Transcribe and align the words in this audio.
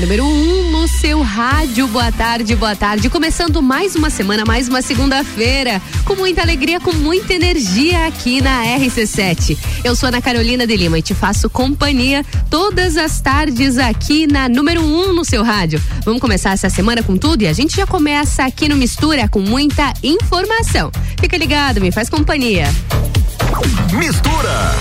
Número 0.00 0.24
1 0.24 0.28
um 0.28 0.70
no 0.70 0.88
seu 0.88 1.20
rádio. 1.20 1.86
Boa 1.86 2.10
tarde, 2.10 2.56
boa 2.56 2.74
tarde. 2.74 3.10
Começando 3.10 3.60
mais 3.60 3.94
uma 3.94 4.08
semana, 4.08 4.44
mais 4.46 4.66
uma 4.66 4.80
segunda-feira. 4.80 5.80
Com 6.06 6.14
muita 6.14 6.40
alegria, 6.40 6.80
com 6.80 6.94
muita 6.94 7.34
energia 7.34 8.06
aqui 8.06 8.40
na 8.40 8.64
RC7. 8.64 9.58
Eu 9.84 9.94
sou 9.94 10.08
Ana 10.08 10.22
Carolina 10.22 10.66
de 10.66 10.74
Lima 10.74 10.98
e 10.98 11.02
te 11.02 11.12
faço 11.12 11.50
companhia 11.50 12.24
todas 12.48 12.96
as 12.96 13.20
tardes 13.20 13.76
aqui 13.76 14.26
na 14.26 14.48
número 14.48 14.80
1 14.80 15.10
um 15.10 15.12
no 15.12 15.22
seu 15.22 15.42
rádio. 15.42 15.82
Vamos 16.02 16.22
começar 16.22 16.52
essa 16.52 16.70
semana 16.70 17.02
com 17.02 17.18
tudo 17.18 17.42
e 17.42 17.46
a 17.46 17.52
gente 17.52 17.76
já 17.76 17.86
começa 17.86 18.42
aqui 18.44 18.70
no 18.70 18.76
Mistura 18.76 19.28
com 19.28 19.40
muita 19.40 19.92
informação. 20.02 20.90
Fica 21.20 21.36
ligado, 21.36 21.78
me 21.78 21.92
faz 21.92 22.08
companhia. 22.08 22.64
Mistura 23.92 24.74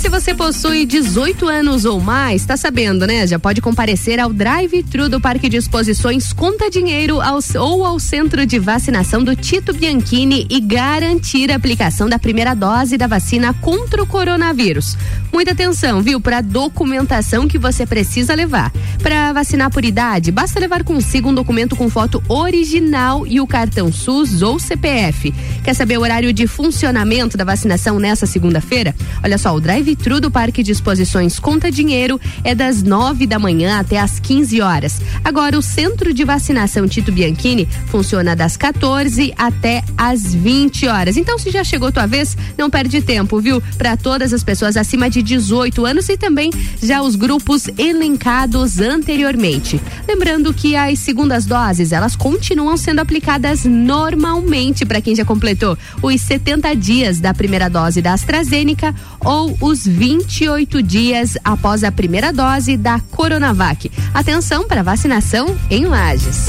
se 0.00 0.08
você 0.08 0.34
possui 0.34 0.84
18 0.84 1.46
anos 1.48 1.84
ou 1.84 2.00
mais, 2.00 2.44
tá 2.44 2.56
sabendo, 2.56 3.06
né? 3.06 3.26
Já 3.28 3.38
pode 3.38 3.60
comparecer 3.60 4.18
ao 4.18 4.32
drive-thru 4.32 5.08
do 5.08 5.20
Parque 5.20 5.48
de 5.48 5.56
Exposições 5.56 6.32
Conta 6.32 6.68
Dinheiro 6.68 7.20
ao, 7.20 7.38
ou 7.60 7.84
ao 7.84 8.00
Centro 8.00 8.44
de 8.44 8.58
Vacinação 8.58 9.22
do 9.22 9.36
Tito 9.36 9.72
Bianchini 9.72 10.48
e 10.50 10.60
garantir 10.60 11.52
a 11.52 11.56
aplicação 11.56 12.08
da 12.08 12.18
primeira 12.18 12.54
dose 12.54 12.98
da 12.98 13.06
vacina 13.06 13.54
contra 13.54 14.02
o 14.02 14.06
coronavírus. 14.06 14.98
Muita 15.32 15.52
atenção, 15.52 16.02
viu, 16.02 16.20
para 16.20 16.38
a 16.38 16.42
documentação 16.42 17.46
que 17.46 17.58
você 17.58 17.86
precisa 17.86 18.34
levar. 18.34 18.72
Para 19.00 19.32
vacinar 19.32 19.70
por 19.70 19.84
idade, 19.84 20.32
basta 20.32 20.58
levar 20.58 20.82
consigo 20.82 21.28
um 21.28 21.34
documento 21.34 21.76
com 21.76 21.88
foto 21.88 22.22
original 22.28 23.24
e 23.26 23.40
o 23.40 23.46
cartão 23.46 23.92
SUS 23.92 24.42
ou 24.42 24.58
CPF. 24.58 25.32
Quer 25.62 25.74
saber 25.74 25.98
o 25.98 26.02
horário 26.02 26.32
de 26.32 26.46
funcionamento 26.48 27.36
da 27.36 27.44
vacinação 27.44 28.00
nessa 28.00 28.26
segunda-feira? 28.26 28.94
Olha 29.22 29.38
só, 29.38 29.54
o 29.54 29.60
drive 29.60 29.83
drive-thru 29.84 30.18
do 30.18 30.30
Parque 30.30 30.62
de 30.62 30.72
Exposições 30.72 31.38
Conta 31.38 31.70
Dinheiro 31.70 32.18
é 32.42 32.54
das 32.54 32.82
9 32.82 33.26
da 33.26 33.38
manhã 33.38 33.78
até 33.78 34.00
as 34.00 34.18
15 34.18 34.60
horas. 34.62 35.00
Agora, 35.22 35.58
o 35.58 35.62
Centro 35.62 36.14
de 36.14 36.24
Vacinação 36.24 36.88
Tito 36.88 37.12
Bianchini 37.12 37.68
funciona 37.88 38.34
das 38.34 38.56
14 38.56 39.34
até 39.36 39.82
as 39.96 40.34
20 40.34 40.86
horas. 40.88 41.16
Então, 41.18 41.38
se 41.38 41.50
já 41.50 41.62
chegou 41.62 41.92
tua 41.92 42.06
vez, 42.06 42.36
não 42.56 42.70
perde 42.70 43.02
tempo, 43.02 43.40
viu? 43.40 43.62
Para 43.76 43.96
todas 43.96 44.32
as 44.32 44.42
pessoas 44.42 44.76
acima 44.76 45.10
de 45.10 45.22
18 45.22 45.84
anos 45.84 46.08
e 46.08 46.16
também 46.16 46.50
já 46.82 47.02
os 47.02 47.14
grupos 47.14 47.68
elencados 47.76 48.80
anteriormente. 48.80 49.80
Lembrando 50.08 50.54
que 50.54 50.74
as 50.74 50.98
segundas 50.98 51.44
doses, 51.44 51.92
elas 51.92 52.16
continuam 52.16 52.76
sendo 52.78 53.00
aplicadas 53.00 53.64
normalmente 53.64 54.86
para 54.86 55.00
quem 55.02 55.14
já 55.14 55.24
completou 55.24 55.76
os 56.02 56.20
70 56.22 56.74
dias 56.74 57.20
da 57.20 57.34
primeira 57.34 57.68
dose 57.68 58.00
da 58.00 58.14
AstraZeneca 58.14 58.94
ou 59.20 59.56
os 59.60 59.73
28 59.82 60.82
dias 60.82 61.36
após 61.42 61.82
a 61.82 61.90
primeira 61.90 62.32
dose 62.32 62.76
da 62.76 63.00
Coronavac. 63.10 63.90
Atenção 64.12 64.68
para 64.68 64.82
vacinação 64.82 65.56
em 65.70 65.86
Lages. 65.86 66.46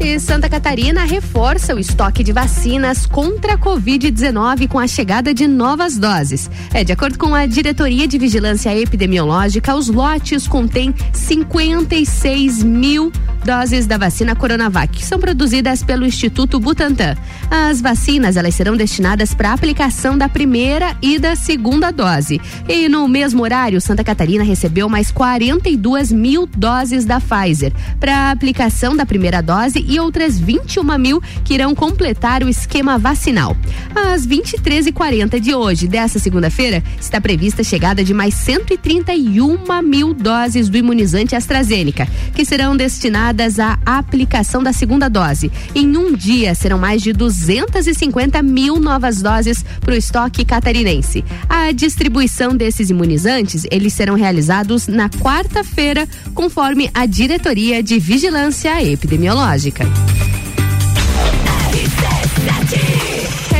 E 0.00 0.20
Santa 0.20 0.48
Catarina 0.48 1.04
reforça 1.04 1.74
o 1.74 1.78
estoque 1.78 2.22
de 2.22 2.32
vacinas 2.32 3.04
contra 3.04 3.54
a 3.54 3.58
Covid-19 3.58 4.68
com 4.68 4.78
a 4.78 4.86
chegada 4.86 5.34
de 5.34 5.48
novas 5.48 5.98
doses. 5.98 6.48
É, 6.72 6.84
de 6.84 6.92
acordo 6.92 7.18
com 7.18 7.34
a 7.34 7.46
Diretoria 7.46 8.06
de 8.06 8.16
Vigilância 8.16 8.76
Epidemiológica, 8.78 9.74
os 9.74 9.88
lotes 9.88 10.46
contêm 10.46 10.94
56 11.12 12.62
mil 12.62 13.10
doses 13.44 13.86
da 13.86 13.98
vacina 13.98 14.36
Coronavac, 14.36 14.98
que 14.98 15.04
são 15.04 15.18
produzidas 15.18 15.82
pelo 15.82 16.06
Instituto 16.06 16.60
Butantan. 16.60 17.16
As 17.50 17.80
vacinas 17.80 18.36
elas 18.36 18.54
serão 18.54 18.76
destinadas 18.76 19.34
para 19.34 19.52
aplicação 19.52 20.16
da 20.16 20.28
primeira 20.28 20.96
e 21.02 21.18
da 21.18 21.34
segunda 21.34 21.90
dose. 21.90 22.40
E 22.68 22.88
no 22.88 23.08
mesmo 23.08 23.42
horário, 23.42 23.80
Santa 23.80 24.04
Catarina 24.04 24.44
recebeu 24.44 24.88
mais 24.88 25.10
42 25.10 26.12
mil 26.12 26.46
doses 26.46 27.04
da 27.04 27.20
Pfizer 27.20 27.72
para 27.98 28.30
aplicação 28.30 28.94
da 28.94 29.06
primeira 29.06 29.40
dose 29.40 29.84
e 29.88 29.98
outras 29.98 30.38
21 30.38 30.98
mil 30.98 31.20
que 31.44 31.54
irão 31.54 31.74
completar 31.74 32.44
o 32.44 32.48
esquema 32.48 32.98
vacinal. 32.98 33.56
Às 33.94 34.26
23h40 34.26 35.40
de 35.40 35.54
hoje, 35.54 35.88
dessa 35.88 36.18
segunda-feira, 36.18 36.82
está 37.00 37.20
prevista 37.20 37.62
a 37.62 37.64
chegada 37.64 38.04
de 38.04 38.12
mais 38.12 38.34
131 38.34 39.58
mil 39.82 40.12
doses 40.12 40.68
do 40.68 40.76
imunizante 40.76 41.34
AstraZeneca, 41.34 42.06
que 42.34 42.44
serão 42.44 42.76
destinadas 42.76 43.58
à 43.58 43.78
aplicação 43.84 44.62
da 44.62 44.72
segunda 44.72 45.08
dose. 45.08 45.50
Em 45.74 45.96
um 45.96 46.14
dia, 46.14 46.54
serão 46.54 46.78
mais 46.78 47.02
de 47.02 47.12
250 47.12 48.42
mil 48.42 48.78
novas 48.78 49.22
doses 49.22 49.64
para 49.80 49.94
o 49.94 49.96
estoque 49.96 50.44
catarinense. 50.44 51.24
A 51.48 51.72
distribuição 51.72 52.54
desses 52.54 52.90
imunizantes, 52.90 53.66
eles 53.70 53.92
serão 53.92 54.14
realizados 54.14 54.86
na 54.86 55.08
quarta-feira, 55.08 56.06
conforme 56.34 56.90
a 56.92 57.06
Diretoria 57.06 57.82
de 57.82 57.98
Vigilância 57.98 58.82
Epidemiológica. 58.84 59.77
second. 59.78 60.18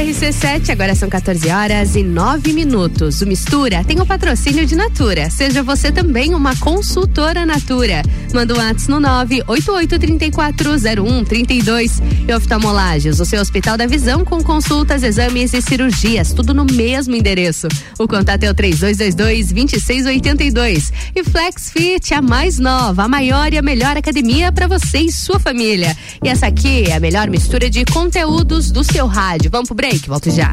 RC7, 0.08 0.70
agora 0.70 0.94
são 0.94 1.10
14 1.10 1.50
horas 1.50 1.94
e 1.94 2.02
9 2.02 2.54
minutos. 2.54 3.20
O 3.20 3.26
Mistura 3.26 3.84
tem 3.84 4.00
o 4.00 4.06
patrocínio 4.06 4.64
de 4.64 4.74
Natura. 4.74 5.28
Seja 5.28 5.62
você 5.62 5.92
também 5.92 6.34
uma 6.34 6.56
consultora 6.56 7.44
Natura. 7.44 8.02
Manda 8.32 8.54
um 8.54 8.56
WhatsApp 8.56 8.90
no 8.90 9.02
988340132. 9.02 12.00
E 12.26 12.34
oftalmolagens, 12.34 13.20
o 13.20 13.26
seu 13.26 13.38
Hospital 13.38 13.76
da 13.76 13.86
Visão 13.86 14.24
com 14.24 14.42
consultas, 14.42 15.02
exames 15.02 15.52
e 15.52 15.60
cirurgias, 15.60 16.32
tudo 16.32 16.54
no 16.54 16.64
mesmo 16.64 17.14
endereço. 17.14 17.68
O 17.98 18.08
contato 18.08 18.44
é 18.44 18.50
o 18.50 18.54
3222-2682. 18.54 20.90
E 21.14 21.22
Flex 21.22 21.70
Fit, 21.70 22.14
a 22.14 22.22
mais 22.22 22.58
nova, 22.58 23.04
a 23.04 23.08
maior 23.08 23.52
e 23.52 23.58
a 23.58 23.62
melhor 23.62 23.98
academia 23.98 24.50
para 24.50 24.66
você 24.66 25.00
e 25.00 25.12
sua 25.12 25.38
família. 25.38 25.94
E 26.24 26.30
essa 26.30 26.46
aqui 26.46 26.84
é 26.84 26.96
a 26.96 27.00
melhor 27.00 27.28
mistura 27.28 27.68
de 27.68 27.84
conteúdos 27.84 28.70
do 28.70 28.82
seu 28.82 29.06
rádio. 29.06 29.50
Vamos 29.50 29.68
pro 29.68 29.76
break? 29.76 29.97
Break, 29.98 30.08
volto 30.08 30.30
já. 30.30 30.52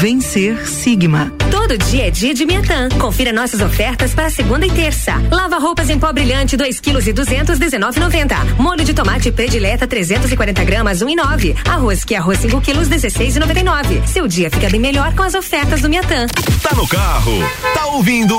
Vencer 0.00 0.64
Sigma. 0.64 1.32
Todo 1.50 1.76
dia 1.76 2.06
é 2.06 2.10
dia 2.10 2.32
de 2.32 2.46
Miatã. 2.46 2.88
Confira 3.00 3.32
nossas 3.32 3.60
ofertas 3.60 4.14
para 4.14 4.30
segunda 4.30 4.64
e 4.64 4.70
terça. 4.70 5.14
Lava 5.28 5.58
roupas 5.58 5.90
em 5.90 5.98
pó 5.98 6.12
brilhante 6.12 6.56
2 6.56 6.78
kg 6.78 7.04
e 7.08 7.12
200 7.12 7.58
19,90. 7.58 8.60
Molho 8.60 8.84
de 8.84 8.94
tomate 8.94 9.32
predileta 9.32 9.88
340 9.88 10.62
gramas 10.62 11.02
1,9. 11.02 11.56
Arroz 11.68 12.04
que 12.04 12.14
é 12.14 12.18
arroz 12.18 12.38
5 12.38 12.60
quilos 12.60 12.88
16,99. 12.88 14.06
Seu 14.06 14.28
dia 14.28 14.48
fica 14.52 14.70
bem 14.70 14.78
melhor 14.78 15.12
com 15.16 15.24
as 15.24 15.34
ofertas 15.34 15.80
do 15.80 15.88
Miatã. 15.88 16.28
Tá 16.62 16.76
no 16.76 16.86
carro, 16.86 17.32
tá 17.74 17.86
ouvindo 17.86 18.36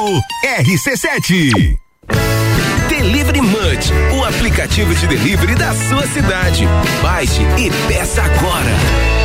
RC7. 0.62 1.78
Delivery 2.88 3.42
Munch, 3.42 3.92
o 4.18 4.24
aplicativo 4.24 4.96
de 4.96 5.08
delivery 5.08 5.56
da 5.56 5.74
sua 5.74 6.08
cidade. 6.08 6.66
Baixe 7.02 7.42
e 7.58 7.70
peça 7.90 8.24
agora. 8.24 9.19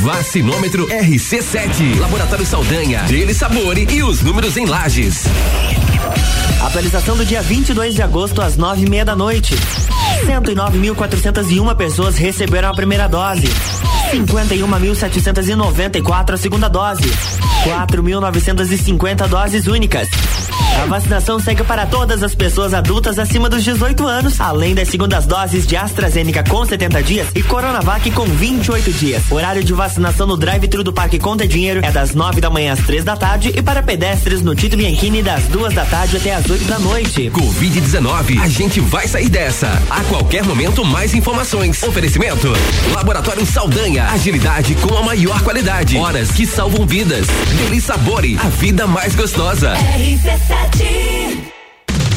Vacinômetro 0.00 0.88
RC7, 0.88 2.00
Laboratório 2.00 2.44
Saldanha, 2.46 3.02
Dele 3.02 3.34
Sabore 3.34 3.86
e 3.90 4.02
os 4.02 4.22
números 4.22 4.56
em 4.56 4.64
lajes. 4.64 5.24
Atualização 6.62 7.18
do 7.18 7.26
dia 7.26 7.42
22 7.42 7.94
de 7.94 8.02
agosto 8.02 8.40
às 8.40 8.56
nove 8.56 8.86
e 8.86 8.88
meia 8.88 9.04
da 9.04 9.14
noite. 9.14 9.54
109.401 10.24 11.76
pessoas 11.76 12.16
receberam 12.16 12.70
a 12.70 12.74
primeira 12.74 13.06
dose. 13.08 13.46
51.794 14.12 16.32
a 16.32 16.38
segunda 16.38 16.68
dose. 16.68 17.04
4.950 17.64 19.28
doses 19.28 19.66
únicas. 19.66 20.08
A 20.80 20.86
vacinação 20.86 21.38
segue 21.38 21.62
para 21.62 21.84
todas 21.84 22.22
as 22.22 22.34
pessoas 22.34 22.72
adultas 22.72 23.18
acima 23.18 23.50
dos 23.50 23.62
18 23.62 24.06
anos, 24.06 24.40
além 24.40 24.74
das 24.74 24.88
segundas 24.88 25.26
doses 25.26 25.66
de 25.66 25.76
AstraZeneca 25.76 26.42
com 26.42 26.64
70 26.64 27.02
dias 27.02 27.28
e 27.34 27.42
Coronavac 27.42 28.10
com 28.12 28.24
28 28.24 28.90
dias. 28.94 29.30
Horário 29.30 29.62
de 29.62 29.74
vacinação 29.74 30.26
no 30.26 30.38
drive-thru 30.38 30.82
do 30.82 30.90
Parque 30.90 31.18
Conta 31.18 31.46
Dinheiro 31.46 31.80
é 31.84 31.90
das 31.90 32.14
9 32.14 32.40
da 32.40 32.48
manhã 32.48 32.72
às 32.72 32.80
3 32.80 33.04
da 33.04 33.14
tarde 33.14 33.52
e 33.54 33.60
para 33.60 33.82
pedestres 33.82 34.40
no 34.40 34.54
Tito 34.54 34.74
Bianchini 34.74 35.22
das 35.22 35.44
2 35.48 35.74
da 35.74 35.84
tarde 35.84 36.16
até 36.16 36.34
às 36.34 36.48
8 36.48 36.64
da 36.64 36.78
noite. 36.78 37.30
Covid-19, 37.30 38.40
a 38.40 38.48
gente 38.48 38.80
vai 38.80 39.06
sair 39.06 39.28
dessa. 39.28 39.68
A 39.90 40.02
qualquer 40.04 40.44
momento, 40.44 40.82
mais 40.82 41.12
informações. 41.12 41.82
Oferecimento: 41.82 42.48
Laboratório 42.94 43.44
Saldanha, 43.44 44.06
agilidade 44.06 44.74
com 44.76 44.96
a 44.96 45.02
maior 45.02 45.42
qualidade. 45.42 45.98
Horas 45.98 46.30
que 46.30 46.46
salvam 46.46 46.86
vidas. 46.86 47.26
Delícia 47.58 47.90
Sabore, 47.94 48.38
a 48.42 48.48
vida 48.48 48.86
mais 48.86 49.14
gostosa. 49.14 49.74
RC7 49.74 50.69
Sete. 50.76 51.59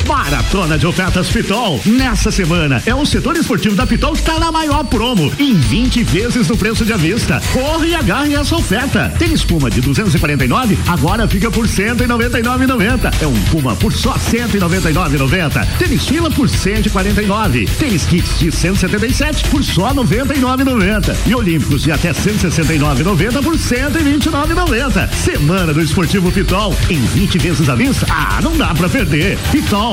Maratona 0.08 0.78
de 0.78 0.86
ofertas 0.86 1.30
Pitol. 1.30 1.80
Nessa 1.86 2.32
semana 2.32 2.82
é 2.86 2.94
o 2.94 3.06
setor 3.06 3.36
esportivo 3.36 3.76
da 3.76 3.86
Pitol 3.86 4.14
que 4.14 4.20
está 4.20 4.40
na 4.40 4.52
maior 4.52 4.84
promo, 4.86 5.32
em 5.40 5.56
20 5.56 6.04
vezes 6.04 6.48
no 6.48 6.58
preço 6.58 6.86
de 6.86 6.94
avista. 6.94 7.42
Corre 7.52 7.90
e 7.90 7.96
agarre 7.96 8.36
essa 8.36 8.56
oferta. 8.56 9.14
Tênis 9.18 9.44
Puma 9.44 9.70
de 9.70 9.82
249 9.82 10.78
agora 10.88 11.28
fica 11.28 11.52
por 11.52 11.68
199,90. 11.68 13.14
É 13.22 13.28
um 13.28 13.40
Puma 13.52 13.76
por 13.76 13.94
só 13.94 14.16
199,90. 14.16 15.68
Tênis 15.78 16.06
Fila 16.06 16.32
por 16.32 16.50
149. 16.50 17.66
Tênis 17.78 18.06
Kits 18.06 18.40
de 18.40 18.52
177 18.52 19.50
por 19.50 19.64
só 19.64 19.94
99,90. 19.94 21.16
E 21.26 21.36
Olímpicos 21.36 21.84
de 21.84 21.92
até 21.92 22.12
169,90 22.12 23.44
por 23.44 23.56
129,90. 23.56 25.14
Semana 25.14 25.74
do 25.74 25.82
Esportivo 25.82 26.32
Pitol 26.32 26.76
em 26.90 27.00
20 27.00 27.38
vezes 27.38 27.70
à 27.70 27.76
vista. 27.76 28.06
Ah, 28.10 28.40
não 28.42 28.58
dá 28.58 28.74
para 28.74 28.90
perder. 28.90 29.38
Pitol 29.52 29.93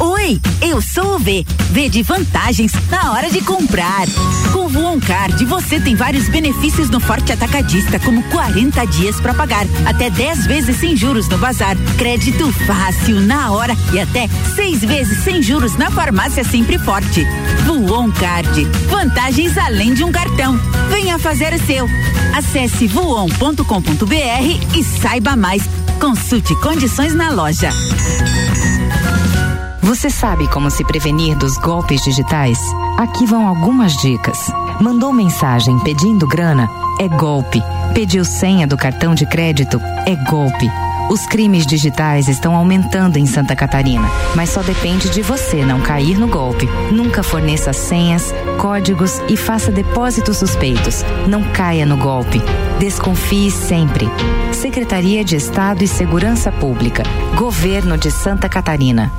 Oi, 0.00 0.40
eu 0.62 0.80
sou 0.80 1.16
o 1.16 1.18
V. 1.18 1.44
V 1.72 1.88
de 1.90 2.02
vantagens 2.02 2.72
na 2.90 3.12
hora 3.12 3.28
de 3.28 3.42
comprar. 3.42 4.06
Com 4.50 4.60
o 4.60 4.68
Voon 4.68 4.98
Card 4.98 5.44
você 5.44 5.78
tem 5.78 5.94
vários 5.94 6.26
benefícios 6.26 6.88
no 6.88 6.98
Forte 6.98 7.32
Atacadista, 7.32 7.98
como 7.98 8.22
40 8.30 8.82
dias 8.86 9.20
para 9.20 9.34
pagar, 9.34 9.66
até 9.84 10.08
10 10.08 10.46
vezes 10.46 10.76
sem 10.78 10.96
juros 10.96 11.28
no 11.28 11.36
bazar, 11.36 11.76
crédito 11.98 12.50
fácil 12.66 13.20
na 13.20 13.52
hora 13.52 13.76
e 13.92 14.00
até 14.00 14.26
seis 14.56 14.80
vezes 14.80 15.22
sem 15.22 15.42
juros 15.42 15.76
na 15.76 15.90
farmácia 15.90 16.44
Sempre 16.44 16.78
Forte. 16.78 17.26
Voon 17.66 18.10
Card, 18.10 18.64
vantagens 18.88 19.58
além 19.58 19.92
de 19.92 20.02
um 20.02 20.10
cartão. 20.10 20.58
Venha 20.88 21.18
fazer 21.18 21.52
o 21.52 21.66
seu. 21.66 21.86
Acesse 22.34 22.86
voon.com.br 22.86 24.78
e 24.78 24.82
saiba 24.82 25.36
mais. 25.36 25.62
Consulte 26.00 26.54
condições 26.56 27.14
na 27.14 27.30
loja. 27.30 27.68
Você 29.82 30.10
sabe 30.10 30.46
como 30.48 30.70
se 30.70 30.84
prevenir 30.84 31.36
dos 31.36 31.56
golpes 31.56 32.02
digitais? 32.02 32.58
Aqui 32.98 33.24
vão 33.24 33.48
algumas 33.48 33.96
dicas. 33.96 34.38
Mandou 34.80 35.12
mensagem 35.12 35.78
pedindo 35.80 36.28
grana? 36.28 36.68
É 36.98 37.08
golpe. 37.08 37.62
Pediu 37.94 38.24
senha 38.24 38.66
do 38.66 38.76
cartão 38.76 39.14
de 39.14 39.24
crédito? 39.26 39.80
É 40.06 40.14
golpe. 40.30 40.70
Os 41.10 41.26
crimes 41.26 41.66
digitais 41.66 42.28
estão 42.28 42.54
aumentando 42.54 43.18
em 43.18 43.26
Santa 43.26 43.56
Catarina, 43.56 44.08
mas 44.36 44.50
só 44.50 44.62
depende 44.62 45.08
de 45.08 45.22
você 45.22 45.64
não 45.64 45.80
cair 45.80 46.16
no 46.16 46.28
golpe. 46.28 46.68
Nunca 46.92 47.22
forneça 47.22 47.72
senhas, 47.72 48.32
códigos 48.58 49.20
e 49.28 49.36
faça 49.36 49.72
depósitos 49.72 50.36
suspeitos. 50.36 51.04
Não 51.26 51.42
caia 51.42 51.84
no 51.84 51.96
golpe. 51.96 52.40
Desconfie 52.78 53.50
sempre. 53.50 54.08
Secretaria 54.52 55.24
de 55.24 55.36
Estado 55.36 55.82
e 55.82 55.88
Segurança 55.88 56.52
Pública. 56.52 57.02
Governo 57.34 57.98
de 57.98 58.10
Santa 58.10 58.48
Catarina. 58.48 59.10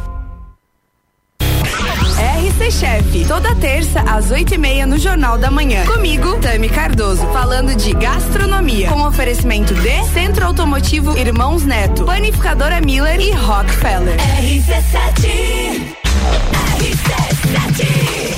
Chefe, 2.71 3.25
toda 3.25 3.53
terça 3.56 4.00
às 4.01 4.31
oito 4.31 4.53
e 4.53 4.57
meia 4.57 4.88
no 4.88 4.97
Jornal 4.97 5.38
da 5.38 5.51
Manhã. 5.51 5.85
Comigo, 5.85 6.39
Tami 6.39 6.69
Cardoso, 6.69 7.25
falando 7.33 7.75
de 7.75 7.91
gastronomia, 7.94 8.89
com 8.89 9.01
oferecimento 9.06 9.73
de 9.73 10.03
Centro 10.06 10.45
Automotivo 10.45 11.18
Irmãos 11.18 11.63
Neto, 11.63 12.06
Panificadora 12.06 12.79
Miller 12.79 13.19
e 13.19 13.31
Rockefeller. 13.31 14.17
RC7 14.17 15.96
RC7 16.79 18.30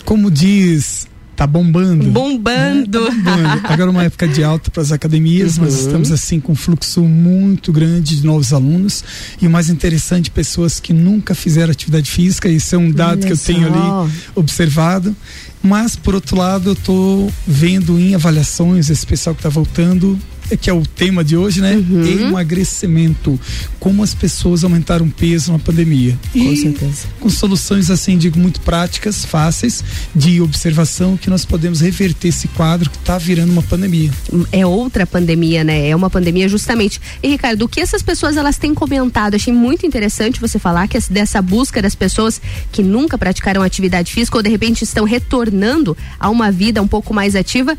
Como 0.04 0.30
diz 0.30 1.08
tá 1.36 1.46
bombando. 1.46 2.04
Bombando. 2.10 3.10
Né? 3.10 3.22
Tá 3.24 3.36
bombando. 3.36 3.60
Agora 3.64 3.90
é 3.90 3.92
uma 3.92 4.04
época 4.04 4.28
de 4.28 4.42
alta 4.42 4.70
para 4.70 4.82
as 4.82 4.92
academias, 4.92 5.56
uhum. 5.56 5.64
mas 5.64 5.80
estamos 5.80 6.12
assim 6.12 6.40
com 6.40 6.52
um 6.52 6.56
fluxo 6.56 7.02
muito 7.02 7.72
grande 7.72 8.20
de 8.20 8.26
novos 8.26 8.52
alunos 8.52 9.04
e 9.40 9.46
o 9.46 9.50
mais 9.50 9.68
interessante, 9.68 10.30
pessoas 10.30 10.80
que 10.80 10.92
nunca 10.92 11.34
fizeram 11.34 11.72
atividade 11.72 12.10
física, 12.10 12.48
isso 12.48 12.74
é 12.74 12.78
um 12.78 12.90
dado 12.90 13.18
Olha 13.18 13.26
que 13.26 13.32
eu 13.32 13.36
só. 13.36 13.46
tenho 13.46 13.66
ali 13.66 14.12
observado. 14.34 15.14
Mas 15.62 15.96
por 15.96 16.14
outro 16.14 16.36
lado, 16.36 16.70
eu 16.70 16.72
estou 16.74 17.32
vendo 17.46 17.98
em 17.98 18.14
avaliações 18.14 18.90
esse 18.90 19.06
pessoal 19.06 19.34
que 19.34 19.40
está 19.40 19.48
voltando 19.48 20.18
que 20.60 20.68
é 20.68 20.72
o 20.72 20.82
tema 20.82 21.24
de 21.24 21.36
hoje, 21.36 21.60
né? 21.60 21.74
Uhum. 21.74 22.28
Emagrecimento. 22.28 23.38
Como 23.80 24.02
as 24.02 24.14
pessoas 24.14 24.64
aumentaram 24.64 25.08
peso 25.08 25.52
na 25.52 25.58
pandemia. 25.58 26.18
E 26.34 26.44
com 26.44 26.56
certeza. 26.56 27.06
Com 27.20 27.30
soluções, 27.30 27.90
assim, 27.90 28.16
digo, 28.16 28.38
muito 28.38 28.60
práticas, 28.60 29.24
fáceis, 29.24 29.82
de 30.14 30.40
observação, 30.40 31.16
que 31.16 31.30
nós 31.30 31.44
podemos 31.44 31.80
reverter 31.80 32.28
esse 32.28 32.48
quadro 32.48 32.90
que 32.90 32.96
está 32.96 33.18
virando 33.18 33.52
uma 33.52 33.62
pandemia. 33.62 34.10
É 34.52 34.66
outra 34.66 35.06
pandemia, 35.06 35.64
né? 35.64 35.88
É 35.88 35.96
uma 35.96 36.10
pandemia 36.10 36.48
justamente. 36.48 37.00
E, 37.22 37.28
Ricardo, 37.28 37.62
o 37.62 37.68
que 37.68 37.80
essas 37.80 38.02
pessoas 38.02 38.36
elas 38.36 38.56
têm 38.56 38.74
comentado? 38.74 39.34
Achei 39.34 39.52
muito 39.52 39.86
interessante 39.86 40.40
você 40.40 40.58
falar 40.58 40.88
que 40.88 40.98
dessa 41.10 41.40
busca 41.42 41.82
das 41.82 41.94
pessoas 41.94 42.40
que 42.70 42.82
nunca 42.82 43.18
praticaram 43.18 43.62
atividade 43.62 44.12
física 44.12 44.36
ou 44.36 44.42
de 44.42 44.50
repente 44.50 44.82
estão 44.82 45.04
retornando 45.04 45.96
a 46.18 46.30
uma 46.30 46.50
vida 46.50 46.80
um 46.82 46.88
pouco 46.88 47.12
mais 47.12 47.34
ativa 47.34 47.76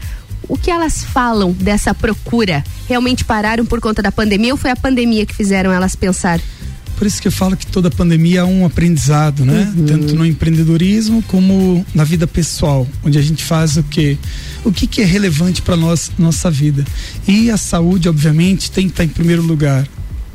o 0.48 0.58
que 0.58 0.72
elas 0.72 1.04
falam 1.04 1.52
dessa 1.52 1.94
procura? 1.94 2.64
Realmente 2.88 3.24
pararam 3.24 3.66
por 3.66 3.80
conta 3.80 4.02
da 4.02 4.12
pandemia 4.12 4.54
ou 4.54 4.58
foi 4.58 4.72
a 4.72 4.76
pandemia 4.76 5.26
que 5.26 5.34
fizeram 5.34 5.72
elas 5.72 5.96
pensar? 5.96 6.40
Por 6.98 7.06
isso 7.06 7.22
que 7.22 7.28
eu 7.28 7.32
falo 7.32 7.58
que 7.58 7.68
toda 7.68 7.92
pandemia 7.92 8.40
é 8.40 8.44
um 8.44 8.66
aprendizado, 8.66 9.44
né? 9.44 9.74
Uhum. 9.76 9.86
Tanto 9.86 10.16
no 10.16 10.26
empreendedorismo 10.26 11.22
como 11.24 11.86
na 11.94 12.06
vida 12.06 12.26
pessoal, 12.26 12.88
onde 13.04 13.20
a 13.20 13.22
gente 13.22 13.44
faz 13.44 13.76
o 13.76 13.84
que 13.84 14.18
o 14.64 14.72
que, 14.72 14.88
que 14.88 15.02
é 15.02 15.06
relevante 15.06 15.62
para 15.62 15.76
nós 15.76 16.10
nossa 16.18 16.50
vida. 16.50 16.86
E 17.28 17.52
a 17.52 17.58
saúde, 17.58 18.08
obviamente, 18.08 18.72
tem 18.72 18.88
que 18.88 18.94
estar 18.94 19.04
em 19.04 19.10
primeiro 19.10 19.42
lugar 19.42 19.86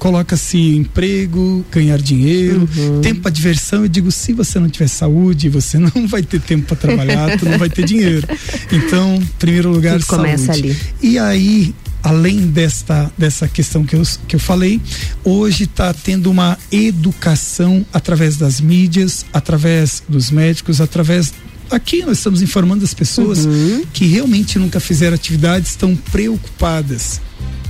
coloca-se 0.01 0.57
emprego, 0.59 1.65
ganhar 1.71 2.01
dinheiro, 2.01 2.69
uhum. 2.77 3.01
tempo 3.03 3.21
para 3.21 3.31
diversão. 3.31 3.83
Eu 3.83 3.89
digo, 3.89 4.11
se 4.11 4.33
você 4.33 4.59
não 4.59 4.69
tiver 4.69 4.89
saúde, 4.89 5.49
você 5.49 5.79
não 5.79 6.09
vai 6.09 6.23
ter 6.23 6.41
tempo 6.41 6.67
para 6.67 6.77
trabalhar, 6.77 7.39
tu 7.39 7.45
não 7.45 7.59
vai 7.59 7.69
ter 7.69 7.85
dinheiro. 7.85 8.27
Então, 8.73 9.23
primeiro 9.39 9.71
lugar, 9.71 10.01
Tudo 10.01 10.07
saúde. 10.07 10.23
Começa 10.23 10.53
ali. 10.53 10.77
E 11.03 11.19
aí, 11.19 11.75
além 12.03 12.47
desta 12.47 13.13
dessa 13.17 13.47
questão 13.47 13.85
que 13.85 13.95
eu, 13.95 14.03
que 14.27 14.35
eu 14.37 14.41
falei, 14.41 14.81
hoje 15.23 15.65
está 15.65 15.93
tendo 15.93 16.31
uma 16.31 16.59
educação 16.73 17.85
através 17.93 18.37
das 18.39 18.59
mídias, 18.59 19.27
através 19.33 20.03
dos 20.09 20.31
médicos, 20.31 20.81
através 20.81 21.35
aqui 21.71 22.01
nós 22.05 22.19
estamos 22.19 22.41
informando 22.41 22.85
as 22.85 22.95
pessoas 22.95 23.45
uhum. 23.45 23.85
que 23.93 24.07
realmente 24.07 24.59
nunca 24.59 24.81
fizeram 24.81 25.15
atividade, 25.15 25.67
estão 25.67 25.95
preocupadas 25.95 27.21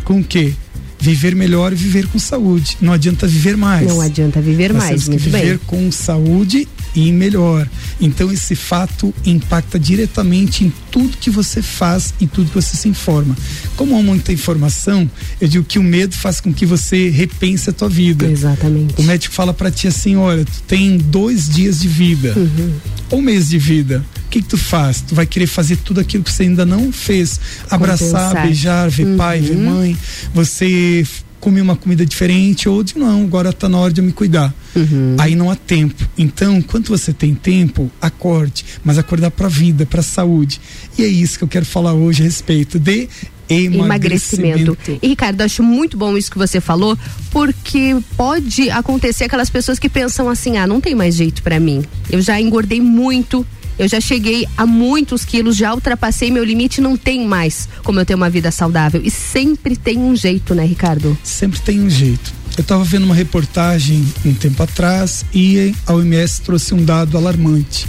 com 0.04 0.20
o 0.20 0.25
quê? 0.25 0.54
Viver 1.00 1.35
melhor 1.35 1.73
e 1.73 1.76
viver 1.76 2.07
com 2.07 2.19
saúde. 2.19 2.76
Não 2.80 2.92
adianta 2.92 3.26
viver 3.26 3.57
mais. 3.57 3.87
Não 3.87 4.00
adianta 4.00 4.40
viver 4.40 4.73
Nós 4.73 4.83
mais, 4.83 5.04
temos 5.04 5.23
que 5.23 5.30
viver 5.30 5.59
bem. 5.59 5.61
com 5.66 5.90
saúde 5.90 6.69
e 6.95 7.11
melhor. 7.12 7.69
Então 8.00 8.30
esse 8.33 8.54
fato 8.54 9.14
impacta 9.25 9.78
diretamente 9.78 10.64
em 10.64 10.73
tudo 10.90 11.16
que 11.16 11.30
você 11.30 11.62
faz 11.62 12.12
e 12.21 12.26
tudo 12.26 12.49
que 12.49 12.54
você 12.54 12.76
se 12.76 12.88
informa. 12.88 13.37
Como 13.76 13.97
há 13.97 14.02
muita 14.02 14.33
informação, 14.33 15.11
eu 15.40 15.49
digo 15.49 15.64
que 15.64 15.78
o 15.78 15.83
medo 15.83 16.14
faz 16.14 16.40
com 16.40 16.52
que 16.52 16.66
você 16.66 17.09
repense 17.09 17.71
a 17.71 17.73
tua 17.73 17.88
vida. 17.88 18.26
Exatamente. 18.26 18.95
O 18.99 19.02
médico 19.02 19.35
fala 19.35 19.54
para 19.54 19.71
ti 19.71 19.87
assim, 19.87 20.16
olha, 20.16 20.45
tu 20.45 20.62
tem 20.66 20.99
dois 20.99 21.49
dias 21.49 21.80
de 21.80 21.88
vida, 21.88 22.35
uhum. 22.37 23.19
um 23.19 23.23
mês 23.23 23.49
de 23.49 23.59
vida. 23.59 24.04
O 24.30 24.32
que, 24.32 24.42
que 24.42 24.49
tu 24.49 24.56
faz? 24.56 25.00
Tu 25.00 25.12
vai 25.12 25.26
querer 25.26 25.49
fazer 25.49 25.75
tudo 25.78 25.99
aquilo 25.99 26.22
que 26.22 26.32
você 26.32 26.44
ainda 26.44 26.64
não 26.64 26.92
fez. 26.92 27.40
Abraçar, 27.68 28.28
Compensar. 28.28 28.46
beijar, 28.46 28.88
ver 28.88 29.04
uhum. 29.04 29.16
pai, 29.16 29.40
ver 29.40 29.56
mãe. 29.56 29.99
Você 30.32 31.04
comer 31.40 31.60
uma 31.62 31.75
comida 31.75 32.06
diferente 32.06 32.68
ou 32.68 32.84
de 32.84 32.96
não, 32.96 33.25
agora 33.25 33.50
está 33.50 33.68
na 33.68 33.76
hora 33.76 33.92
de 33.92 34.00
eu 34.00 34.04
me 34.04 34.12
cuidar. 34.12 34.54
Uhum. 34.76 35.16
Aí 35.18 35.34
não 35.34 35.50
há 35.50 35.56
tempo. 35.56 36.08
Então, 36.16 36.62
quando 36.62 36.87
você 36.87 37.12
tem 37.12 37.34
tempo, 37.34 37.90
acorde, 38.00 38.64
mas 38.84 38.99
acordar 38.99 39.32
para 39.32 39.46
a 39.46 39.50
vida, 39.50 39.84
para 39.84 39.99
a 39.99 40.04
saúde. 40.04 40.60
E 40.96 41.02
é 41.02 41.08
isso 41.08 41.37
que 41.37 41.42
eu 41.42 41.49
quero 41.49 41.66
falar 41.66 41.92
hoje 41.92 42.22
a 42.22 42.25
respeito 42.25 42.78
de 42.78 43.08
emagrecimento. 43.49 44.58
emagrecimento. 44.60 44.99
E 45.02 45.08
Ricardo, 45.08 45.40
acho 45.40 45.60
muito 45.60 45.96
bom 45.96 46.16
isso 46.16 46.30
que 46.30 46.38
você 46.38 46.60
falou, 46.60 46.96
porque 47.32 47.96
pode 48.16 48.70
acontecer 48.70 49.25
aquelas 49.25 49.50
pessoas 49.50 49.76
que 49.76 49.88
pensam 49.88 50.28
assim: 50.28 50.56
"Ah, 50.56 50.68
não 50.68 50.80
tem 50.80 50.94
mais 50.94 51.16
jeito 51.16 51.42
para 51.42 51.58
mim. 51.58 51.84
Eu 52.08 52.20
já 52.20 52.40
engordei 52.40 52.80
muito, 52.80 53.44
eu 53.80 53.88
já 53.88 53.99
cheguei 53.99 54.46
a 54.58 54.66
muitos 54.66 55.25
quilos, 55.25 55.56
já 55.56 55.72
ultrapassei 55.72 56.30
meu 56.30 56.44
limite, 56.44 56.82
não 56.82 56.99
tem 56.99 57.26
mais 57.26 57.66
como 57.82 57.99
eu 57.99 58.04
ter 58.04 58.14
uma 58.14 58.28
vida 58.28 58.50
saudável. 58.50 59.00
E 59.02 59.10
sempre 59.10 59.75
tem 59.75 59.96
um 59.96 60.14
jeito, 60.14 60.54
né, 60.54 60.66
Ricardo? 60.66 61.16
Sempre 61.25 61.58
tem 61.60 61.80
um 61.80 61.88
jeito. 61.88 62.30
Eu 62.58 62.62
estava 62.62 62.84
vendo 62.84 63.04
uma 63.04 63.14
reportagem 63.14 64.06
um 64.22 64.34
tempo 64.34 64.62
atrás 64.62 65.25
e 65.32 65.75
a 65.87 65.94
OMS 65.94 66.42
trouxe 66.42 66.75
um 66.75 66.84
dado 66.84 67.16
alarmante. 67.16 67.88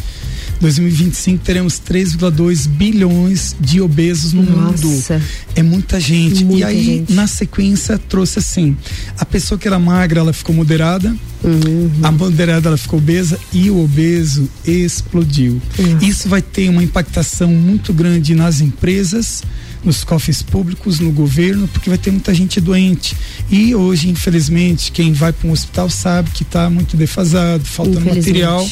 2025 0.62 1.44
teremos 1.44 1.82
3,2 1.82 2.68
bilhões 2.68 3.56
de 3.60 3.82
obesos 3.82 4.32
no 4.32 4.44
Nossa. 4.44 4.86
mundo. 4.88 5.24
É 5.56 5.64
muita 5.64 6.00
gente. 6.00 6.46
Muita 6.46 6.60
e 6.60 6.64
aí, 6.64 6.84
gente. 6.84 7.14
na 7.14 7.26
sequência, 7.28 7.98
trouxe 7.98 8.40
assim: 8.40 8.78
a 9.18 9.26
pessoa 9.26 9.58
que 9.58 9.68
era 9.68 9.80
magra, 9.80 10.20
ela 10.20 10.32
ficou 10.32 10.56
moderada, 10.56 11.14
uhum. 11.44 11.90
a 12.04 12.12
moderada, 12.12 12.70
ela 12.70 12.78
ficou 12.78 13.00
obesa 13.00 13.40
e 13.52 13.70
o 13.72 13.84
obeso 13.84 14.48
explodiu. 14.66 15.60
Uhum. 15.80 15.98
Isso 16.00 16.30
vai 16.30 16.42
ter 16.42 16.70
uma 16.70 16.84
impactação 16.84 17.50
muito 17.50 17.92
grande 17.92 18.36
nas 18.36 18.62
empresas 18.62 19.42
nos 19.84 20.04
cofres 20.04 20.42
públicos, 20.42 21.00
no 21.00 21.12
governo, 21.12 21.68
porque 21.68 21.90
vai 21.90 21.98
ter 21.98 22.12
muita 22.12 22.34
gente 22.34 22.62
doente. 22.62 23.16
E 23.50 23.74
hoje, 23.74 24.10
infelizmente, 24.10 24.92
quem 24.92 25.12
vai 25.12 25.34
para 25.34 25.48
um 25.48 25.52
hospital 25.52 25.90
sabe 25.90 26.30
que 26.32 26.44
está 26.44 26.70
muito 26.70 26.96
defasado, 26.96 27.66
faltando 27.66 28.02
material 28.02 28.68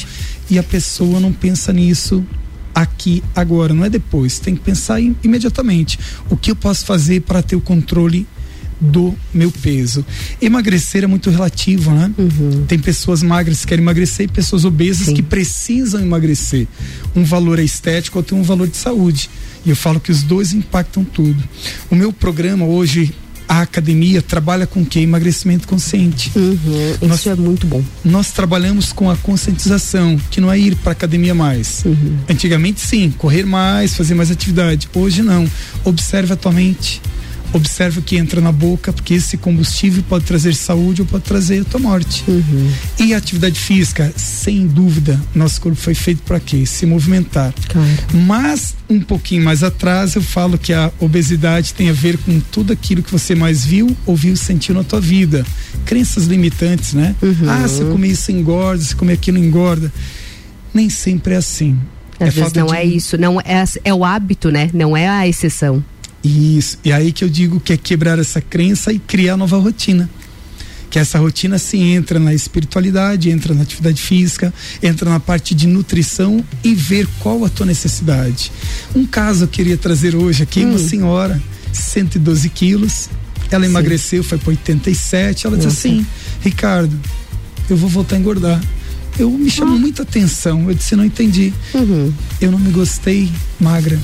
e 0.50 0.58
a 0.58 0.62
pessoa 0.62 1.20
não 1.20 1.32
pensa 1.32 1.72
nisso 1.72 2.24
aqui 2.74 3.22
agora, 3.34 3.72
não 3.72 3.84
é 3.84 3.90
depois. 3.90 4.38
Tem 4.38 4.54
que 4.54 4.62
pensar 4.62 5.00
imediatamente. 5.00 5.98
O 6.28 6.36
que 6.36 6.50
eu 6.50 6.56
posso 6.56 6.84
fazer 6.84 7.20
para 7.20 7.42
ter 7.42 7.56
o 7.56 7.60
controle 7.60 8.26
do 8.80 9.14
meu 9.32 9.52
peso. 9.52 10.04
Emagrecer 10.40 11.04
é 11.04 11.06
muito 11.06 11.28
relativo, 11.28 11.90
né? 11.90 12.10
Uhum. 12.16 12.64
Tem 12.66 12.78
pessoas 12.78 13.22
magras 13.22 13.60
que 13.60 13.66
querem 13.66 13.82
emagrecer 13.82 14.24
e 14.24 14.28
pessoas 14.28 14.64
obesas 14.64 15.06
Sim. 15.06 15.14
que 15.14 15.22
precisam 15.22 16.00
emagrecer. 16.00 16.66
Um 17.14 17.22
valor 17.22 17.58
é 17.58 17.62
estético, 17.62 18.18
outro 18.18 18.34
tem 18.34 18.42
um 18.42 18.46
valor 18.46 18.66
de 18.66 18.78
saúde. 18.78 19.28
E 19.66 19.70
eu 19.70 19.76
falo 19.76 20.00
que 20.00 20.10
os 20.10 20.22
dois 20.22 20.54
impactam 20.54 21.04
tudo. 21.04 21.42
O 21.90 21.94
meu 21.94 22.10
programa 22.10 22.64
hoje 22.64 23.14
a 23.50 23.62
academia 23.62 24.22
trabalha 24.22 24.64
com 24.64 24.82
o 24.82 24.86
que? 24.86 25.00
Emagrecimento 25.00 25.66
consciente. 25.66 26.30
Uhum, 26.36 26.96
nós, 27.02 27.18
isso 27.18 27.30
é 27.30 27.34
muito 27.34 27.66
bom. 27.66 27.82
Nós 28.04 28.30
trabalhamos 28.30 28.92
com 28.92 29.10
a 29.10 29.16
conscientização, 29.16 30.16
que 30.30 30.40
não 30.40 30.52
é 30.52 30.56
ir 30.56 30.76
para 30.76 30.92
academia 30.92 31.34
mais. 31.34 31.82
Uhum. 31.84 32.16
Antigamente 32.28 32.80
sim, 32.80 33.12
correr 33.18 33.44
mais, 33.44 33.96
fazer 33.96 34.14
mais 34.14 34.30
atividade. 34.30 34.88
Hoje 34.94 35.20
não. 35.22 35.50
Observe 35.84 36.32
a 36.32 36.36
tua 36.36 36.52
mente 36.52 37.02
observa 37.52 38.00
o 38.00 38.02
que 38.02 38.16
entra 38.16 38.40
na 38.40 38.52
boca, 38.52 38.92
porque 38.92 39.14
esse 39.14 39.36
combustível 39.36 40.02
pode 40.08 40.24
trazer 40.24 40.54
saúde 40.54 41.02
ou 41.02 41.06
pode 41.06 41.24
trazer 41.24 41.62
a 41.62 41.64
tua 41.64 41.80
morte. 41.80 42.24
Uhum. 42.28 42.70
E 42.98 43.14
a 43.14 43.16
atividade 43.16 43.58
física, 43.58 44.12
sem 44.16 44.66
dúvida, 44.66 45.20
nosso 45.34 45.60
corpo 45.60 45.78
foi 45.78 45.94
feito 45.94 46.22
para 46.22 46.38
quê? 46.38 46.64
Se 46.66 46.86
movimentar. 46.86 47.52
Claro. 47.68 47.88
Mas 48.26 48.76
um 48.88 49.00
pouquinho 49.00 49.44
mais 49.44 49.62
atrás 49.62 50.14
eu 50.14 50.22
falo 50.22 50.58
que 50.58 50.72
a 50.72 50.90
obesidade 50.98 51.74
tem 51.74 51.90
a 51.90 51.92
ver 51.92 52.18
com 52.18 52.40
tudo 52.40 52.72
aquilo 52.72 53.02
que 53.02 53.12
você 53.12 53.34
mais 53.34 53.64
viu, 53.64 53.96
ouviu, 54.06 54.36
sentiu 54.36 54.74
na 54.74 54.84
tua 54.84 55.00
vida. 55.00 55.44
Crenças 55.84 56.26
limitantes, 56.26 56.94
né? 56.94 57.14
Uhum. 57.22 57.48
Ah, 57.48 57.68
se 57.68 57.80
eu 57.80 57.90
comer 57.90 58.08
isso 58.08 58.30
engorda, 58.32 58.82
se 58.82 58.94
comer 58.94 59.14
aquilo 59.14 59.38
engorda. 59.38 59.92
Nem 60.72 60.88
sempre 60.88 61.34
é 61.34 61.36
assim. 61.38 61.78
Às 62.18 62.28
é 62.28 62.30
vezes 62.30 62.52
não 62.52 62.66
de... 62.66 62.76
é 62.76 62.84
isso, 62.84 63.16
não 63.16 63.40
é, 63.40 63.64
é 63.82 63.94
o 63.94 64.04
hábito, 64.04 64.50
né? 64.50 64.70
Não 64.74 64.96
é 64.96 65.08
a 65.08 65.26
exceção. 65.26 65.82
Isso. 66.22 66.78
E 66.84 66.92
aí 66.92 67.12
que 67.12 67.24
eu 67.24 67.28
digo 67.28 67.60
que 67.60 67.72
é 67.72 67.76
quebrar 67.76 68.18
essa 68.18 68.40
crença 68.40 68.92
e 68.92 68.98
criar 68.98 69.36
nova 69.36 69.58
rotina. 69.58 70.08
que 70.90 70.98
essa 70.98 71.20
rotina 71.20 71.56
se 71.56 71.78
entra 71.78 72.18
na 72.18 72.34
espiritualidade, 72.34 73.30
entra 73.30 73.54
na 73.54 73.62
atividade 73.62 74.02
física, 74.02 74.52
entra 74.82 75.08
na 75.08 75.20
parte 75.20 75.54
de 75.54 75.68
nutrição 75.68 76.44
e 76.64 76.74
ver 76.74 77.06
qual 77.20 77.44
a 77.44 77.48
tua 77.48 77.64
necessidade. 77.64 78.50
Um 78.92 79.06
caso 79.06 79.44
eu 79.44 79.48
queria 79.48 79.76
trazer 79.76 80.16
hoje 80.16 80.42
aqui, 80.42 80.64
hum. 80.64 80.70
uma 80.70 80.78
senhora, 80.80 81.40
112 81.72 82.48
quilos, 82.48 83.08
ela 83.52 83.64
Sim. 83.64 83.70
emagreceu, 83.70 84.24
foi 84.24 84.36
para 84.38 84.50
87, 84.50 85.46
ela 85.46 85.54
Nossa. 85.54 85.68
disse 85.68 85.86
assim, 85.86 86.06
Ricardo, 86.42 86.98
eu 87.68 87.76
vou 87.76 87.88
voltar 87.88 88.16
a 88.16 88.18
engordar. 88.18 88.60
Eu 89.16 89.30
me 89.30 89.48
chamou 89.48 89.76
ah. 89.76 89.78
muita 89.78 90.02
atenção, 90.02 90.68
eu 90.68 90.74
disse, 90.74 90.96
não 90.96 91.04
entendi. 91.04 91.52
Uhum. 91.72 92.12
Eu 92.40 92.50
não 92.50 92.58
me 92.58 92.72
gostei 92.72 93.30
magra 93.60 93.96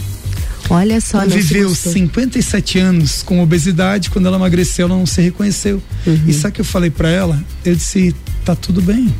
Olha 0.68 1.00
só, 1.00 1.22
ela 1.22 1.28
viveu 1.28 1.74
57 1.74 2.78
anos 2.78 3.22
com 3.22 3.40
obesidade, 3.40 4.10
quando 4.10 4.26
ela 4.26 4.36
emagreceu, 4.36 4.86
ela 4.86 4.96
não 4.96 5.06
se 5.06 5.20
reconheceu. 5.20 5.82
Uhum. 6.06 6.24
E 6.26 6.32
sabe 6.32 6.54
que 6.54 6.60
eu 6.60 6.64
falei 6.64 6.90
para 6.90 7.08
ela? 7.08 7.42
Eu 7.64 7.74
disse: 7.74 8.14
tá 8.44 8.54
tudo 8.54 8.82
bem. 8.82 9.12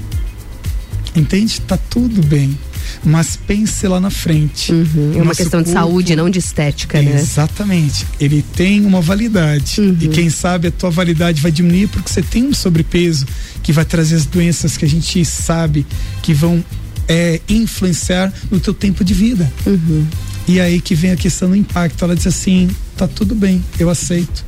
Entende? 1.15 1.61
Tá 1.62 1.76
tudo 1.76 2.23
bem. 2.23 2.57
Mas 3.05 3.37
pense 3.37 3.87
lá 3.87 4.00
na 4.00 4.11
frente. 4.11 4.73
Uhum. 4.73 5.12
É 5.17 5.23
uma 5.23 5.35
questão 5.35 5.61
corpo, 5.61 5.65
de 5.65 5.73
saúde, 5.73 6.17
não 6.17 6.29
de 6.29 6.38
estética, 6.38 7.00
né? 7.00 7.19
Exatamente. 7.19 8.07
Ele 8.21 8.45
tem 8.55 8.85
uma 8.85 9.00
validade. 9.00 9.81
Uhum. 9.81 9.97
E 10.00 10.09
quem 10.09 10.29
sabe 10.29 10.69
a 10.69 10.71
tua 10.71 10.91
validade 10.91 11.41
vai 11.41 11.50
diminuir 11.50 11.88
porque 11.88 12.12
você 12.12 12.23
tem 12.23 12.45
um 12.45 12.55
sobrepeso 12.55 13.26
que 13.62 13.73
vai 13.73 13.85
trazer 13.85 14.17
as 14.17 14.26
doenças 14.26 14.76
que 14.76 14.85
a 14.85 14.88
gente 14.88 15.25
sabe 15.25 15.87
que 16.23 16.35
vão 16.35 16.62
é, 17.09 17.41
influenciar 17.49 18.33
no 18.50 18.61
teu 18.61 18.75
tempo 18.75 19.05
de 19.05 19.15
vida. 19.15 19.50
Uhum. 19.67 20.07
E 20.49 20.61
aí 20.61 20.81
que 20.81 20.95
vem 20.95 21.11
a 21.11 21.17
questão 21.17 21.50
do 21.50 21.57
impacto. 21.57 22.05
Ela 22.05 22.15
disse 22.15 22.29
assim: 22.29 22.69
tá 22.97 23.09
tudo 23.09 23.35
bem, 23.35 23.62
eu 23.79 23.91
aceito. 23.91 24.45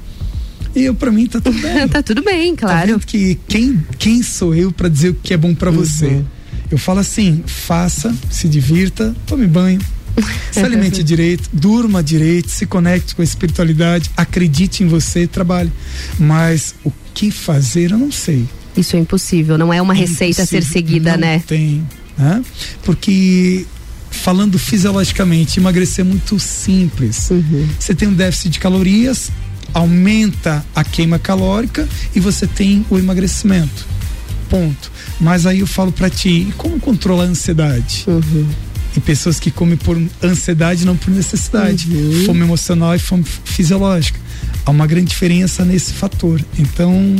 E 0.74 0.84
eu, 0.84 0.94
para 0.94 1.10
mim, 1.10 1.26
tá 1.26 1.40
tudo 1.40 1.58
bem. 1.58 1.88
tá 1.88 2.02
tudo 2.02 2.22
bem, 2.22 2.54
tá 2.54 2.66
claro. 2.66 2.98
Tá 2.98 3.06
que 3.06 3.38
quem, 3.48 3.82
quem 3.98 4.22
sou 4.22 4.54
eu 4.54 4.70
para 4.70 4.88
dizer 4.88 5.10
o 5.10 5.14
que 5.14 5.34
é 5.34 5.36
bom 5.36 5.54
para 5.54 5.70
uhum. 5.70 5.76
você? 5.76 6.22
Eu 6.70 6.78
falo 6.78 7.00
assim: 7.00 7.42
faça, 7.46 8.14
se 8.30 8.48
divirta, 8.48 9.14
tome 9.26 9.46
banho, 9.46 9.80
se 10.52 10.60
alimente 10.60 11.02
direito, 11.02 11.48
durma 11.52 12.02
direito, 12.02 12.50
se 12.50 12.66
conecte 12.66 13.14
com 13.14 13.22
a 13.22 13.24
espiritualidade, 13.24 14.10
acredite 14.16 14.84
em 14.84 14.86
você, 14.86 15.26
trabalhe. 15.26 15.72
Mas 16.18 16.74
o 16.84 16.92
que 17.14 17.30
fazer, 17.30 17.90
eu 17.90 17.98
não 17.98 18.12
sei. 18.12 18.46
Isso 18.76 18.94
é 18.94 19.00
impossível, 19.00 19.58
não 19.58 19.72
é 19.72 19.82
uma 19.82 19.94
é 19.94 19.96
receita 19.96 20.42
a 20.42 20.46
ser 20.46 20.62
seguida, 20.62 21.12
não 21.12 21.20
né? 21.20 21.42
Tem. 21.44 21.84
Né? 22.16 22.42
Porque 22.84 23.66
falando 24.10 24.58
fisiologicamente, 24.58 25.58
emagrecer 25.58 26.04
é 26.04 26.08
muito 26.08 26.38
simples. 26.38 27.30
Uhum. 27.30 27.68
Você 27.78 27.94
tem 27.94 28.08
um 28.08 28.14
déficit 28.14 28.50
de 28.50 28.58
calorias, 28.58 29.30
aumenta 29.72 30.64
a 30.74 30.82
queima 30.84 31.18
calórica 31.18 31.88
e 32.14 32.20
você 32.20 32.46
tem 32.46 32.84
o 32.90 32.98
emagrecimento. 32.98 33.86
Ponto. 34.48 34.90
Mas 35.20 35.46
aí 35.46 35.60
eu 35.60 35.66
falo 35.66 35.92
para 35.92 36.08
ti, 36.08 36.52
como 36.56 36.80
controlar 36.80 37.24
a 37.24 37.26
ansiedade? 37.26 38.04
Uhum. 38.06 38.48
E 38.96 39.00
pessoas 39.00 39.38
que 39.38 39.50
comem 39.50 39.76
por 39.76 40.00
ansiedade, 40.22 40.86
não 40.86 40.96
por 40.96 41.10
necessidade. 41.10 41.88
Uhum. 41.90 42.24
Fome 42.24 42.40
emocional 42.40 42.94
e 42.94 42.98
fome 42.98 43.24
fisiológica. 43.44 44.18
Há 44.64 44.70
uma 44.70 44.86
grande 44.86 45.08
diferença 45.08 45.64
nesse 45.64 45.92
fator. 45.92 46.42
Então, 46.58 47.16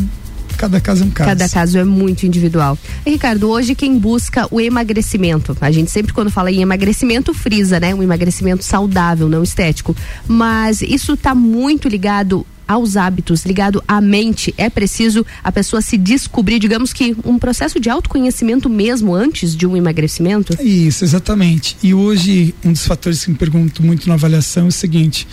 cada 0.58 0.80
caso 0.80 1.04
é 1.04 1.06
um 1.06 1.10
caso. 1.10 1.30
Cada 1.30 1.48
caso 1.48 1.78
é 1.78 1.84
muito 1.84 2.26
individual. 2.26 2.76
E, 3.06 3.10
Ricardo, 3.10 3.48
hoje 3.48 3.74
quem 3.74 3.96
busca 3.96 4.46
o 4.50 4.60
emagrecimento, 4.60 5.56
a 5.60 5.70
gente 5.70 5.90
sempre 5.90 6.12
quando 6.12 6.30
fala 6.30 6.50
em 6.50 6.60
emagrecimento 6.60 7.32
frisa, 7.32 7.78
né? 7.78 7.94
Um 7.94 8.02
emagrecimento 8.02 8.64
saudável, 8.64 9.28
não 9.28 9.42
estético. 9.42 9.96
Mas 10.26 10.82
isso 10.82 11.14
está 11.14 11.34
muito 11.34 11.88
ligado 11.88 12.44
aos 12.66 12.96
hábitos, 12.98 13.46
ligado 13.46 13.82
à 13.88 14.00
mente. 14.00 14.52
É 14.58 14.68
preciso 14.68 15.24
a 15.42 15.50
pessoa 15.50 15.80
se 15.80 15.96
descobrir, 15.96 16.58
digamos 16.58 16.92
que 16.92 17.16
um 17.24 17.38
processo 17.38 17.80
de 17.80 17.88
autoconhecimento 17.88 18.68
mesmo 18.68 19.14
antes 19.14 19.56
de 19.56 19.66
um 19.66 19.74
emagrecimento? 19.74 20.54
Isso, 20.62 21.02
exatamente. 21.02 21.76
E 21.82 21.94
hoje, 21.94 22.54
um 22.62 22.72
dos 22.72 22.86
fatores 22.86 23.24
que 23.24 23.30
me 23.30 23.38
pergunto 23.38 23.82
muito 23.82 24.06
na 24.06 24.14
avaliação 24.14 24.66
é 24.66 24.68
o 24.68 24.72
seguinte: 24.72 25.26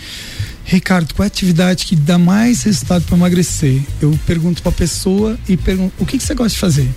Ricardo, 0.66 1.14
qual 1.14 1.24
é 1.24 1.26
a 1.26 1.28
atividade 1.28 1.86
que 1.86 1.94
dá 1.94 2.18
mais 2.18 2.64
resultado 2.64 3.04
para 3.04 3.16
emagrecer? 3.16 3.80
Eu 4.02 4.18
pergunto 4.26 4.62
para 4.62 4.70
a 4.70 4.74
pessoa 4.74 5.38
e 5.48 5.56
pergunto: 5.56 5.94
o 5.98 6.04
que, 6.04 6.18
que 6.18 6.24
você 6.24 6.34
gosta 6.34 6.50
de 6.54 6.58
fazer? 6.58 6.88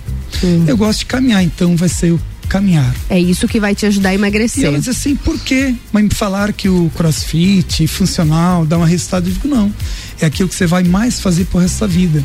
Hum. 0.42 0.64
Eu 0.66 0.76
gosto 0.76 1.00
de 1.00 1.06
caminhar, 1.06 1.42
então 1.42 1.76
vai 1.76 1.88
ser 1.88 2.12
o 2.12 2.20
caminhar. 2.48 2.92
É 3.08 3.18
isso 3.18 3.46
que 3.46 3.60
vai 3.60 3.74
te 3.74 3.86
ajudar 3.86 4.08
a 4.08 4.14
emagrecer. 4.14 4.64
E 4.64 4.66
ela 4.66 4.78
diz 4.78 4.88
assim, 4.88 5.14
por 5.14 5.38
quê? 5.38 5.72
Mas 5.92 6.02
me 6.02 6.10
falaram 6.10 6.52
que 6.52 6.68
o 6.68 6.90
crossfit 6.96 7.86
funcional 7.86 8.66
dá 8.66 8.76
um 8.76 8.82
resultado. 8.82 9.28
Eu 9.28 9.32
digo, 9.32 9.46
não. 9.46 9.72
É 10.20 10.26
aquilo 10.26 10.48
que 10.48 10.54
você 10.54 10.66
vai 10.66 10.82
mais 10.82 11.20
fazer 11.20 11.44
pro 11.44 11.60
resto 11.60 11.80
da 11.80 11.86
vida. 11.86 12.24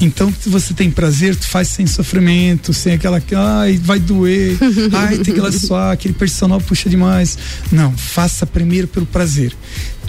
Então, 0.00 0.32
se 0.40 0.48
você 0.48 0.72
tem 0.72 0.90
prazer, 0.90 1.36
tu 1.36 1.46
faz 1.46 1.68
sem 1.68 1.86
sofrimento, 1.86 2.72
sem 2.72 2.94
aquela 2.94 3.20
que, 3.20 3.34
ai, 3.34 3.78
vai 3.82 4.00
doer, 4.00 4.56
ai, 4.92 5.18
tem 5.18 5.34
que 5.34 5.52
suar, 5.52 5.92
aquele 5.92 6.14
personal 6.14 6.58
puxa 6.58 6.88
demais. 6.88 7.36
Não, 7.70 7.92
faça 7.92 8.46
primeiro 8.46 8.88
pelo 8.88 9.04
prazer. 9.04 9.54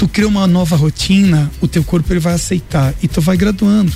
Tu 0.01 0.07
cria 0.07 0.27
uma 0.27 0.47
nova 0.47 0.75
rotina, 0.75 1.51
o 1.61 1.67
teu 1.67 1.83
corpo 1.83 2.11
ele 2.11 2.19
vai 2.19 2.33
aceitar 2.33 2.91
e 3.03 3.07
tu 3.07 3.21
vai 3.21 3.37
graduando. 3.37 3.93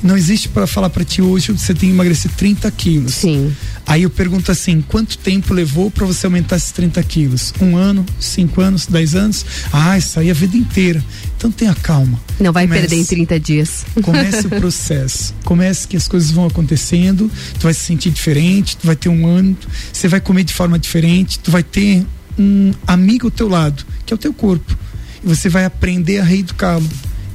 Não 0.00 0.16
existe 0.16 0.48
para 0.48 0.68
falar 0.68 0.88
para 0.88 1.04
ti 1.04 1.20
hoje 1.20 1.50
você 1.50 1.74
tem 1.74 1.88
que 1.88 1.94
emagrecer 1.96 2.30
30 2.30 2.70
quilos. 2.70 3.14
Sim. 3.14 3.52
Aí 3.84 4.04
eu 4.04 4.10
pergunto 4.10 4.52
assim: 4.52 4.80
quanto 4.86 5.18
tempo 5.18 5.52
levou 5.52 5.90
para 5.90 6.06
você 6.06 6.26
aumentar 6.26 6.54
esses 6.54 6.70
30 6.70 7.02
quilos? 7.02 7.52
Um 7.60 7.76
ano, 7.76 8.06
cinco 8.20 8.60
anos, 8.60 8.86
dez 8.86 9.16
anos? 9.16 9.44
Ah, 9.72 9.98
isso 9.98 10.20
aí 10.20 10.30
a 10.30 10.32
vida 10.32 10.56
inteira. 10.56 11.02
Então 11.36 11.50
tenha 11.50 11.74
calma. 11.74 12.20
Não 12.38 12.52
vai 12.52 12.68
comece, 12.68 12.82
perder 12.82 12.96
em 13.02 13.04
30 13.04 13.40
dias. 13.40 13.84
Comece 14.02 14.46
o 14.46 14.50
processo. 14.60 15.34
Comece 15.44 15.88
que 15.88 15.96
as 15.96 16.06
coisas 16.06 16.30
vão 16.30 16.46
acontecendo, 16.46 17.28
tu 17.58 17.64
vai 17.64 17.74
se 17.74 17.80
sentir 17.80 18.10
diferente, 18.10 18.76
tu 18.76 18.86
vai 18.86 18.94
ter 18.94 19.08
um 19.08 19.26
ano, 19.26 19.56
você 19.92 20.06
vai 20.06 20.20
comer 20.20 20.44
de 20.44 20.54
forma 20.54 20.78
diferente, 20.78 21.40
tu 21.40 21.50
vai 21.50 21.64
ter 21.64 22.06
um 22.38 22.72
amigo 22.86 23.26
ao 23.26 23.30
teu 23.32 23.48
lado, 23.48 23.84
que 24.04 24.12
é 24.12 24.14
o 24.14 24.18
teu 24.18 24.32
corpo. 24.32 24.85
E 25.22 25.26
você 25.26 25.48
vai 25.48 25.64
aprender 25.64 26.18
a 26.18 26.24
reeducá-lo. 26.24 26.88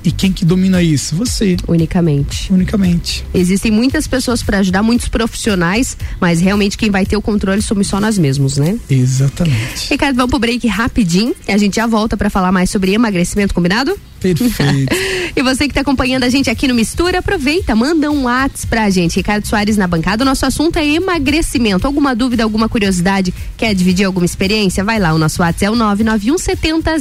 E 0.03 0.11
quem 0.11 0.31
que 0.31 0.43
domina 0.43 0.81
isso? 0.81 1.15
Você. 1.15 1.57
Unicamente. 1.67 2.51
Unicamente. 2.51 3.23
Existem 3.33 3.71
muitas 3.71 4.07
pessoas 4.07 4.41
para 4.41 4.57
ajudar, 4.59 4.81
muitos 4.81 5.07
profissionais, 5.07 5.95
mas 6.19 6.39
realmente 6.39 6.77
quem 6.77 6.89
vai 6.89 7.05
ter 7.05 7.15
o 7.17 7.21
controle 7.21 7.61
somos 7.61 7.87
só 7.87 7.99
nós 7.99 8.17
mesmos, 8.17 8.57
né? 8.57 8.79
Exatamente. 8.89 9.89
Ricardo, 9.89 10.15
vamos 10.15 10.31
pro 10.31 10.39
break 10.39 10.67
rapidinho 10.67 11.35
e 11.47 11.51
a 11.51 11.57
gente 11.57 11.75
já 11.75 11.85
volta 11.85 12.17
para 12.17 12.29
falar 12.29 12.51
mais 12.51 12.69
sobre 12.69 12.93
emagrecimento, 12.93 13.53
combinado? 13.53 13.97
Perfeito. 14.21 14.93
e 15.35 15.41
você 15.41 15.65
que 15.65 15.71
está 15.71 15.81
acompanhando 15.81 16.23
a 16.23 16.29
gente 16.29 16.49
aqui 16.49 16.67
no 16.67 16.75
Mistura, 16.75 17.19
aproveita, 17.19 17.75
manda 17.75 18.09
um 18.11 18.23
WhatsApp 18.23 18.67
pra 18.67 18.89
gente. 18.89 19.17
Ricardo 19.17 19.47
Soares 19.47 19.77
na 19.77 19.87
bancada. 19.87 20.23
O 20.23 20.25
nosso 20.25 20.45
assunto 20.45 20.77
é 20.77 20.85
emagrecimento. 20.85 21.87
Alguma 21.87 22.15
dúvida, 22.15 22.43
alguma 22.43 22.69
curiosidade? 22.69 23.33
Quer 23.57 23.73
dividir 23.73 24.05
alguma 24.05 24.25
experiência? 24.25 24.83
Vai 24.83 24.99
lá, 24.99 25.13
o 25.13 25.17
nosso 25.17 25.41
WhatsApp 25.41 25.65
é 25.65 25.71
o 25.71 25.75
991 25.75 26.37
70 26.37 26.91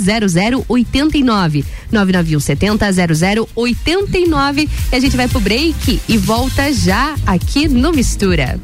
0089. 0.66 1.64
991 1.92 2.40
70 2.40 2.86
0089. 3.54 4.68
E 4.90 4.96
a 4.96 5.00
gente 5.00 5.16
vai 5.16 5.28
pro 5.28 5.40
break 5.40 6.00
e 6.08 6.16
volta 6.16 6.72
já 6.72 7.14
aqui 7.26 7.68
no 7.68 7.92
Mistura. 7.92 8.58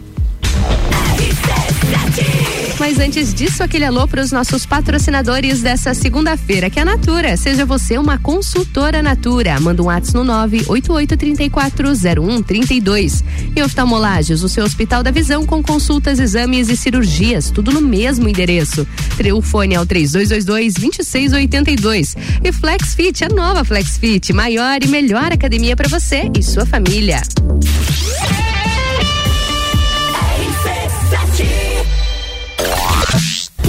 Mas 2.79 2.99
antes 2.99 3.33
disso, 3.33 3.63
aquele 3.63 3.87
alô 3.87 4.07
para 4.07 4.21
os 4.21 4.31
nossos 4.31 4.67
patrocinadores 4.67 5.63
dessa 5.63 5.95
segunda-feira, 5.95 6.69
que 6.69 6.79
é 6.79 6.83
a 6.83 6.85
Natura. 6.85 7.35
Seja 7.37 7.65
você 7.65 7.97
uma 7.97 8.19
consultora 8.19 9.03
Natura. 9.03 9.59
Manda 9.59 9.83
um 9.83 9.87
WhatsApp 9.87 10.19
no 10.19 10.25
988340132. 10.25 13.25
E 13.57 13.63
oftalmolagens, 13.63 14.43
o 14.43 14.49
seu 14.49 14.65
Hospital 14.65 15.03
da 15.03 15.11
Visão 15.11 15.47
com 15.47 15.63
consultas, 15.63 16.21
exames 16.21 16.69
e 16.69 16.77
cirurgias, 16.77 17.51
tudo 17.51 17.73
no 17.73 17.81
mesmo 17.81 18.29
endereço. 18.29 18.87
O 19.35 19.41
fone 19.41 19.75
é 19.75 19.81
o 19.81 19.87
3222-2682. 19.87 22.15
E 22.45 22.53
FlexFit, 22.53 23.25
a 23.25 23.29
nova 23.29 23.65
FlexFit, 23.65 24.35
maior 24.35 24.83
e 24.83 24.89
melhor 24.89 25.33
academia 25.33 25.75
para 25.75 25.89
você 25.89 26.31
e 26.39 26.43
sua 26.43 26.67
família. 26.67 27.23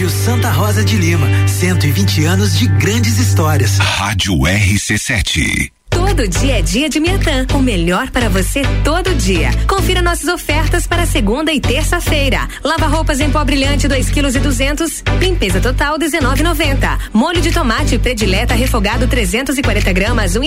Colégio 0.00 0.08
Santa 0.08 0.50
Rosa 0.50 0.82
de 0.82 0.96
Lima, 0.96 1.26
120 1.46 2.24
anos 2.24 2.58
de 2.58 2.66
grandes 2.66 3.18
histórias. 3.18 3.76
Rádio 3.78 4.32
RC7. 4.32 5.70
Todo 6.00 6.26
dia 6.26 6.58
é 6.58 6.62
dia 6.62 6.88
de 6.88 6.98
Miatã. 6.98 7.46
O 7.54 7.58
melhor 7.58 8.10
para 8.10 8.30
você 8.30 8.62
todo 8.82 9.14
dia. 9.14 9.50
Confira 9.66 10.00
nossas 10.00 10.28
ofertas 10.28 10.86
para 10.86 11.04
segunda 11.04 11.52
e 11.52 11.60
terça-feira. 11.60 12.48
Lava 12.64 12.86
roupas 12.86 13.20
em 13.20 13.28
pó 13.30 13.44
brilhante 13.44 13.86
2 13.86 14.08
kg 14.08 14.34
e 14.34 14.38
200. 14.38 15.04
Limpeza 15.20 15.60
total 15.60 15.98
19,90. 15.98 16.98
Molho 17.12 17.42
de 17.42 17.52
tomate 17.52 17.98
predileta 17.98 18.54
refogado 18.54 19.06
340 19.06 19.92
gramas 19.92 20.36
1,9. 20.36 20.40
Um 20.40 20.44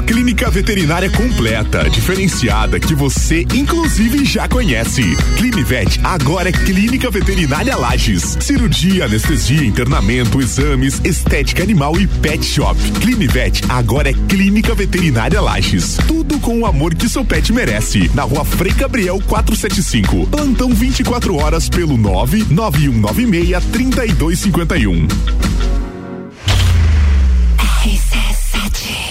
Uma 0.00 0.06
clínica 0.06 0.50
veterinária 0.50 1.10
completa, 1.10 1.90
diferenciada 1.90 2.80
que 2.80 2.94
você 2.94 3.42
inclusive 3.54 4.24
já 4.24 4.48
conhece. 4.48 5.02
Clinivet 5.36 6.00
agora 6.02 6.48
é 6.48 6.52
Clínica 6.52 7.10
Veterinária 7.10 7.76
Lages. 7.76 8.38
Cirurgia, 8.40 9.04
anestesia, 9.04 9.62
internamento, 9.62 10.40
exames, 10.40 11.02
estética 11.04 11.62
animal 11.62 12.00
e 12.00 12.06
pet 12.06 12.42
shop. 12.42 12.80
Clinivet 12.92 13.60
agora 13.68 14.08
é 14.08 14.14
Clínica 14.26 14.74
Veterinária 14.74 15.38
Lages. 15.38 15.98
Tudo 16.08 16.40
com 16.40 16.60
o 16.60 16.66
amor 16.66 16.94
que 16.94 17.06
seu 17.06 17.22
pet 17.22 17.52
merece. 17.52 18.10
Na 18.14 18.22
rua 18.22 18.42
Frei 18.42 18.72
Gabriel 18.72 19.20
475. 19.28 20.28
Plantão 20.28 20.72
24 20.72 21.36
horas 21.36 21.68
pelo 21.68 21.98
99196 21.98 23.64
3251. 23.70 25.08
Mercado 28.70 28.80
Milênio. 28.80 29.09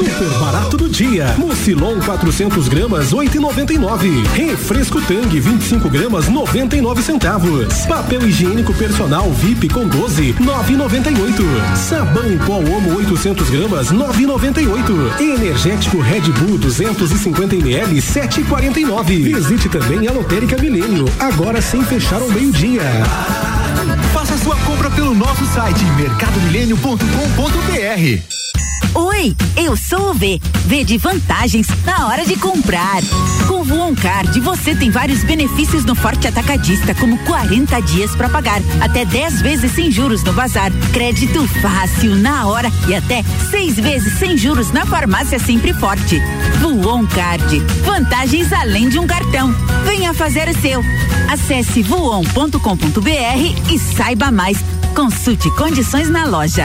Super 0.00 0.30
barato 0.38 0.78
do 0.78 0.88
dia. 0.88 1.34
Mucilon 1.36 2.00
400 2.00 2.68
gramas 2.68 3.12
8,99. 3.12 4.26
Refresco 4.32 4.98
Tang 5.02 5.28
25 5.28 5.90
gramas 5.90 6.26
99 6.26 7.02
centavos. 7.02 7.84
Papel 7.84 8.26
higiênico 8.26 8.72
personal 8.72 9.30
VIP 9.30 9.68
com 9.68 9.86
12 9.86 10.32
9,98. 10.40 11.76
Sabão 11.76 12.32
em 12.32 12.38
pó 12.38 12.60
Omo 12.60 12.96
800 12.96 13.50
gramas 13.50 13.92
9,98. 13.92 15.20
Energético 15.20 16.00
Red 16.00 16.32
Bull 16.32 16.56
250 16.56 17.56
ml 17.56 17.96
7,49. 17.96 19.04
Visite 19.04 19.68
também 19.68 20.08
a 20.08 20.12
Lotérica 20.12 20.56
Milênio 20.56 21.04
agora 21.18 21.60
sem 21.60 21.84
fechar 21.84 22.22
ao 22.22 22.30
meio 22.30 22.50
dia. 22.50 22.80
Sua 24.42 24.56
compra 24.56 24.90
pelo 24.90 25.14
nosso 25.14 25.46
site 25.46 25.84
mercadomilênio.com.br. 25.96 28.40
Oi, 28.94 29.36
eu 29.56 29.76
sou 29.76 30.10
o 30.10 30.14
V. 30.14 30.40
V 30.66 30.84
de 30.84 30.96
vantagens 30.96 31.66
na 31.84 32.08
hora 32.08 32.24
de 32.24 32.36
comprar. 32.36 33.02
Com 33.46 33.60
o 33.60 33.64
Voon 33.64 33.94
Card, 33.94 34.40
você 34.40 34.74
tem 34.74 34.90
vários 34.90 35.22
benefícios 35.22 35.84
no 35.84 35.94
Forte 35.94 36.26
Atacadista, 36.26 36.94
como 36.94 37.18
40 37.18 37.80
dias 37.82 38.16
para 38.16 38.28
pagar, 38.28 38.60
até 38.80 39.04
10 39.04 39.42
vezes 39.42 39.72
sem 39.72 39.90
juros 39.90 40.24
no 40.24 40.32
bazar, 40.32 40.72
crédito 40.92 41.46
fácil 41.60 42.16
na 42.16 42.46
hora 42.46 42.70
e 42.88 42.94
até 42.94 43.22
seis 43.50 43.76
vezes 43.76 44.18
sem 44.18 44.38
juros 44.38 44.72
na 44.72 44.86
farmácia 44.86 45.38
Sempre 45.38 45.74
Forte. 45.74 46.18
Voon 46.60 47.06
Card, 47.06 47.58
vantagens 47.84 48.52
além 48.52 48.88
de 48.88 48.98
um 48.98 49.06
cartão. 49.06 49.54
Venha 49.84 50.14
fazer 50.14 50.48
o 50.48 50.60
seu. 50.60 50.82
Acesse 51.30 51.82
voon.com.br 51.82 53.72
e 53.72 53.78
saiba 53.78 54.29
mais. 54.30 54.58
Consulte 54.94 55.50
condições 55.56 56.08
na 56.08 56.24
loja. 56.24 56.64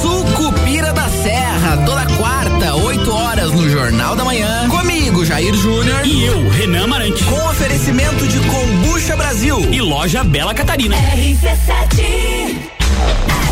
Sucupira 0.00 0.92
da 0.92 1.08
Serra, 1.08 1.76
toda 1.84 2.06
quarta, 2.16 2.74
8 2.74 3.12
horas 3.12 3.52
no 3.52 3.68
Jornal 3.70 4.16
da 4.16 4.24
Manhã. 4.24 4.68
Comigo, 4.68 5.24
Jair 5.24 5.54
Júnior. 5.54 6.06
E 6.06 6.24
eu, 6.24 6.48
Renan 6.50 6.86
Marante. 6.86 7.22
Com 7.24 7.48
oferecimento 7.48 8.26
de 8.26 8.40
Combucha 8.40 9.16
Brasil. 9.16 9.58
E 9.72 9.80
loja 9.80 10.24
Bela 10.24 10.54
Catarina. 10.54 10.96
RC7. 10.96 12.58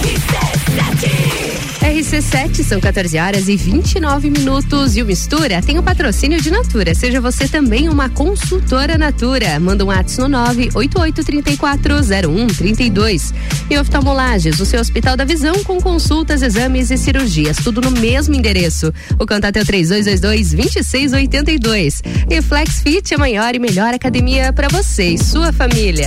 RC7 0.03 1.60
são 2.71 2.81
14 2.81 3.19
horas 3.19 3.49
e 3.49 3.57
29 3.57 4.31
minutos 4.31 4.97
e 4.97 5.03
o 5.03 5.07
Mistura 5.07 5.61
tem 5.61 5.77
o 5.77 5.83
patrocínio 5.83 6.40
de 6.40 6.49
Natura. 6.49 6.95
Seja 6.95 7.21
você 7.21 7.49
também 7.49 7.88
uma 7.88 8.09
consultora 8.09 8.97
Natura. 8.97 9.59
Manda 9.59 9.85
um 9.85 9.88
WhatsApp 9.88 10.31
no 10.31 10.38
988340132. 10.38 13.35
E 13.69 13.77
oftalmolages, 13.77 14.61
o 14.61 14.66
seu 14.66 14.81
Hospital 14.81 15.16
da 15.16 15.25
Visão 15.25 15.64
com 15.64 15.81
consultas, 15.81 16.43
exames 16.43 16.93
e 16.93 16.97
cirurgias, 16.97 17.57
tudo 17.57 17.81
no 17.81 17.90
mesmo 17.90 18.37
endereço. 18.37 18.95
O 19.19 19.27
contato 19.27 19.57
é 19.57 19.62
o 19.62 19.64
3222-2682. 19.64 22.03
E 22.31 22.40
Flex 22.40 22.83
Fit, 22.83 23.12
a 23.14 23.19
maior 23.19 23.53
e 23.55 23.59
melhor 23.59 23.93
academia 23.93 24.53
para 24.53 24.69
você 24.69 25.14
e 25.14 25.19
sua 25.19 25.53
família. 25.53 26.07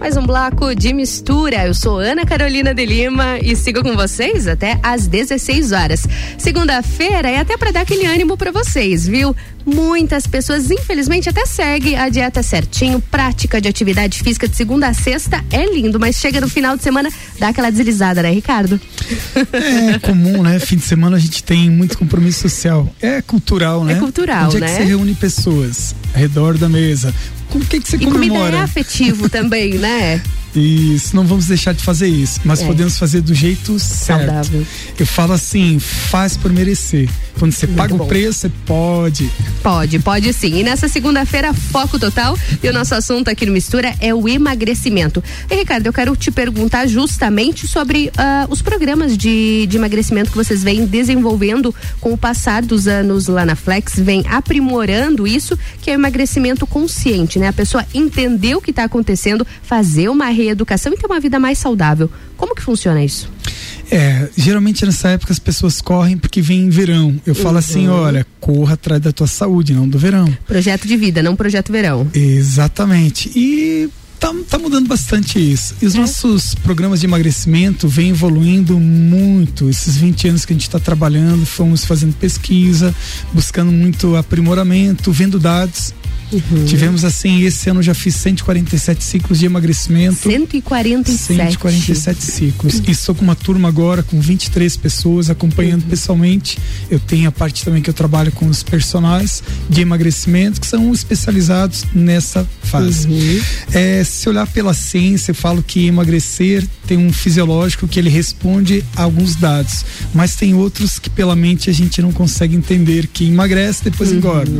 Mais 0.00 0.16
um 0.16 0.22
bloco 0.22 0.74
de 0.74 0.94
mistura. 0.94 1.66
Eu 1.66 1.74
sou 1.74 1.98
Ana 1.98 2.24
Carolina 2.24 2.72
de 2.72 2.86
Lima 2.86 3.38
e 3.38 3.54
sigo 3.54 3.82
com 3.82 3.94
vocês 3.94 4.48
até 4.48 4.80
às 4.82 5.06
16 5.06 5.72
horas. 5.72 6.06
Segunda-feira 6.38 7.28
é 7.28 7.38
até 7.38 7.54
para 7.58 7.70
dar 7.70 7.82
aquele 7.82 8.06
ânimo 8.06 8.34
para 8.34 8.50
vocês, 8.50 9.06
viu? 9.06 9.36
Muitas 9.66 10.26
pessoas, 10.26 10.70
infelizmente, 10.70 11.28
até 11.28 11.44
seguem 11.44 11.98
a 11.98 12.08
dieta 12.08 12.42
certinho, 12.42 12.98
prática 13.10 13.60
de 13.60 13.68
atividade 13.68 14.22
física 14.22 14.48
de 14.48 14.56
segunda 14.56 14.88
a 14.88 14.94
sexta 14.94 15.44
é 15.50 15.66
lindo, 15.66 16.00
mas 16.00 16.16
chega 16.16 16.40
no 16.40 16.48
final 16.48 16.78
de 16.78 16.82
semana, 16.82 17.10
dá 17.38 17.48
aquela 17.48 17.70
deslizada, 17.70 18.22
né, 18.22 18.30
Ricardo? 18.30 18.80
É 19.94 19.98
comum, 19.98 20.42
né? 20.42 20.58
Fim 20.60 20.76
de 20.76 20.82
semana 20.82 21.18
a 21.18 21.20
gente 21.20 21.44
tem 21.44 21.68
muito 21.68 21.98
compromisso 21.98 22.40
social. 22.40 22.88
É 23.02 23.20
cultural, 23.20 23.84
né? 23.84 23.92
É 23.92 23.96
cultural, 23.96 24.46
Onde 24.46 24.60
né? 24.60 24.66
é 24.66 24.70
que 24.70 24.76
você 24.76 24.88
reúne 24.88 25.14
pessoas 25.14 25.94
ao 26.14 26.20
redor 26.20 26.56
da 26.56 26.70
mesa? 26.70 27.14
Com 27.50 27.58
o 27.58 27.64
que, 27.64 27.80
que 27.80 27.88
você 27.88 27.96
E 27.96 28.00
comida 28.00 28.32
comemora? 28.34 28.56
é 28.56 28.60
afetivo 28.60 29.28
também, 29.28 29.74
né? 29.74 30.22
Isso, 30.54 31.14
não 31.14 31.24
vamos 31.26 31.46
deixar 31.46 31.72
de 31.72 31.82
fazer 31.82 32.08
isso, 32.08 32.40
mas 32.44 32.60
É. 32.60 32.66
podemos 32.66 32.98
fazer 32.98 33.20
do 33.20 33.34
jeito 33.34 33.78
certo. 33.78 34.26
Saudável. 34.26 34.66
Eu 34.98 35.06
falo 35.06 35.32
assim, 35.32 35.78
faz 35.78 36.36
por 36.36 36.52
merecer. 36.52 37.08
Quando 37.38 37.52
você 37.52 37.66
paga 37.66 37.94
bom. 37.94 38.04
o 38.04 38.06
preço, 38.06 38.40
você 38.40 38.48
pode. 38.66 39.30
Pode, 39.62 39.98
pode 40.00 40.32
sim. 40.32 40.58
E 40.58 40.62
nessa 40.62 40.88
segunda-feira, 40.88 41.54
foco 41.54 41.98
total. 41.98 42.36
E 42.62 42.68
o 42.68 42.72
nosso 42.72 42.94
assunto 42.94 43.28
aqui 43.28 43.46
no 43.46 43.52
Mistura 43.52 43.94
é 44.00 44.14
o 44.14 44.28
emagrecimento. 44.28 45.22
E, 45.48 45.54
Ricardo, 45.54 45.86
eu 45.86 45.92
quero 45.92 46.14
te 46.16 46.30
perguntar 46.30 46.86
justamente 46.86 47.66
sobre 47.66 48.10
ah, 48.18 48.46
os 48.50 48.60
programas 48.60 49.16
de, 49.16 49.66
de 49.66 49.76
emagrecimento 49.76 50.30
que 50.30 50.36
vocês 50.36 50.62
vêm 50.62 50.84
desenvolvendo 50.84 51.74
com 52.00 52.12
o 52.12 52.18
passar 52.18 52.62
dos 52.62 52.86
anos 52.86 53.26
lá 53.28 53.46
na 53.46 53.54
Flex, 53.56 53.94
vem 53.96 54.24
aprimorando 54.28 55.26
isso, 55.26 55.58
que 55.80 55.90
é 55.90 55.94
o 55.94 55.96
emagrecimento 55.96 56.66
consciente, 56.66 57.38
né? 57.38 57.48
A 57.48 57.52
pessoa 57.52 57.86
entender 57.94 58.54
o 58.54 58.60
que 58.60 58.70
está 58.70 58.84
acontecendo, 58.84 59.46
fazer 59.62 60.08
uma 60.08 60.28
reeducação 60.44 60.92
e 60.92 60.96
ter 60.96 61.06
uma 61.06 61.20
vida 61.20 61.38
mais 61.38 61.58
saudável. 61.58 62.10
Como 62.36 62.54
que 62.54 62.62
funciona 62.62 63.02
isso? 63.04 63.28
É, 63.90 64.28
geralmente 64.36 64.86
nessa 64.86 65.08
época 65.08 65.32
as 65.32 65.38
pessoas 65.40 65.80
correm 65.80 66.16
porque 66.16 66.40
vem 66.40 66.68
verão. 66.70 67.20
Eu 67.26 67.34
falo 67.34 67.58
assim, 67.58 67.88
Uhum. 67.88 67.94
olha, 67.94 68.26
corra 68.40 68.74
atrás 68.74 69.00
da 69.02 69.12
tua 69.12 69.26
saúde, 69.26 69.72
não 69.72 69.88
do 69.88 69.98
verão. 69.98 70.32
Projeto 70.46 70.86
de 70.86 70.96
vida, 70.96 71.22
não 71.22 71.34
projeto 71.34 71.72
verão. 71.72 72.06
Exatamente. 72.14 73.30
E 73.34 73.88
tá, 74.20 74.32
tá 74.48 74.58
mudando 74.58 74.86
bastante 74.86 75.38
isso. 75.40 75.74
E 75.82 75.86
os 75.86 75.94
nossos 75.94 76.54
programas 76.54 77.00
de 77.00 77.06
emagrecimento 77.06 77.88
vêm 77.88 78.10
evoluindo 78.10 78.78
muito. 78.78 79.68
Esses 79.68 79.96
20 79.96 80.28
anos 80.28 80.44
que 80.44 80.52
a 80.52 80.54
gente 80.54 80.62
está 80.68 80.78
trabalhando, 80.78 81.44
fomos 81.44 81.84
fazendo 81.84 82.14
pesquisa, 82.14 82.94
buscando 83.32 83.72
muito 83.72 84.14
aprimoramento, 84.16 85.10
vendo 85.10 85.38
dados. 85.38 85.92
Tivemos 86.66 87.04
assim, 87.04 87.42
esse 87.42 87.68
ano 87.68 87.82
já 87.82 87.94
fiz 87.94 88.14
147 88.16 89.02
ciclos 89.02 89.38
de 89.38 89.46
emagrecimento. 89.46 90.16
147. 90.16 91.26
147 91.26 92.22
ciclos. 92.22 92.82
E 92.86 92.90
estou 92.90 93.14
com 93.14 93.22
uma 93.22 93.34
turma 93.34 93.68
agora 93.68 94.02
com 94.02 94.20
23 94.20 94.76
pessoas 94.76 95.30
acompanhando 95.30 95.84
pessoalmente. 95.84 96.58
Eu 96.90 97.00
tenho 97.00 97.28
a 97.28 97.32
parte 97.32 97.64
também 97.64 97.82
que 97.82 97.90
eu 97.90 97.94
trabalho 97.94 98.30
com 98.32 98.46
os 98.46 98.62
personagens 98.62 99.42
de 99.68 99.80
emagrecimento 99.80 100.60
que 100.60 100.66
são 100.66 100.92
especializados 100.92 101.84
nessa 101.94 102.46
fase. 102.62 103.08
É, 103.72 104.04
se 104.04 104.28
olhar 104.28 104.46
pela 104.46 104.72
ciência, 104.74 105.32
eu 105.32 105.34
falo 105.34 105.62
que 105.62 105.86
emagrecer 105.86 106.66
tem 106.86 106.98
um 106.98 107.12
fisiológico 107.12 107.86
que 107.86 107.98
ele 107.98 108.10
responde 108.10 108.84
a 108.96 109.02
alguns 109.02 109.36
dados, 109.36 109.84
mas 110.12 110.34
tem 110.34 110.54
outros 110.54 110.98
que 110.98 111.08
pela 111.08 111.36
mente 111.36 111.70
a 111.70 111.72
gente 111.72 112.02
não 112.02 112.12
consegue 112.12 112.56
entender 112.56 113.06
que 113.06 113.28
emagrece 113.28 113.84
depois 113.84 114.10
engorda. 114.12 114.50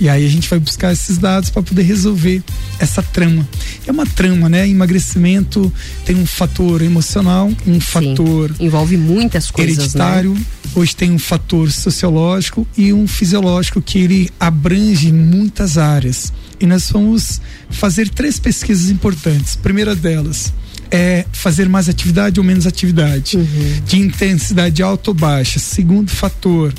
E 0.00 0.08
aí 0.08 0.24
a 0.24 0.28
gente 0.28 0.48
vai 0.48 0.58
buscar 0.58 0.96
esses 1.06 1.18
dados 1.18 1.50
para 1.50 1.62
poder 1.62 1.82
resolver 1.82 2.42
essa 2.78 3.02
trama. 3.02 3.48
É 3.86 3.92
uma 3.92 4.04
trama, 4.04 4.48
né? 4.48 4.68
Emagrecimento 4.68 5.72
tem 6.04 6.16
um 6.16 6.26
fator 6.26 6.82
emocional, 6.82 7.50
um 7.66 7.80
fator 7.80 8.52
envolve 8.58 8.96
muitas 8.96 9.50
coisas, 9.50 9.78
hereditário. 9.78 10.34
né? 10.34 10.40
Hoje 10.74 10.94
tem 10.94 11.10
um 11.10 11.18
fator 11.18 11.70
sociológico 11.70 12.66
e 12.76 12.92
um 12.92 13.06
fisiológico 13.06 13.80
que 13.80 13.98
ele 13.98 14.30
abrange 14.38 15.12
muitas 15.12 15.78
áreas. 15.78 16.32
E 16.60 16.66
nós 16.66 16.90
vamos 16.90 17.40
fazer 17.70 18.08
três 18.08 18.38
pesquisas 18.38 18.90
importantes. 18.90 19.56
Primeira 19.56 19.94
delas 19.94 20.52
é 20.90 21.24
fazer 21.32 21.68
mais 21.68 21.88
atividade 21.88 22.38
ou 22.38 22.44
menos 22.44 22.66
atividade, 22.66 23.38
de 23.86 23.98
intensidade 23.98 24.82
alta 24.82 25.10
ou 25.10 25.14
baixa. 25.14 25.58
Segundo 25.58 26.10
fator, 26.10 26.74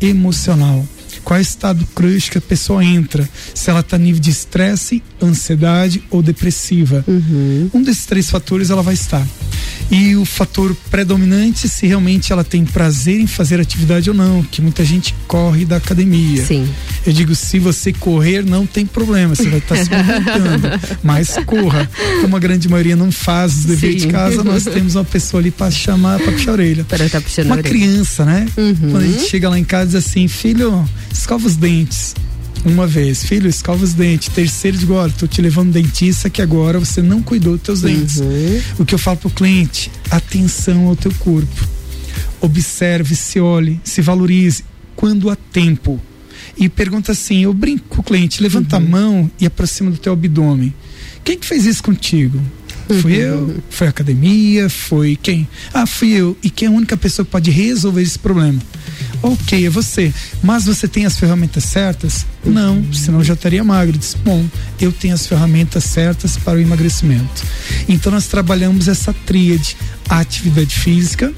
emocional. 0.00 0.86
Qual 1.24 1.36
é 1.36 1.40
o 1.40 1.42
estado 1.42 1.86
crush 1.94 2.30
que 2.30 2.38
a 2.38 2.40
pessoa 2.40 2.84
entra? 2.84 3.28
Se 3.54 3.70
ela 3.70 3.80
está 3.80 3.98
nível 3.98 4.20
de 4.20 4.30
estresse, 4.30 5.02
ansiedade 5.22 6.02
ou 6.10 6.22
depressiva. 6.22 7.04
Um 7.72 7.82
desses 7.82 8.06
três 8.06 8.30
fatores 8.30 8.70
ela 8.70 8.82
vai 8.82 8.94
estar. 8.94 9.26
E 9.90 10.16
o 10.16 10.24
fator 10.24 10.74
predominante, 10.90 11.68
se 11.68 11.86
realmente 11.86 12.32
ela 12.32 12.42
tem 12.42 12.64
prazer 12.64 13.20
em 13.20 13.26
fazer 13.26 13.60
atividade 13.60 14.08
ou 14.08 14.16
não, 14.16 14.42
que 14.42 14.62
muita 14.62 14.82
gente 14.84 15.14
corre 15.26 15.66
da 15.66 15.76
academia. 15.76 16.44
Sim. 16.46 16.66
Eu 17.06 17.12
digo, 17.12 17.34
se 17.34 17.58
você 17.58 17.92
correr, 17.92 18.42
não 18.42 18.64
tem 18.64 18.86
problema, 18.86 19.34
você 19.34 19.50
vai 19.50 19.58
estar 19.58 19.76
se 19.76 19.90
movimentando. 19.90 20.68
Mas 21.02 21.36
corra. 21.44 21.88
Como 22.22 22.34
a 22.34 22.38
grande 22.38 22.68
maioria 22.70 22.96
não 22.96 23.12
faz 23.12 23.54
os 23.54 23.64
deveres 23.64 24.02
de 24.02 24.08
casa, 24.08 24.42
nós 24.42 24.64
temos 24.64 24.94
uma 24.94 25.04
pessoa 25.04 25.42
ali 25.42 25.50
para 25.50 25.70
chamar, 25.70 26.18
para 26.20 26.32
puxar 26.32 26.52
a 26.52 26.54
orelha. 26.54 26.84
Para 26.84 27.04
estar 27.04 27.20
puxando 27.20 27.50
a 27.50 27.54
Uma 27.54 27.62
criança, 27.62 28.24
né? 28.24 28.46
Uhum. 28.56 28.74
Quando 28.92 29.02
a 29.02 29.06
gente 29.06 29.28
chega 29.28 29.50
lá 29.50 29.58
em 29.58 29.64
casa 29.64 29.84
e 29.84 30.00
diz 30.00 30.08
assim, 30.08 30.26
filho, 30.26 30.88
escova 31.12 31.46
os 31.46 31.56
dentes. 31.56 32.14
Uma 32.64 32.86
vez, 32.86 33.24
filho, 33.24 33.48
escova 33.48 33.82
os 33.84 33.92
dentes. 33.92 34.28
Terceiro, 34.28 34.78
digo, 34.78 34.94
olha, 34.94 35.12
tô 35.12 35.26
te 35.26 35.42
levando 35.42 35.72
dentista 35.72 36.30
que 36.30 36.40
agora 36.40 36.78
você 36.78 37.02
não 37.02 37.20
cuidou 37.20 37.54
dos 37.54 37.62
teus 37.62 37.80
dentes. 37.80 38.18
Uhum. 38.18 38.60
O 38.78 38.84
que 38.84 38.94
eu 38.94 38.98
falo 38.98 39.16
pro 39.16 39.30
cliente, 39.30 39.90
atenção 40.10 40.86
ao 40.86 40.94
teu 40.96 41.12
corpo. 41.18 41.68
Observe, 42.40 43.16
se 43.16 43.40
olhe, 43.40 43.80
se 43.84 44.00
valorize 44.00 44.64
quando 44.94 45.28
há 45.30 45.36
tempo. 45.36 46.00
E 46.56 46.68
pergunta 46.68 47.12
assim, 47.12 47.40
eu 47.44 47.52
brinco 47.54 47.84
com 47.88 48.00
o 48.00 48.04
cliente, 48.04 48.42
levanta 48.42 48.76
Uhum. 48.76 48.82
a 48.84 48.88
mão 48.88 49.30
e 49.40 49.46
aproxima 49.46 49.90
do 49.90 49.96
teu 49.96 50.12
abdômen. 50.12 50.72
Quem 51.24 51.38
que 51.38 51.46
fez 51.46 51.64
isso 51.66 51.82
contigo? 51.82 52.40
Fui 53.00 53.14
eu? 53.14 53.56
Foi 53.70 53.86
a 53.86 53.90
academia? 53.90 54.68
Foi 54.68 55.16
quem? 55.20 55.48
Ah, 55.72 55.86
fui 55.86 56.10
eu. 56.10 56.36
E 56.42 56.50
quem 56.50 56.66
é 56.66 56.70
a 56.70 56.74
única 56.74 56.96
pessoa 56.96 57.24
que 57.24 57.30
pode 57.30 57.50
resolver 57.50 58.02
esse 58.02 58.18
problema? 58.18 58.60
Ok, 59.22 59.66
é 59.66 59.70
você. 59.70 60.12
Mas 60.42 60.64
você 60.64 60.88
tem 60.88 61.06
as 61.06 61.18
ferramentas 61.18 61.64
certas? 61.64 62.26
Não, 62.44 62.82
senão 62.92 63.22
já 63.22 63.34
estaria 63.34 63.62
magro. 63.62 63.96
Diz, 63.96 64.14
bom, 64.14 64.44
eu 64.80 64.92
tenho 64.92 65.14
as 65.14 65.26
ferramentas 65.26 65.84
certas 65.84 66.36
para 66.36 66.58
o 66.58 66.60
emagrecimento. 66.60 67.44
Então 67.88 68.10
nós 68.12 68.26
trabalhamos 68.26 68.88
essa 68.88 69.12
tríade: 69.12 69.76
atividade 70.08 70.78
física, 70.78 71.32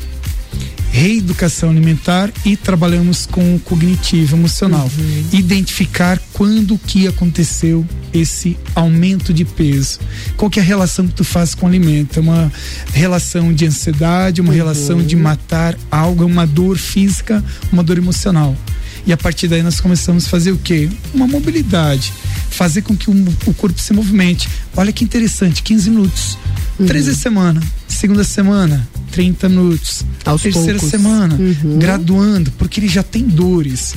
reeducação 0.94 1.70
alimentar 1.70 2.32
e 2.44 2.56
trabalhamos 2.56 3.26
com 3.26 3.56
o 3.56 3.58
cognitivo 3.58 4.36
emocional. 4.36 4.88
Identificar 5.32 6.20
quando 6.32 6.78
que 6.78 7.08
aconteceu 7.08 7.84
esse 8.12 8.56
aumento 8.76 9.34
de 9.34 9.44
peso. 9.44 9.98
Qual 10.36 10.48
que 10.48 10.60
é 10.60 10.62
a 10.62 10.64
relação 10.64 11.08
que 11.08 11.14
tu 11.14 11.24
faz 11.24 11.52
com 11.52 11.66
o 11.66 11.68
alimento? 11.68 12.20
É 12.20 12.22
uma 12.22 12.52
relação 12.92 13.52
de 13.52 13.66
ansiedade, 13.66 14.40
uma 14.40 14.52
relação 14.52 15.02
de 15.02 15.16
matar 15.16 15.76
algo, 15.90 16.22
é 16.22 16.26
uma 16.26 16.46
dor 16.46 16.78
física, 16.78 17.42
uma 17.72 17.82
dor 17.82 17.98
emocional. 17.98 18.56
E 19.04 19.12
a 19.12 19.16
partir 19.16 19.48
daí 19.48 19.64
nós 19.64 19.80
começamos 19.80 20.26
a 20.26 20.30
fazer 20.30 20.52
o 20.52 20.58
quê? 20.58 20.88
Uma 21.12 21.26
mobilidade. 21.26 22.12
Fazer 22.50 22.82
com 22.82 22.96
que 22.96 23.10
o, 23.10 23.28
o 23.46 23.54
corpo 23.54 23.80
se 23.80 23.92
movimente. 23.92 24.48
Olha 24.76 24.92
que 24.92 25.02
interessante, 25.02 25.60
15 25.60 25.90
minutos. 25.90 26.38
Três 26.86 27.06
vezes 27.06 27.20
semana. 27.20 27.60
Segunda 27.88 28.22
semana, 28.22 28.88
30 29.14 29.48
minutos. 29.48 30.04
Aos 30.24 30.42
Terceira 30.42 30.78
poucos. 30.78 30.90
semana, 30.90 31.34
Uhum. 31.36 31.78
graduando, 31.78 32.50
porque 32.58 32.80
ele 32.80 32.88
já 32.88 33.02
tem 33.02 33.22
dores. 33.22 33.94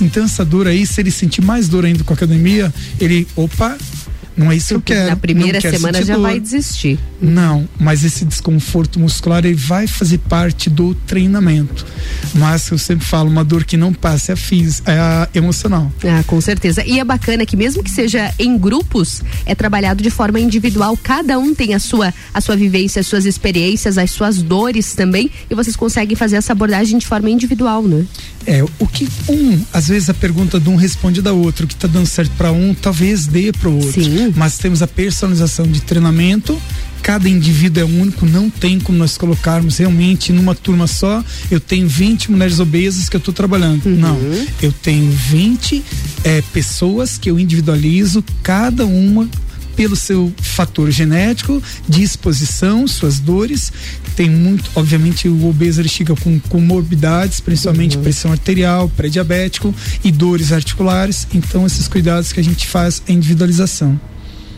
Então 0.00 0.24
essa 0.24 0.44
dor 0.44 0.66
aí, 0.66 0.86
se 0.86 1.00
ele 1.00 1.10
sentir 1.10 1.40
mais 1.42 1.68
dor 1.68 1.84
ainda 1.84 2.04
com 2.04 2.12
a 2.12 2.16
academia, 2.16 2.72
ele, 3.00 3.26
opa, 3.34 3.76
não 4.36 4.50
é 4.50 4.56
isso 4.56 4.68
que 4.68 4.74
eu 4.74 4.80
quero. 4.80 5.10
Na 5.10 5.16
primeira 5.16 5.60
quero 5.60 5.76
semana 5.76 6.02
já 6.02 6.14
dor. 6.14 6.22
vai 6.22 6.40
desistir. 6.40 6.98
Não, 7.20 7.68
mas 7.78 8.04
esse 8.04 8.24
desconforto 8.24 8.98
muscular 8.98 9.44
ele 9.44 9.54
vai 9.54 9.86
fazer 9.86 10.18
parte 10.18 10.70
do 10.70 10.94
treinamento. 10.94 11.84
Mas 12.34 12.70
eu 12.70 12.78
sempre 12.78 13.04
falo, 13.04 13.28
uma 13.28 13.44
dor 13.44 13.64
que 13.64 13.76
não 13.76 13.92
passa 13.92 14.32
é 14.32 14.34
a 14.34 14.36
física, 14.36 14.90
é 14.90 14.98
a 14.98 15.28
emocional. 15.34 15.92
Ah, 16.04 16.22
com 16.26 16.40
certeza. 16.40 16.84
E 16.86 16.98
é 16.98 17.04
bacana 17.04 17.44
que 17.44 17.56
mesmo 17.56 17.82
que 17.82 17.90
seja 17.90 18.32
em 18.38 18.56
grupos, 18.56 19.22
é 19.44 19.54
trabalhado 19.54 20.02
de 20.02 20.10
forma 20.10 20.40
individual. 20.40 20.96
Cada 21.02 21.38
um 21.38 21.54
tem 21.54 21.74
a 21.74 21.78
sua, 21.78 22.12
a 22.32 22.40
sua 22.40 22.56
vivência, 22.56 23.00
as 23.00 23.06
suas 23.06 23.26
experiências, 23.26 23.98
as 23.98 24.10
suas 24.10 24.42
dores 24.42 24.94
também. 24.94 25.30
E 25.50 25.54
vocês 25.54 25.76
conseguem 25.76 26.16
fazer 26.16 26.36
essa 26.36 26.52
abordagem 26.52 26.98
de 26.98 27.06
forma 27.06 27.28
individual, 27.28 27.82
né? 27.82 28.06
É, 28.46 28.64
o 28.78 28.86
que 28.86 29.08
um, 29.28 29.60
às 29.72 29.88
vezes 29.88 30.10
a 30.10 30.14
pergunta 30.14 30.58
de 30.58 30.68
um 30.68 30.74
responde 30.74 31.22
da 31.22 31.32
outra, 31.32 31.64
o 31.64 31.68
que 31.68 31.74
está 31.74 31.86
dando 31.86 32.06
certo 32.06 32.32
para 32.36 32.50
um, 32.50 32.74
talvez 32.74 33.26
dê 33.26 33.52
para 33.52 33.68
o 33.68 33.76
outro. 33.76 33.92
Mas 34.34 34.58
temos 34.58 34.82
a 34.82 34.86
personalização 34.86 35.66
de 35.66 35.80
treinamento. 35.80 36.60
Cada 37.02 37.28
indivíduo 37.28 37.82
é 37.82 37.84
único, 37.84 38.24
não 38.24 38.48
tem 38.48 38.78
como 38.78 38.96
nós 38.96 39.18
colocarmos 39.18 39.78
realmente 39.78 40.32
numa 40.32 40.54
turma 40.54 40.86
só. 40.86 41.24
Eu 41.50 41.58
tenho 41.58 41.88
20 41.88 42.30
mulheres 42.30 42.60
obesas 42.60 43.08
que 43.08 43.16
eu 43.16 43.18
estou 43.18 43.34
trabalhando. 43.34 43.86
Não. 43.86 44.16
Eu 44.62 44.72
tenho 44.72 45.10
20 45.10 45.82
é, 46.22 46.42
pessoas 46.52 47.18
que 47.18 47.28
eu 47.28 47.40
individualizo, 47.40 48.24
cada 48.42 48.86
uma 48.86 49.28
pelo 49.74 49.96
seu 49.96 50.32
fator 50.40 50.90
genético, 50.90 51.60
disposição, 51.88 52.86
suas 52.86 53.18
dores. 53.18 53.72
Tem 54.14 54.28
muito, 54.28 54.70
obviamente, 54.74 55.26
o 55.28 55.48
obeso 55.48 55.80
ele 55.80 55.88
chega 55.88 56.14
com 56.14 56.38
comorbidades, 56.40 57.40
principalmente 57.40 57.96
Uhum. 57.96 58.02
pressão 58.02 58.30
arterial, 58.30 58.88
pré-diabético 58.96 59.74
e 60.04 60.12
dores 60.12 60.52
articulares. 60.52 61.26
Então, 61.32 61.66
esses 61.66 61.88
cuidados 61.88 62.32
que 62.32 62.38
a 62.38 62.44
gente 62.44 62.68
faz 62.68 63.02
é 63.08 63.12
individualização. 63.12 63.98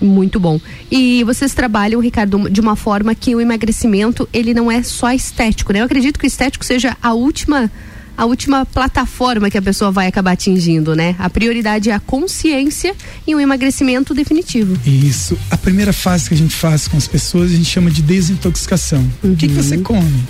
Muito 0.01 0.39
bom. 0.41 0.61
E 0.91 1.23
vocês 1.25 1.55
trabalham, 1.55 2.01
Ricardo, 2.01 2.51
de 2.51 2.61
uma 2.61 2.77
forma 2.77 3.15
que 3.15 3.35
o 3.35 3.41
emagrecimento 3.41 4.29
ele 4.33 4.53
não 4.53 4.71
é 4.71 4.83
só 4.83 5.13
estético, 5.13 5.73
né? 5.73 5.81
Eu 5.81 5.85
acredito 5.85 6.19
que 6.19 6.27
o 6.27 6.29
estético 6.29 6.65
seja 6.65 6.97
a 7.03 7.13
última 7.15 7.71
a 8.17 8.25
última 8.27 8.65
plataforma 8.65 9.51
que 9.51 9.59
a 9.59 9.63
pessoa 9.63 9.91
vai 9.91 10.07
acabar 10.07 10.33
atingindo, 10.33 10.95
né? 10.95 11.17
A 11.19 11.29
prioridade 11.29 11.91
é 11.91 11.93
a 11.93 12.01
consciência 12.01 12.95
e 13.27 13.35
o 13.35 13.41
emagrecimento 13.41 14.15
definitivo. 14.15 14.79
Isso. 14.87 15.37
A 15.51 15.57
primeira 15.57 15.93
fase 15.93 16.29
que 16.29 16.35
a 16.35 16.39
gente 16.39 16.55
faz 16.55 16.87
com 16.87 16.97
as 16.97 17.09
pessoas, 17.09 17.51
a 17.51 17.57
gente 17.57 17.69
chama 17.69 17.91
de 17.91 18.03
desintoxicação. 18.03 19.05
O 19.23 19.35
que, 19.35 19.49
que 19.49 19.55
você 19.55 19.79
come? 19.79 20.23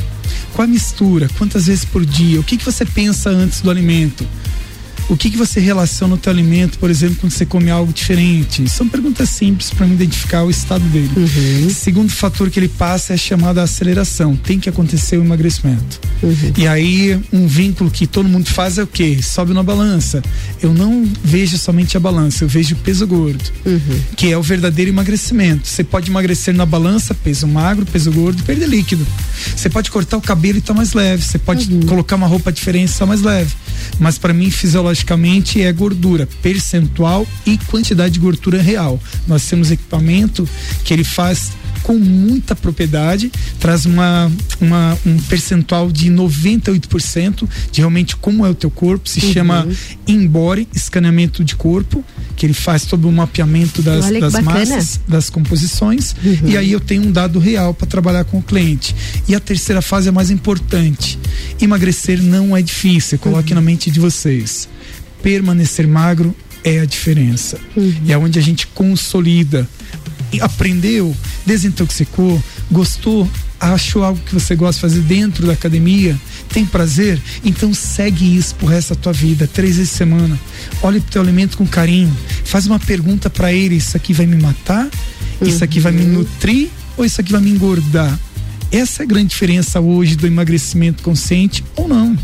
Qual 0.55 0.65
a 0.65 0.69
mistura? 0.69 1.29
Quantas 1.37 1.67
vezes 1.67 1.85
por 1.85 2.05
dia? 2.07 2.41
O 2.41 2.45
que, 2.45 2.57
que 2.57 2.65
você 2.65 2.87
pensa 2.87 3.29
antes 3.29 3.61
do 3.61 3.71
alimento? 3.71 4.27
O 5.09 5.17
que, 5.17 5.31
que 5.31 5.37
você 5.37 5.61
relaciona 5.61 6.15
o 6.15 6.19
teu 6.19 6.33
alimento, 6.33 6.79
por 6.79 6.91
exemplo, 6.91 7.17
quando 7.21 7.33
você 7.33 7.45
come 7.45 7.71
algo 7.71 7.93
diferente? 7.93 8.69
São 8.69 8.89
perguntas 8.89 9.29
simples 9.29 9.71
para 9.71 9.87
identificar 9.87 10.45
o 10.45 10.51
estado 10.51 10.85
dele. 10.87 11.11
Segundo 11.71 12.11
fator 12.11 12.51
que 12.51 12.59
ele 12.59 12.69
passa 12.69 13.13
é 13.13 13.15
a 13.15 13.19
chamada 13.19 13.63
aceleração. 13.63 14.35
Tem 14.35 14.59
que 14.59 14.69
acontecer 14.69 15.19
o 15.19 15.25
emagrecimento. 15.25 16.01
E 16.57 16.67
aí, 16.67 17.21
um 17.33 17.47
vínculo 17.47 17.91
que 17.91 18.07
todo 18.07 18.29
mundo 18.29 18.49
faz 18.49 18.79
é 18.79 18.83
o 18.83 18.87
quê? 18.87 19.21
Sobe 19.23 19.53
na 19.53 19.63
balança. 19.63 20.23
Eu 20.63 20.73
não 20.73 21.07
vejo 21.23 21.59
somente 21.59 21.97
a 21.97 22.01
balança, 22.01 22.45
eu 22.45 22.49
vejo 22.49 22.75
o 22.75 22.79
peso 22.79 23.07
gordo, 23.07 23.45
que 24.17 24.33
é 24.33 24.39
o 24.39 24.43
verdadeiro 24.43 24.91
emagrecimento. 24.91 25.69
Você 25.69 25.85
pode 25.85 26.11
emagrecer 26.11 26.55
na 26.55 26.65
balança, 26.65 27.15
peso 27.15 27.47
magro, 27.47 27.85
peso 27.85 28.11
gordo, 28.11 28.43
perder 28.43 28.69
líquido. 28.69 29.07
Você 29.55 29.69
pode 29.69 29.91
cortar 29.91 30.17
o 30.17 30.21
cabelo 30.21 30.57
e 30.57 30.61
estar 30.61 30.73
mais 30.73 30.95
leve. 30.95 31.23
Você 31.23 31.39
pode 31.39 31.69
colocar 31.87 32.17
uma 32.17 32.27
roupa 32.27 32.51
diferente 32.51 32.89
e 32.89 32.93
estar 32.93 33.07
mais 33.07 33.21
leve. 33.21 33.55
Mas 33.99 34.17
para 34.17 34.33
mim, 34.33 34.51
fisiologicamente, 34.51 34.94
é 35.61 35.73
gordura 35.73 36.29
percentual 36.43 37.27
e 37.47 37.57
quantidade 37.59 38.15
de 38.15 38.21
gordura 38.21 38.61
real. 38.63 39.01
Nós 39.27 39.45
temos 39.49 39.71
equipamento 39.71 40.49
que 40.85 40.93
ele 40.93 41.05
faz 41.05 41.53
com 41.83 41.99
muita 41.99 42.57
propriedade, 42.57 43.31
traz 43.61 43.85
uma, 43.85 44.33
uma- 44.59 44.97
um 45.05 45.19
percentual 45.19 45.93
de 45.93 46.11
98% 46.11 47.47
de 47.71 47.81
realmente 47.81 48.17
como 48.17 48.45
é 48.47 48.49
o 48.49 48.55
teu 48.55 48.71
corpo, 48.71 49.07
se 49.09 49.21
Uhum. 49.25 49.33
chama 49.33 49.69
Embore, 50.09 50.67
escaneamento 50.75 51.45
de 51.45 51.55
corpo, 51.55 52.03
que 52.37 52.47
ele 52.47 52.55
faz 52.55 52.85
todo 52.87 53.07
o 53.07 53.13
mapeamento 53.13 53.83
das, 53.83 54.09
das 54.09 54.33
massas, 54.43 55.01
das 55.07 55.29
composições, 55.29 56.15
Uhum. 56.25 56.49
e 56.49 56.57
aí 56.57 56.73
eu 56.73 56.81
tenho 56.81 57.03
um 57.03 57.13
dado 57.13 57.39
real 57.39 57.75
para 57.75 57.87
trabalhar 57.87 58.25
com 58.25 58.39
o 58.39 58.43
cliente. 58.43 58.95
E 59.29 59.35
a 59.35 59.41
terceira 59.41 59.83
fase 59.83 60.09
é 60.09 60.13
mais 60.13 60.31
importante. 60.31 61.19
Emagrecer 61.61 62.23
não 62.23 62.57
é 62.57 62.63
difícil, 62.63 63.19
coloque 63.19 63.51
Uhum. 63.53 63.57
na 63.57 63.61
mente 63.61 63.91
de 63.91 64.01
vocês. 64.01 64.69
Permanecer 65.25 65.89
magro 65.89 66.37
é 66.63 66.81
a 66.81 66.85
diferença. 66.85 67.59
E 68.05 68.13
é 68.13 68.19
onde 68.19 68.39
a 68.39 68.43
gente 68.43 68.67
consolida. 68.69 69.67
E 70.31 70.41
aprendeu, 70.41 71.17
desintoxicou, 71.47 72.43
gostou, 72.71 73.29
achou 73.59 74.05
algo 74.05 74.21
que 74.21 74.35
você 74.35 74.55
gosta 74.55 74.87
de 74.87 74.95
fazer 74.95 75.07
dentro 75.07 75.47
da 75.47 75.55
academia, 75.55 76.19
tem 76.51 76.67
prazer, 76.67 77.19
então 77.43 77.73
segue 77.73 78.37
isso 78.37 78.55
pro 78.57 78.67
resto 78.67 78.95
da 78.95 79.01
tua 79.01 79.13
vida, 79.13 79.47
três 79.47 79.77
vezes 79.77 79.93
por 79.93 79.99
semana. 79.99 80.39
Olhe 80.83 81.01
pro 81.01 81.11
teu 81.11 81.23
alimento 81.23 81.57
com 81.57 81.67
carinho, 81.67 82.15
faz 82.45 82.67
uma 82.67 82.79
pergunta 82.79 83.31
para 83.31 83.53
ele, 83.53 83.77
isso 83.77 83.97
aqui 83.97 84.13
vai 84.13 84.27
me 84.27 84.37
matar? 84.37 84.89
Isso 85.41 85.65
aqui 85.65 85.81
vai 85.81 85.93
me 85.93 86.05
nutrir 86.05 86.69
ou 86.97 87.05
isso 87.05 87.21
aqui 87.21 87.33
vai 87.33 87.41
me 87.41 87.51
engordar? 87.51 88.19
Essa 88.71 89.03
é 89.03 89.05
a 89.05 89.07
grande 89.07 89.29
diferença 89.29 89.81
hoje 89.81 90.17
do 90.17 90.27
emagrecimento 90.27 91.03
consciente 91.03 91.65
ou 91.77 91.89
não. 91.89 92.19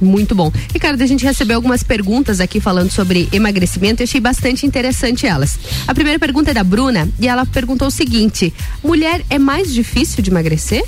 Muito 0.00 0.34
bom. 0.34 0.52
Ricardo, 0.72 1.00
a 1.02 1.06
gente 1.06 1.24
recebeu 1.24 1.56
algumas 1.56 1.82
perguntas 1.82 2.38
aqui 2.40 2.60
falando 2.60 2.90
sobre 2.90 3.28
emagrecimento 3.32 4.02
e 4.02 4.04
achei 4.04 4.20
bastante 4.20 4.66
interessante 4.66 5.26
elas. 5.26 5.58
A 5.86 5.94
primeira 5.94 6.18
pergunta 6.18 6.50
é 6.50 6.54
da 6.54 6.62
Bruna 6.64 7.08
e 7.18 7.26
ela 7.28 7.46
perguntou 7.46 7.88
o 7.88 7.90
seguinte: 7.90 8.52
mulher 8.84 9.24
é 9.30 9.38
mais 9.38 9.72
difícil 9.72 10.22
de 10.22 10.30
emagrecer? 10.30 10.84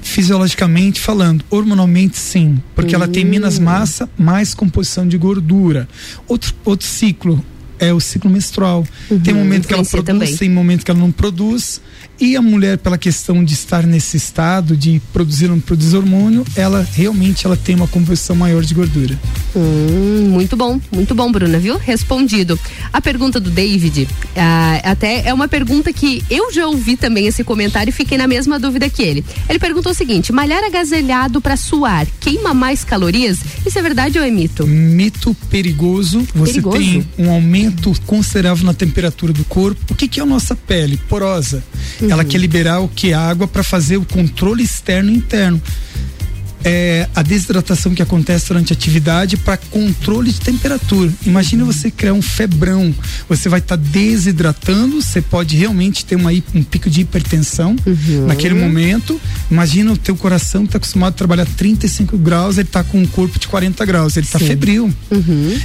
Fisiologicamente 0.00 1.00
falando, 1.00 1.44
hormonalmente 1.48 2.18
sim, 2.18 2.60
porque 2.74 2.94
ela 2.94 3.08
tem 3.08 3.24
menos 3.24 3.58
Hum. 3.58 3.62
massa, 3.62 4.08
mais 4.18 4.52
composição 4.54 5.06
de 5.08 5.16
gordura. 5.16 5.88
Outro, 6.28 6.54
outro 6.64 6.86
ciclo 6.86 7.42
é 7.78 7.92
o 7.92 7.98
ciclo 8.00 8.30
menstrual. 8.30 8.86
tem 9.24 9.32
momento 9.32 9.66
que 9.66 9.72
ela 9.72 9.82
Uhum, 9.82 9.88
produz, 9.88 10.06
também. 10.06 10.36
tem 10.36 10.50
momento 10.50 10.84
que 10.84 10.90
ela 10.90 11.00
não 11.00 11.10
produz. 11.10 11.80
E 12.22 12.36
a 12.36 12.40
mulher, 12.40 12.78
pela 12.78 12.96
questão 12.96 13.42
de 13.42 13.52
estar 13.52 13.84
nesse 13.84 14.16
estado 14.16 14.76
de 14.76 15.02
produzir 15.12 15.46
ou 15.46 15.56
não 15.56 15.60
produzir 15.60 15.96
hormônio, 15.96 16.44
ela 16.54 16.86
realmente 16.94 17.44
ela 17.44 17.56
tem 17.56 17.74
uma 17.74 17.88
composição 17.88 18.36
maior 18.36 18.62
de 18.62 18.72
gordura. 18.72 19.18
Hum, 19.56 20.28
muito 20.30 20.56
bom, 20.56 20.80
muito 20.92 21.16
bom, 21.16 21.32
Bruna, 21.32 21.58
viu? 21.58 21.76
Respondido. 21.78 22.56
A 22.92 23.00
pergunta 23.00 23.40
do 23.40 23.50
David, 23.50 24.08
ah, 24.36 24.80
até 24.84 25.26
é 25.26 25.34
uma 25.34 25.48
pergunta 25.48 25.92
que 25.92 26.22
eu 26.30 26.52
já 26.52 26.64
ouvi 26.68 26.96
também 26.96 27.26
esse 27.26 27.42
comentário 27.42 27.90
e 27.90 27.92
fiquei 27.92 28.16
na 28.16 28.28
mesma 28.28 28.56
dúvida 28.56 28.88
que 28.88 29.02
ele. 29.02 29.24
Ele 29.48 29.58
perguntou 29.58 29.90
o 29.90 29.94
seguinte: 29.94 30.32
malhar 30.32 30.62
agasalhado 30.62 31.40
para 31.40 31.56
suar 31.56 32.06
queima 32.20 32.54
mais 32.54 32.84
calorias? 32.84 33.40
Isso 33.66 33.76
é 33.76 33.82
verdade 33.82 34.20
ou 34.20 34.24
é 34.24 34.30
mito? 34.30 34.64
Mito 34.64 35.34
perigoso. 35.50 36.24
Você 36.36 36.52
Perigoso? 36.52 36.78
tem 36.78 37.06
um 37.18 37.32
aumento 37.32 37.92
considerável 38.06 38.64
na 38.64 38.74
temperatura 38.74 39.32
do 39.32 39.44
corpo. 39.44 39.92
O 39.92 39.96
que, 39.96 40.06
que 40.06 40.20
é 40.20 40.22
a 40.22 40.26
nossa 40.26 40.54
pele? 40.54 40.96
Porosa. 41.08 41.64
Ela 42.08 42.24
quer 42.24 42.38
liberar 42.38 42.80
o 42.80 42.88
que? 42.88 43.12
Água 43.12 43.46
para 43.46 43.62
fazer 43.62 43.96
o 43.96 44.04
controle 44.04 44.62
externo 44.62 45.10
e 45.10 45.16
interno. 45.16 45.60
É 46.64 47.08
a 47.12 47.22
desidratação 47.22 47.92
que 47.92 48.02
acontece 48.02 48.46
durante 48.46 48.72
a 48.72 48.76
atividade 48.76 49.36
para 49.36 49.56
controle 49.56 50.30
de 50.30 50.40
temperatura. 50.40 51.12
Imagina 51.26 51.64
você 51.64 51.90
criar 51.90 52.12
um 52.12 52.22
febrão. 52.22 52.94
Você 53.28 53.48
vai 53.48 53.58
estar 53.58 53.74
desidratando, 53.74 55.02
você 55.02 55.20
pode 55.20 55.56
realmente 55.56 56.04
ter 56.04 56.14
uma, 56.14 56.30
um 56.54 56.62
pico 56.62 56.88
de 56.88 57.00
hipertensão 57.00 57.74
naquele 58.28 58.54
momento. 58.54 59.20
Imagina 59.50 59.92
o 59.92 59.96
teu 59.96 60.14
coração 60.14 60.62
que 60.62 60.68
está 60.68 60.78
acostumado 60.78 61.14
a 61.14 61.16
trabalhar 61.16 61.46
35 61.46 62.16
graus, 62.16 62.58
ele 62.58 62.68
está 62.68 62.84
com 62.84 62.98
um 62.98 63.06
corpo 63.06 63.40
de 63.40 63.48
40 63.48 63.84
graus, 63.84 64.16
ele 64.16 64.26
está 64.26 64.38
febril. 64.38 64.94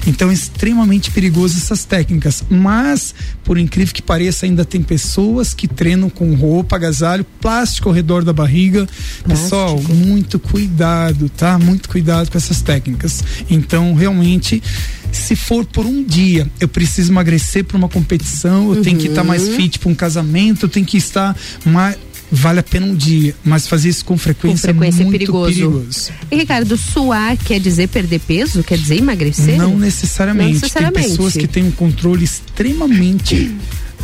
Então 0.08 0.32
é 0.32 0.34
extremamente 0.34 1.12
perigoso 1.12 1.58
essas 1.58 1.86
técnicas. 1.86 2.43
Mas, 2.49 3.13
por 3.47 3.57
incrível 3.57 3.93
que 3.93 4.01
pareça, 4.01 4.45
ainda 4.45 4.65
tem 4.65 4.83
pessoas 4.83 5.53
que 5.53 5.69
treinam 5.69 6.10
com 6.10 6.36
roupa, 6.36 6.75
agasalho, 6.75 7.25
plástico 7.39 7.88
ao 7.88 7.95
redor 7.95 8.25
da 8.25 8.33
barriga. 8.33 8.86
Pessoal, 9.25 9.81
muito 9.81 10.38
cuidado, 10.38 11.29
tá? 11.29 11.57
Muito 11.57 11.88
cuidado 11.88 12.29
com 12.29 12.38
essas 12.38 12.62
técnicas. 12.62 13.23
Então, 13.49 13.95
realmente. 13.95 14.62
Se 15.10 15.38
for 15.38 15.65
por 15.65 15.86
um 15.86 16.03
dia, 16.03 16.51
eu 16.60 16.67
preciso 16.67 17.13
emagrecer 17.13 17.63
para 17.63 17.77
uma 17.77 17.88
competição, 17.88 18.75
eu 18.75 18.83
tenho 18.83 18.99
que 18.99 19.07
estar 19.07 19.23
mais 19.23 19.47
fit 19.47 19.79
para 19.79 19.89
um 19.89 19.95
casamento, 19.95 20.65
eu 20.65 20.69
tenho 20.69 20.86
que 20.86 20.97
estar 20.97 21.36
mais. 21.65 21.97
Vale 22.29 22.59
a 22.59 22.63
pena 22.63 22.85
um 22.87 22.93
dia, 22.95 23.33
mas 23.43 23.67
fazer 23.67 23.87
isso 23.89 24.03
com 24.03 24.17
frequência, 24.17 24.73
Com 24.73 24.79
frequência 24.79 24.99
é 24.99 25.03
é 25.03 25.05
muito 25.05 25.17
perigoso. 25.19 25.53
perigoso. 25.53 26.11
E 26.29 26.35
Ricardo, 26.35 26.75
suar 26.77 27.37
quer 27.37 27.59
dizer 27.59 27.87
perder 27.87 28.19
peso? 28.19 28.61
Quer 28.63 28.77
dizer 28.77 28.97
emagrecer? 28.97 29.57
Não 29.57 29.77
necessariamente. 29.79 30.53
Não 30.53 30.59
necessariamente. 30.59 31.07
Tem 31.07 31.09
pessoas 31.15 31.33
que 31.33 31.47
têm 31.47 31.63
um 31.63 31.71
controle 31.71 32.25
extremamente 32.25 33.55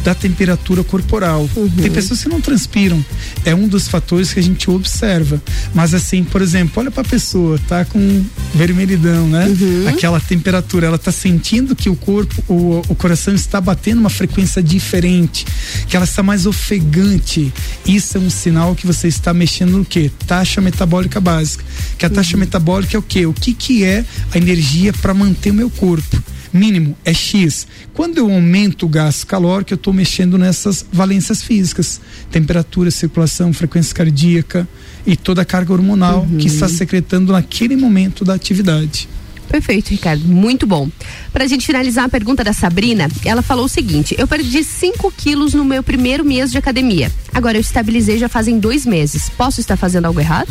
da 0.03 0.13
temperatura 0.13 0.83
corporal. 0.83 1.49
Uhum. 1.55 1.69
Tem 1.69 1.91
pessoas 1.91 2.21
que 2.21 2.29
não 2.29 2.41
transpiram. 2.41 3.03
É 3.45 3.55
um 3.55 3.67
dos 3.67 3.87
fatores 3.87 4.33
que 4.33 4.39
a 4.39 4.43
gente 4.43 4.69
observa. 4.69 5.41
Mas 5.73 5.93
assim, 5.93 6.23
por 6.23 6.41
exemplo, 6.41 6.73
olha 6.77 6.91
pra 6.91 7.03
pessoa, 7.03 7.59
tá 7.67 7.85
com 7.85 8.23
vermelhidão, 8.53 9.27
né? 9.27 9.47
Uhum. 9.47 9.87
Aquela 9.87 10.19
temperatura, 10.19 10.87
ela 10.87 10.97
tá 10.97 11.11
sentindo 11.11 11.75
que 11.75 11.89
o 11.89 11.95
corpo, 11.95 12.43
o, 12.47 12.81
o 12.89 12.95
coração 12.95 13.33
está 13.33 13.61
batendo 13.61 13.99
uma 13.99 14.09
frequência 14.09 14.61
diferente, 14.61 15.45
que 15.87 15.95
ela 15.95 16.05
está 16.05 16.21
mais 16.21 16.45
ofegante. 16.45 17.53
Isso 17.85 18.17
é 18.17 18.19
um 18.19 18.29
sinal 18.29 18.75
que 18.75 18.85
você 18.85 19.07
está 19.07 19.33
mexendo 19.33 19.77
no 19.77 19.85
quê? 19.85 20.11
Taxa 20.27 20.59
metabólica 20.59 21.19
básica. 21.21 21.63
Que 21.97 22.05
a 22.05 22.09
taxa 22.09 22.37
metabólica 22.37 22.95
é 22.97 22.99
o 22.99 23.03
quê? 23.03 23.25
O 23.25 23.33
que 23.33 23.53
que 23.53 23.83
é 23.83 24.03
a 24.33 24.37
energia 24.37 24.91
para 24.93 25.13
manter 25.13 25.51
o 25.51 25.53
meu 25.53 25.69
corpo? 25.69 26.21
Mínimo 26.53 26.95
é 27.03 27.13
X. 27.13 27.67
Quando 27.93 28.17
eu 28.17 28.31
aumento 28.31 28.85
o 28.85 28.89
gasto 28.89 29.25
calórico, 29.25 29.73
eu 29.73 29.75
estou 29.75 29.93
mexendo 29.93 30.37
nessas 30.37 30.85
valências 30.91 31.41
físicas: 31.41 31.99
temperatura, 32.31 32.91
circulação, 32.91 33.51
frequência 33.51 33.95
cardíaca 33.95 34.67
e 35.05 35.15
toda 35.15 35.41
a 35.41 35.45
carga 35.45 35.73
hormonal 35.73 36.27
que 36.39 36.47
está 36.47 36.69
secretando 36.69 37.33
naquele 37.33 37.75
momento 37.75 38.23
da 38.23 38.33
atividade. 38.33 39.09
Perfeito, 39.47 39.89
Ricardo. 39.89 40.25
Muito 40.25 40.65
bom. 40.65 40.89
Pra 41.31 41.45
gente 41.45 41.65
finalizar 41.65 42.05
a 42.05 42.09
pergunta 42.09 42.43
da 42.43 42.53
Sabrina, 42.53 43.07
ela 43.23 43.41
falou 43.41 43.65
o 43.65 43.69
seguinte: 43.69 44.15
eu 44.17 44.27
perdi 44.27 44.63
5 44.63 45.13
quilos 45.15 45.53
no 45.53 45.63
meu 45.63 45.83
primeiro 45.83 46.25
mês 46.25 46.51
de 46.51 46.57
academia. 46.57 47.11
Agora 47.33 47.57
eu 47.57 47.61
estabilizei 47.61 48.17
já 48.17 48.29
fazem 48.29 48.59
dois 48.59 48.85
meses. 48.85 49.29
Posso 49.29 49.59
estar 49.59 49.77
fazendo 49.77 50.05
algo 50.05 50.19
errado? 50.19 50.49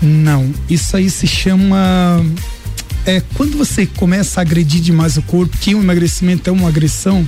Não, 0.00 0.52
isso 0.68 0.96
aí 0.96 1.10
se 1.10 1.26
chama. 1.26 2.24
É 3.06 3.22
quando 3.34 3.58
você 3.58 3.86
começa 3.86 4.40
a 4.40 4.42
agredir 4.42 4.80
demais 4.80 5.16
o 5.16 5.22
corpo, 5.22 5.56
que 5.58 5.74
o 5.74 5.80
emagrecimento 5.80 6.48
é 6.48 6.52
uma 6.52 6.68
agressão, 6.68 7.26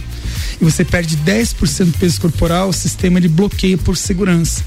e 0.60 0.64
você 0.64 0.84
perde 0.84 1.16
10% 1.18 1.84
do 1.84 1.98
peso 1.98 2.20
corporal, 2.20 2.70
o 2.70 2.72
sistema 2.72 3.18
ele 3.18 3.28
bloqueia 3.28 3.76
por 3.76 3.96
segurança. 3.96 4.64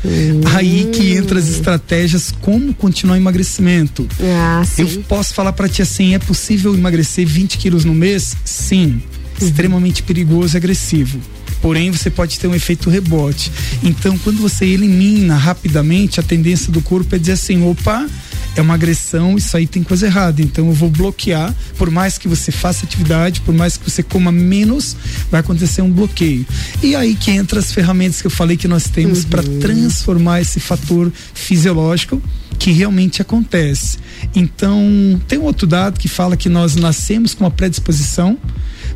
Aí 0.55 0.89
que 0.93 1.15
entra 1.15 1.39
as 1.39 1.47
estratégias 1.47 2.31
como 2.41 2.73
continuar 2.73 3.15
o 3.15 3.17
emagrecimento. 3.17 4.07
Ah. 4.21 4.63
Eu 4.77 4.87
posso 5.07 5.33
falar 5.33 5.53
para 5.53 5.67
ti 5.67 5.81
assim, 5.81 6.13
é 6.13 6.19
possível 6.19 6.73
emagrecer 6.73 7.25
20 7.25 7.57
quilos 7.57 7.85
no 7.85 7.93
mês? 7.93 8.35
Sim. 8.45 9.01
Extremamente 9.41 10.03
perigoso 10.03 10.55
e 10.55 10.57
agressivo. 10.57 11.19
Porém, 11.61 11.91
você 11.91 12.09
pode 12.09 12.39
ter 12.39 12.47
um 12.47 12.55
efeito 12.55 12.89
rebote. 12.89 13.51
Então, 13.83 14.17
quando 14.19 14.37
você 14.37 14.65
elimina 14.65 15.35
rapidamente, 15.35 16.19
a 16.19 16.23
tendência 16.23 16.71
do 16.71 16.81
corpo 16.81 17.15
é 17.15 17.19
dizer 17.19 17.33
assim: 17.33 17.63
opa, 17.63 18.07
é 18.55 18.61
uma 18.61 18.73
agressão, 18.73 19.37
isso 19.37 19.55
aí 19.55 19.67
tem 19.67 19.83
coisa 19.83 20.07
errada. 20.07 20.41
Então 20.41 20.67
eu 20.67 20.73
vou 20.73 20.89
bloquear, 20.89 21.53
por 21.77 21.89
mais 21.89 22.17
que 22.17 22.27
você 22.27 22.51
faça 22.51 22.85
atividade, 22.85 23.41
por 23.41 23.53
mais 23.53 23.77
que 23.77 23.89
você 23.89 24.03
coma 24.03 24.31
menos, 24.31 24.95
vai 25.31 25.39
acontecer 25.39 25.81
um 25.81 25.91
bloqueio. 25.91 26.45
E 26.81 26.95
aí 26.95 27.15
que 27.15 27.31
entra 27.31 27.59
as 27.59 27.71
ferramentas 27.71 28.21
que 28.21 28.27
eu 28.27 28.31
falei 28.31 28.57
que 28.57 28.67
nós 28.67 28.89
temos 28.89 29.23
para 29.23 29.43
transformar 29.43 30.41
esse 30.41 30.59
fator 30.59 31.11
fisiológico 31.33 32.21
que 32.57 32.71
realmente 32.71 33.21
acontece. 33.21 33.97
Então, 34.35 34.83
tem 35.27 35.39
um 35.39 35.43
outro 35.43 35.65
dado 35.65 35.97
que 35.97 36.09
fala 36.09 36.35
que 36.35 36.49
nós 36.49 36.75
nascemos 36.75 37.33
com 37.33 37.45
uma 37.45 37.51
predisposição 37.51 38.37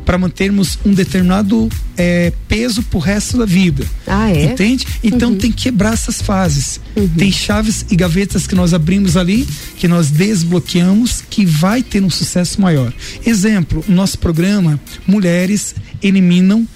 para 0.04 0.18
mantermos 0.18 0.78
um 0.84 0.92
determinado 0.92 1.68
eh, 1.96 2.32
peso 2.48 2.82
pro 2.82 2.98
resto 2.98 3.38
da 3.38 3.44
vida. 3.46 3.84
Ah, 4.06 4.30
é? 4.30 4.44
Entende? 4.46 4.86
Então 5.02 5.30
Uhum. 5.30 5.38
tem 5.38 5.50
que 5.50 5.64
quebrar 5.64 5.94
essas 5.94 6.20
fases. 6.20 6.80
Tem 7.16 7.30
chaves 7.32 7.86
e 7.90 7.96
gavetas 7.96 8.46
que 8.46 8.54
nós 8.54 8.74
abrimos 8.74 9.16
ali, 9.16 9.46
que 9.76 9.88
nós 9.88 10.10
desbloqueamos, 10.10 11.22
que 11.28 11.44
vai 11.46 11.82
ter 11.82 12.02
um 12.02 12.10
sucesso 12.10 12.60
maior. 12.60 12.92
Exemplo, 13.24 13.84
o 13.88 13.92
nosso 13.92 14.18
programa, 14.18 14.78
mulheres 15.06 15.74
eliminam. 16.02 16.66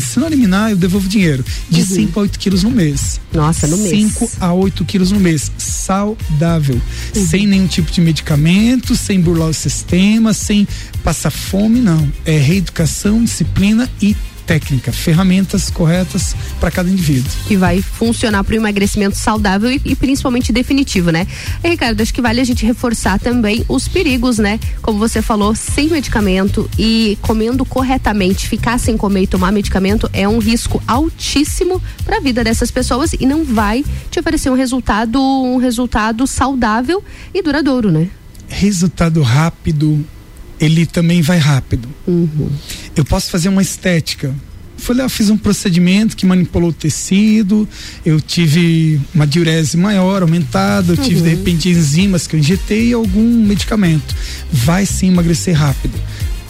Se 0.00 0.18
não 0.18 0.26
eliminar, 0.26 0.70
eu 0.70 0.76
devolvo 0.76 1.08
dinheiro. 1.08 1.44
De 1.68 1.84
5 1.84 2.18
a 2.18 2.22
8 2.22 2.38
quilos 2.38 2.62
no 2.62 2.70
mês. 2.70 3.20
Nossa, 3.32 3.66
no 3.66 3.76
mês. 3.76 3.90
5 3.90 4.30
a 4.40 4.52
8 4.52 4.84
quilos 4.84 5.12
no 5.12 5.20
mês. 5.20 5.50
Saudável. 5.58 6.80
Sem 7.12 7.46
nenhum 7.46 7.66
tipo 7.66 7.90
de 7.90 8.00
medicamento, 8.00 8.96
sem 8.96 9.20
burlar 9.20 9.48
o 9.48 9.54
sistema, 9.54 10.32
sem 10.32 10.66
passar 11.02 11.30
fome, 11.30 11.80
não. 11.80 12.10
É 12.24 12.36
reeducação, 12.38 13.22
disciplina 13.24 13.88
e 14.00 14.16
técnica. 14.46 14.92
Ferramentas 14.92 15.70
corretas 15.70 16.34
para 16.60 16.70
cada 16.70 16.90
indivíduo. 16.90 17.30
que 17.46 17.56
vai 17.56 17.80
funcionar 17.80 18.44
para 18.44 18.54
o 18.54 18.56
emagrecimento 18.56 19.16
saudável 19.16 19.70
e, 19.70 19.80
e 19.84 19.94
principalmente 19.94 20.52
definitivo, 20.52 21.10
né? 21.10 21.26
E, 21.62 21.68
Ricardo, 21.68 22.00
acho 22.00 22.12
que 22.12 22.20
vale 22.20 22.40
a 22.40 22.44
gente 22.44 22.64
reforçar 22.64 23.18
também 23.18 23.64
os 23.68 23.88
perigos, 23.88 24.38
né? 24.38 24.58
Como 24.80 24.98
você 24.98 25.22
falou, 25.22 25.54
sem 25.54 25.88
medicamento 25.88 26.68
e 26.78 27.18
comendo 27.22 27.64
corretamente, 27.64 28.48
ficar 28.48 28.78
sem 28.78 28.96
comer 28.96 29.22
e 29.22 29.26
tomar 29.26 29.52
medicamento 29.52 30.08
é 30.12 30.28
um 30.28 30.38
risco 30.38 30.82
altíssimo 30.86 31.80
para 32.04 32.18
a 32.18 32.20
vida 32.20 32.44
dessas 32.44 32.70
pessoas 32.70 33.12
e 33.12 33.26
não 33.26 33.44
vai 33.44 33.84
te 34.10 34.18
oferecer 34.20 34.50
um 34.50 34.54
resultado, 34.54 35.20
um 35.20 35.56
resultado 35.56 36.26
saudável 36.26 37.02
e 37.32 37.42
duradouro, 37.42 37.90
né? 37.90 38.08
Resultado 38.48 39.22
rápido, 39.22 40.04
ele 40.60 40.86
também 40.86 41.22
vai 41.22 41.38
rápido. 41.38 41.88
Eu 42.96 43.04
posso 43.04 43.30
fazer 43.30 43.48
uma 43.48 43.62
estética. 43.62 44.34
Fui 44.76 44.96
lá, 44.96 45.08
fiz 45.08 45.30
um 45.30 45.36
procedimento 45.36 46.16
que 46.16 46.26
manipulou 46.26 46.70
o 46.70 46.72
tecido, 46.72 47.68
eu 48.04 48.20
tive 48.20 49.00
uma 49.14 49.26
diurese 49.26 49.76
maior, 49.76 50.22
aumentada, 50.22 50.94
eu 50.94 50.96
tive 50.96 51.20
de 51.20 51.28
repente 51.28 51.68
enzimas 51.68 52.26
que 52.26 52.34
eu 52.34 52.40
injetei 52.40 52.88
e 52.88 52.92
algum 52.92 53.44
medicamento. 53.44 54.14
Vai 54.50 54.84
sim 54.84 55.08
emagrecer 55.08 55.56
rápido. 55.56 55.94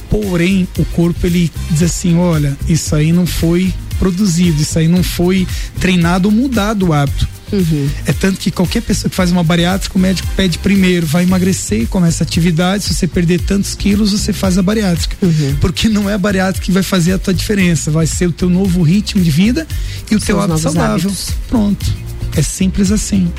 Porém, 0.09 0.67
o 0.79 0.85
corpo 0.87 1.27
ele 1.27 1.51
diz 1.71 1.83
assim: 1.83 2.17
olha, 2.17 2.57
isso 2.69 2.95
aí 2.97 3.13
não 3.13 3.27
foi 3.27 3.73
produzido, 3.99 4.63
isso 4.63 4.79
aí 4.79 4.89
não 4.89 5.03
foi 5.03 5.47
treinado 5.79 6.29
ou 6.29 6.35
mudado 6.35 6.89
o 6.89 6.93
hábito. 6.93 7.29
É 8.07 8.13
tanto 8.13 8.39
que 8.41 8.51
qualquer 8.51 8.83
pessoa 8.83 9.11
que 9.11 9.17
faz 9.17 9.31
uma 9.31 9.43
bariátrica, 9.45 9.97
o 9.97 10.01
médico 10.01 10.29
pede 10.37 10.59
primeiro, 10.59 11.07
vai 11.07 11.25
emagrecer, 11.25 11.87
começa 11.89 12.23
a 12.23 12.27
atividade, 12.27 12.85
se 12.85 12.95
você 12.95 13.07
perder 13.07 13.41
tantos 13.41 13.75
quilos, 13.75 14.13
você 14.13 14.33
faz 14.33 14.59
a 14.59 14.63
bariátrica. 14.63 15.17
Porque 15.61 15.89
não 15.89 16.09
é 16.09 16.15
a 16.15 16.19
bariátrica 16.19 16.65
que 16.65 16.73
vai 16.73 16.83
fazer 16.83 17.13
a 17.13 17.19
tua 17.19 17.35
diferença, 17.35 17.91
vai 17.91 18.07
ser 18.07 18.27
o 18.27 18.33
teu 18.33 18.49
novo 18.49 18.83
ritmo 18.83 19.23
de 19.23 19.31
vida 19.31 19.67
e 20.11 20.15
o 20.15 20.19
São 20.19 20.27
teu 20.27 20.41
hábito 20.41 20.59
saudável. 20.59 21.11
hábitos. 21.11 21.29
Pronto. 21.49 21.85
É 22.35 22.43
simples 22.43 22.91
assim. 22.91 23.31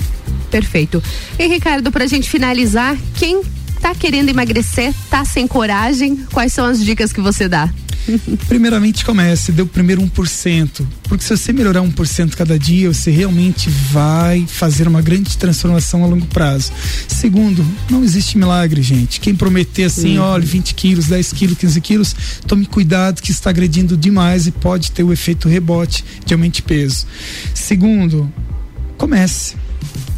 Perfeito. 0.51 1.01
E 1.39 1.47
Ricardo, 1.47 1.91
pra 1.91 2.05
gente 2.05 2.30
finalizar, 2.30 2.95
quem 3.16 3.41
tá 3.84 3.94
querendo 3.94 4.30
emagrecer, 4.30 4.94
tá 5.10 5.26
sem 5.26 5.46
coragem, 5.46 6.16
quais 6.32 6.54
são 6.54 6.64
as 6.64 6.82
dicas 6.82 7.12
que 7.12 7.20
você 7.20 7.50
dá? 7.50 7.70
Primeiramente 8.48 9.04
comece, 9.04 9.52
dê 9.52 9.62
o 9.62 9.68
primeiro 9.68 10.02
1%. 10.02 10.86
Porque 11.04 11.22
se 11.22 11.36
você 11.36 11.52
melhorar 11.52 11.82
1% 11.82 12.34
cada 12.34 12.58
dia, 12.58 12.94
você 12.94 13.12
realmente 13.12 13.70
vai 13.70 14.46
fazer 14.48 14.88
uma 14.88 15.02
grande 15.02 15.38
transformação 15.38 16.02
a 16.02 16.08
longo 16.08 16.26
prazo. 16.28 16.72
Segundo, 17.10 17.66
não 17.90 18.02
existe 18.06 18.38
milagre, 18.38 18.82
gente. 18.82 19.20
Quem 19.20 19.36
prometer 19.36 19.84
assim, 19.86 20.18
Uhum. 20.18 20.24
olha, 20.24 20.46
20 20.46 20.74
quilos, 20.76 21.08
10 21.08 21.34
quilos, 21.34 21.58
15 21.58 21.82
quilos, 21.82 22.16
tome 22.48 22.66
cuidado 22.66 23.22
que 23.22 23.32
está 23.32 23.50
agredindo 23.50 23.98
demais 23.98 24.48
e 24.48 24.52
pode 24.52 24.92
ter 24.92 25.04
o 25.04 25.12
efeito 25.12 25.50
rebote 25.50 26.06
de 26.26 26.34
aumento 26.34 26.56
de 26.56 26.62
peso. 26.62 27.06
Segundo, 27.54 28.32
comece. 28.98 29.56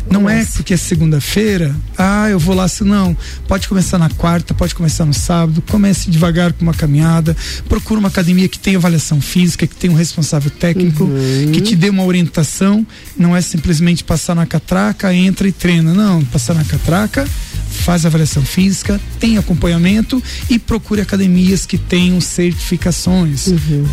Não 0.09 0.30
é 0.30 0.45
porque 0.45 0.74
é 0.74 0.78
segunda-feira, 0.78 1.76
ah, 1.97 2.30
eu 2.30 2.39
vou 2.39 2.55
lá, 2.55 2.68
se 2.68 2.84
não. 2.84 3.18
Pode 3.47 3.68
começar 3.68 3.97
na 3.97 4.09
quarta, 4.09 4.53
pode 4.53 4.74
começar 4.74 5.03
no 5.05 5.13
sábado, 5.13 5.63
comece 5.70 6.09
devagar 6.09 6.53
com 6.53 6.61
uma 6.61 6.74
caminhada, 6.74 7.36
procura 7.68 7.99
uma 7.99 8.09
academia 8.09 8.47
que 8.47 8.59
tenha 8.59 8.78
avaliação 8.78 9.20
física, 9.20 9.66
que 9.66 9.76
tenha 9.76 9.91
um 9.91 9.95
responsável 9.95 10.51
técnico, 10.51 11.09
que 11.51 11.61
te 11.61 11.76
dê 11.76 11.89
uma 11.89 12.03
orientação, 12.03 12.86
não 13.18 13.36
é 13.36 13.41
simplesmente 13.41 14.03
passar 14.03 14.36
na 14.36 14.45
catraca, 14.45 15.13
entra 15.13 15.47
e 15.47 15.51
treina. 15.51 15.93
Não, 15.93 16.24
passar 16.26 16.53
na 16.53 16.63
catraca, 16.63 17.28
faz 17.76 18.05
avaliação 18.05 18.43
física, 18.43 18.99
tem 19.19 19.38
acompanhamento 19.38 20.21
e 20.49 20.57
procure 20.57 21.01
academias 21.01 21.65
que 21.65 21.78
tenham 21.78 22.19
certificações. 22.19 23.49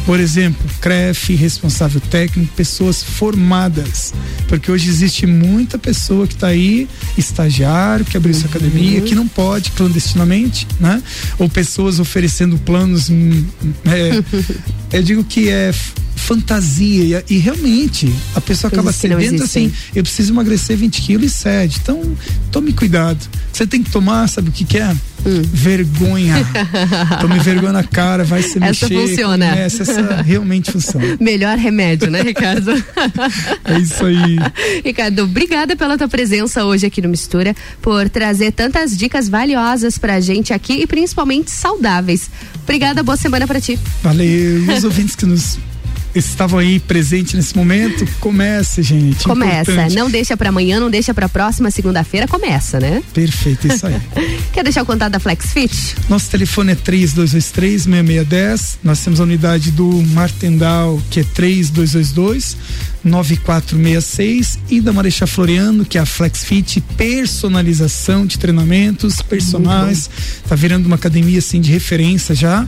Por 0.07 0.20
exemplo, 0.20 0.62
CREF, 0.80 1.35
responsável 1.35 2.01
técnico, 2.01 2.53
pessoas 2.55 3.03
formadas. 3.03 4.14
Porque 4.49 4.70
hoje 4.70 4.89
existe 4.89 5.26
muita 5.26 5.78
pessoa 5.78 6.26
que 6.26 6.35
está 6.35 6.49
aí, 6.49 6.89
estagiário, 7.16 8.05
que 8.05 8.16
abriu 8.16 8.35
sua 8.35 8.49
academia, 8.49 9.01
que 9.01 9.14
não 9.14 9.28
pode 9.28 9.70
clandestinamente, 9.72 10.66
né? 10.80 11.03
Ou 11.39 11.49
pessoas 11.49 11.99
oferecendo 12.01 12.59
planos. 12.59 13.11
hum, 13.11 13.45
é, 13.87 14.22
eu 14.97 15.03
digo 15.03 15.24
que 15.24 15.49
é 15.49 15.72
fantasia 16.23 17.25
e, 17.29 17.35
e 17.35 17.39
realmente 17.39 18.12
a 18.35 18.41
pessoa 18.41 18.68
acaba 18.68 18.93
Coisas 18.93 19.01
cedendo 19.01 19.43
assim 19.43 19.73
eu 19.95 20.03
preciso 20.03 20.33
emagrecer 20.33 20.77
20 20.77 21.03
quilos 21.03 21.27
e 21.27 21.35
cede. 21.35 21.79
Então, 21.83 22.01
tome 22.51 22.73
cuidado. 22.73 23.18
Você 23.53 23.66
tem 23.66 23.83
que 23.83 23.91
tomar, 23.91 24.29
sabe 24.29 24.49
o 24.49 24.53
que, 24.53 24.64
que 24.64 24.79
é? 24.79 24.97
Vergonha. 25.25 26.35
Tome 27.20 27.39
vergonha 27.39 27.73
na 27.73 27.85
cara, 27.85 28.25
vai 28.25 28.43
se 28.43 28.59
Essa 28.62 28.89
mexer. 28.89 29.09
funciona. 29.09 29.51
Comece, 29.51 29.83
essa 29.83 30.23
realmente 30.23 30.73
funciona. 30.73 31.16
Melhor 31.20 31.57
remédio, 31.57 32.11
né, 32.11 32.23
Ricardo? 32.23 32.73
É 33.64 33.79
isso 33.79 34.05
aí. 34.05 34.39
Ricardo, 34.85 35.23
obrigada 35.23 35.77
pela 35.77 35.97
tua 35.97 36.09
presença 36.09 36.64
hoje 36.64 36.87
aqui 36.87 37.01
no 37.01 37.09
Mistura, 37.09 37.55
por 37.81 38.09
trazer 38.09 38.53
tantas 38.53 38.97
dicas 38.97 39.29
valiosas 39.29 39.97
pra 39.97 40.20
gente 40.20 40.53
aqui 40.53 40.75
e 40.75 40.87
principalmente 40.87 41.51
saudáveis. 41.51 42.29
Obrigada, 42.64 43.03
boa 43.03 43.16
semana 43.16 43.47
pra 43.47 43.61
ti. 43.61 43.79
Valeu. 44.03 44.64
Os 44.77 44.85
ouvintes 44.85 45.14
que 45.14 45.25
nos 45.25 45.59
estavam 46.14 46.58
aí 46.58 46.78
presentes 46.80 47.32
nesse 47.34 47.56
momento, 47.56 48.06
comece, 48.20 48.82
gente. 48.82 49.24
Começa, 49.24 49.72
Importante. 49.72 49.94
não 49.94 50.10
deixa 50.10 50.36
pra 50.36 50.50
amanhã, 50.50 50.78
não 50.78 50.90
deixa 50.90 51.14
pra 51.14 51.26
próxima 51.28 51.70
segunda-feira, 51.70 52.28
começa, 52.28 52.78
né? 52.78 53.02
Perfeito, 53.14 53.66
isso 53.66 53.86
aí. 53.86 53.98
Quer 54.52 54.62
deixar 54.64 54.82
o 54.82 54.86
contato 54.86 55.12
da 55.12 55.18
FlexFit? 55.20 55.96
Nosso 56.08 56.30
telefone 56.30 56.72
é 56.72 56.76
3223-6610. 56.76 58.76
Nós 58.82 59.00
temos 59.00 59.20
a 59.20 59.22
unidade 59.22 59.70
do 59.70 59.86
Martendal, 60.12 61.00
que 61.10 61.20
é 61.20 61.24
3222 61.24 62.56
9466 63.05 64.59
e 64.70 64.80
da 64.80 64.92
Marechal 64.92 65.26
Floriano, 65.28 65.84
que 65.84 65.98
é 65.98 66.00
a 66.00 66.07
FlexFit, 66.07 66.80
personalização 66.96 68.24
de 68.26 68.38
treinamentos 68.38 69.20
personais. 69.22 70.09
Tá 70.48 70.55
virando 70.55 70.86
uma 70.86 70.94
academia 70.96 71.38
assim 71.38 71.61
de 71.61 71.70
referência 71.72 72.34
já, 72.34 72.64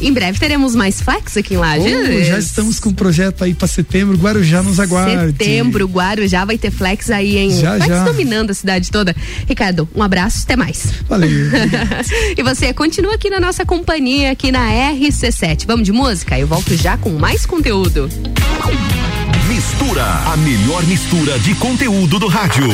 Em 0.00 0.12
breve 0.12 0.38
teremos 0.38 0.74
mais 0.74 1.00
flex 1.00 1.36
aqui 1.36 1.54
em 1.54 1.58
Lages. 1.58 1.92
Oh, 1.92 2.24
já 2.24 2.38
estamos 2.38 2.80
com 2.80 2.88
um 2.88 2.94
projeto 2.94 3.44
aí 3.44 3.54
para 3.54 3.68
setembro. 3.68 4.16
Guarujá 4.16 4.60
nos 4.62 4.80
aguarde. 4.80 5.32
Setembro, 5.38 5.86
Guarujá 5.86 6.44
vai 6.44 6.58
ter 6.58 6.70
flex 6.72 7.08
aí 7.10 7.38
em 7.42 7.60
Já, 7.60 7.76
flex 7.76 7.86
já. 7.86 8.04
dominando 8.04 8.50
a 8.50 8.54
cidade 8.54 8.90
toda. 8.90 9.14
Ricardo, 9.48 9.88
um 9.94 10.02
abraço, 10.02 10.42
até 10.44 10.56
mais. 10.56 10.92
Valeu. 11.08 11.30
e 12.36 12.42
você 12.42 12.72
continua 12.72 13.14
aqui 13.14 13.28
na 13.30 13.40
nossa 13.40 13.64
companhia, 13.64 14.30
aqui 14.30 14.52
na 14.52 14.68
RC7. 14.68 15.66
Vamos 15.66 15.84
de 15.84 15.92
música? 15.92 16.38
Eu 16.38 16.46
volto 16.46 16.74
já 16.76 16.96
com 16.96 17.10
mais 17.10 17.46
conteúdo. 17.46 18.08
Mistura, 19.48 20.04
a 20.04 20.36
melhor 20.38 20.82
mistura 20.84 21.38
de 21.38 21.54
conteúdo 21.54 22.18
do 22.18 22.28
rádio. 22.28 22.68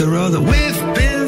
After 0.00 0.16
all 0.16 0.30
that 0.30 0.40
we've 0.40 0.94
been 0.94 1.19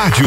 rádio. 0.00 0.26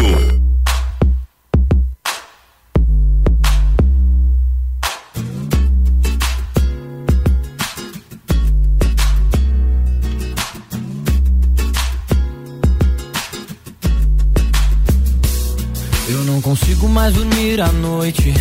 Eu 16.08 16.24
não 16.26 16.40
consigo 16.40 16.88
mais 16.88 17.16
dormir 17.16 17.60
à 17.60 17.72
noite. 17.72 18.32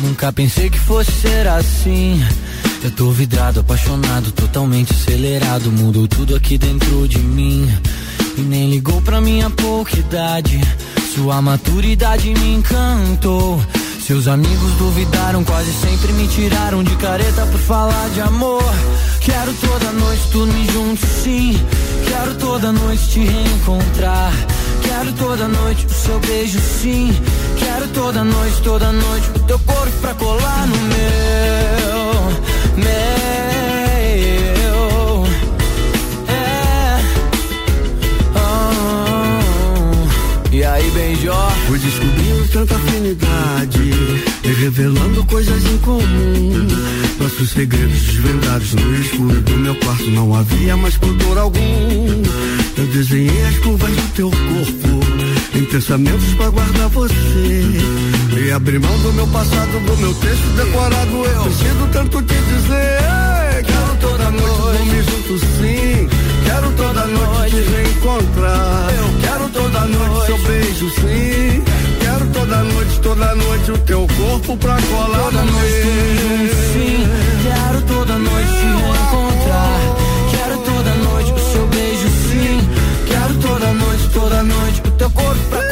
Nunca 0.00 0.32
pensei 0.32 0.68
que 0.68 0.78
fosse 0.80 1.12
ser 1.12 1.46
assim. 1.46 2.20
Eu 2.82 2.90
tô 2.90 3.12
vidrado, 3.12 3.60
apaixonado, 3.60 4.32
totalmente 4.32 4.92
acelerado. 4.92 5.70
Mudou 5.70 6.08
tudo 6.08 6.34
aqui 6.34 6.58
dentro 6.58 7.06
de 7.06 7.18
mim. 7.18 7.68
E 8.36 8.40
nem 8.40 8.70
ligou 8.70 8.99
minha 9.20 9.50
pouca 9.50 9.98
idade. 9.98 10.60
Sua 11.14 11.40
maturidade 11.42 12.32
me 12.34 12.54
encantou. 12.54 13.60
Seus 14.06 14.26
amigos 14.26 14.72
duvidaram, 14.72 15.44
quase 15.44 15.72
sempre 15.72 16.12
me 16.12 16.26
tiraram 16.28 16.82
de 16.82 16.94
careta 16.96 17.46
por 17.46 17.60
falar 17.60 18.08
de 18.10 18.20
amor. 18.20 18.64
Quero 19.20 19.52
toda 19.54 19.92
noite 19.92 20.22
dormir 20.32 20.72
junto, 20.72 21.06
sim. 21.06 21.60
Quero 22.08 22.34
toda 22.36 22.72
noite 22.72 23.08
te 23.08 23.20
reencontrar. 23.20 24.32
Quero 24.82 25.12
toda 25.12 25.46
noite 25.46 25.86
o 25.86 25.90
seu 25.90 26.18
beijo, 26.20 26.58
sim. 26.58 27.14
Quero 27.58 27.88
toda 27.88 28.24
noite, 28.24 28.62
toda 28.62 28.90
noite 28.92 29.30
o 29.36 29.38
teu 29.40 29.58
corpo 29.60 29.96
pra 30.00 30.14
colar 30.14 30.66
no 30.66 30.76
meu, 30.76 32.14
meu. 32.84 33.59
Fui 41.66 41.78
descobrindo 41.78 42.48
tanta 42.50 42.76
afinidade 42.76 43.90
e 44.42 44.48
revelando 44.48 45.24
coisas 45.26 45.64
em 45.66 45.76
comum. 45.78 46.66
Nossos 47.20 47.50
segredos 47.50 48.00
desvendados 48.00 48.72
no 48.74 48.94
escuro 48.96 49.40
do 49.42 49.56
meu 49.58 49.74
quarto 49.76 50.10
não 50.10 50.34
havia 50.34 50.76
mais 50.78 50.96
pudor 50.96 51.36
algum. 51.36 52.22
Eu 52.78 52.86
desenhei 52.86 53.44
as 53.44 53.58
curvas 53.58 53.90
do 53.90 54.12
teu 54.14 54.30
corpo 54.30 55.00
em 55.54 55.64
pensamentos 55.66 56.34
pra 56.34 56.48
guardar 56.48 56.88
você. 56.88 57.64
E 58.42 58.50
abri 58.50 58.78
mão 58.78 58.98
do 59.00 59.12
meu 59.12 59.26
passado, 59.26 59.72
do 59.72 59.96
meu 59.98 60.14
texto 60.14 60.56
decorado. 60.56 61.16
Eu 61.16 61.42
preciso 61.42 61.88
tanto 61.92 62.22
te 62.22 62.34
dizer. 62.34 62.99
Quero 64.30 64.42
toda 64.42 64.52
noite 64.52 64.78
dormir 64.78 65.02
junto 65.04 65.38
sim. 65.38 66.08
Quero 66.44 66.70
toda 66.72 67.06
noite 67.06 67.56
te 67.56 67.62
reencontrar. 67.62 68.90
Eu 68.96 69.20
quero 69.20 69.48
toda 69.48 69.80
noite 69.80 70.26
seu 70.26 70.38
beijo 70.38 70.90
sim. 70.90 71.64
Quero 72.00 72.26
toda 72.32 72.56
noite, 72.64 73.00
toda 73.00 73.34
noite 73.34 73.72
o 73.72 73.78
teu 73.78 74.06
corpo 74.16 74.56
pra 74.56 74.76
colar 74.82 75.18
Toda 75.18 75.42
no 75.42 75.52
noite 75.52 75.86
meu. 75.86 76.54
sim. 76.72 77.08
Quero 77.42 77.82
toda 77.82 78.18
noite 78.18 78.48
te 78.48 78.66
reencontrar. 78.66 79.96
Quero 80.30 80.58
toda 80.58 80.94
noite 80.94 81.32
o 81.32 81.52
seu 81.52 81.66
beijo, 81.66 82.08
sim. 82.28 82.68
Quero 83.06 83.34
toda 83.34 83.72
noite, 83.72 84.08
toda 84.12 84.42
noite 84.42 84.82
o 84.86 84.90
teu 84.92 85.10
corpo 85.10 85.40
pra 85.50 85.69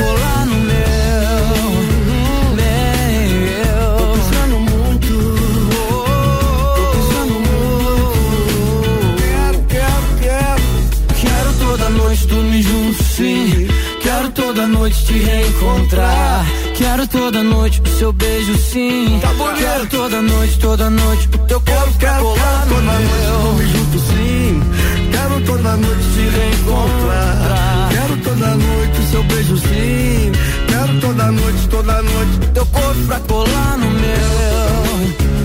noite 14.89 15.05
te 15.05 15.18
reencontrar. 15.18 16.47
Quero 16.74 17.07
toda 17.09 17.43
noite 17.43 17.82
o 17.82 17.89
seu 17.99 18.12
beijo, 18.12 18.57
sim. 18.57 19.18
Tá 19.20 19.32
bom, 19.34 19.53
quero 19.55 19.86
toda 19.86 20.22
noite, 20.22 20.59
toda 20.59 20.89
noite 20.89 21.28
o 21.34 21.39
teu 21.47 21.61
corpo 21.61 21.99
pra 21.99 22.09
quero 22.09 22.22
colar 22.22 22.66
no 22.66 22.74
toda 22.74 22.93
meu. 22.99 23.53
Noite, 23.53 23.72
junto, 23.72 23.99
sim. 23.99 24.62
Quero 25.11 25.41
toda 25.45 25.76
noite 25.76 26.03
te 26.14 26.20
reencontrar. 26.20 27.89
Quero 27.91 28.16
toda 28.22 28.55
noite 28.55 29.01
o 29.01 29.11
seu 29.11 29.22
beijo, 29.24 29.59
sim. 29.59 30.32
Quero 30.68 31.01
toda 31.01 31.32
noite, 31.32 31.68
toda 31.68 32.03
noite 32.03 32.32
o 32.36 32.53
teu 32.53 32.66
corpo 32.66 33.07
pra 33.07 33.20
colar 33.20 33.78
no 33.78 33.91
meu. 33.91 35.38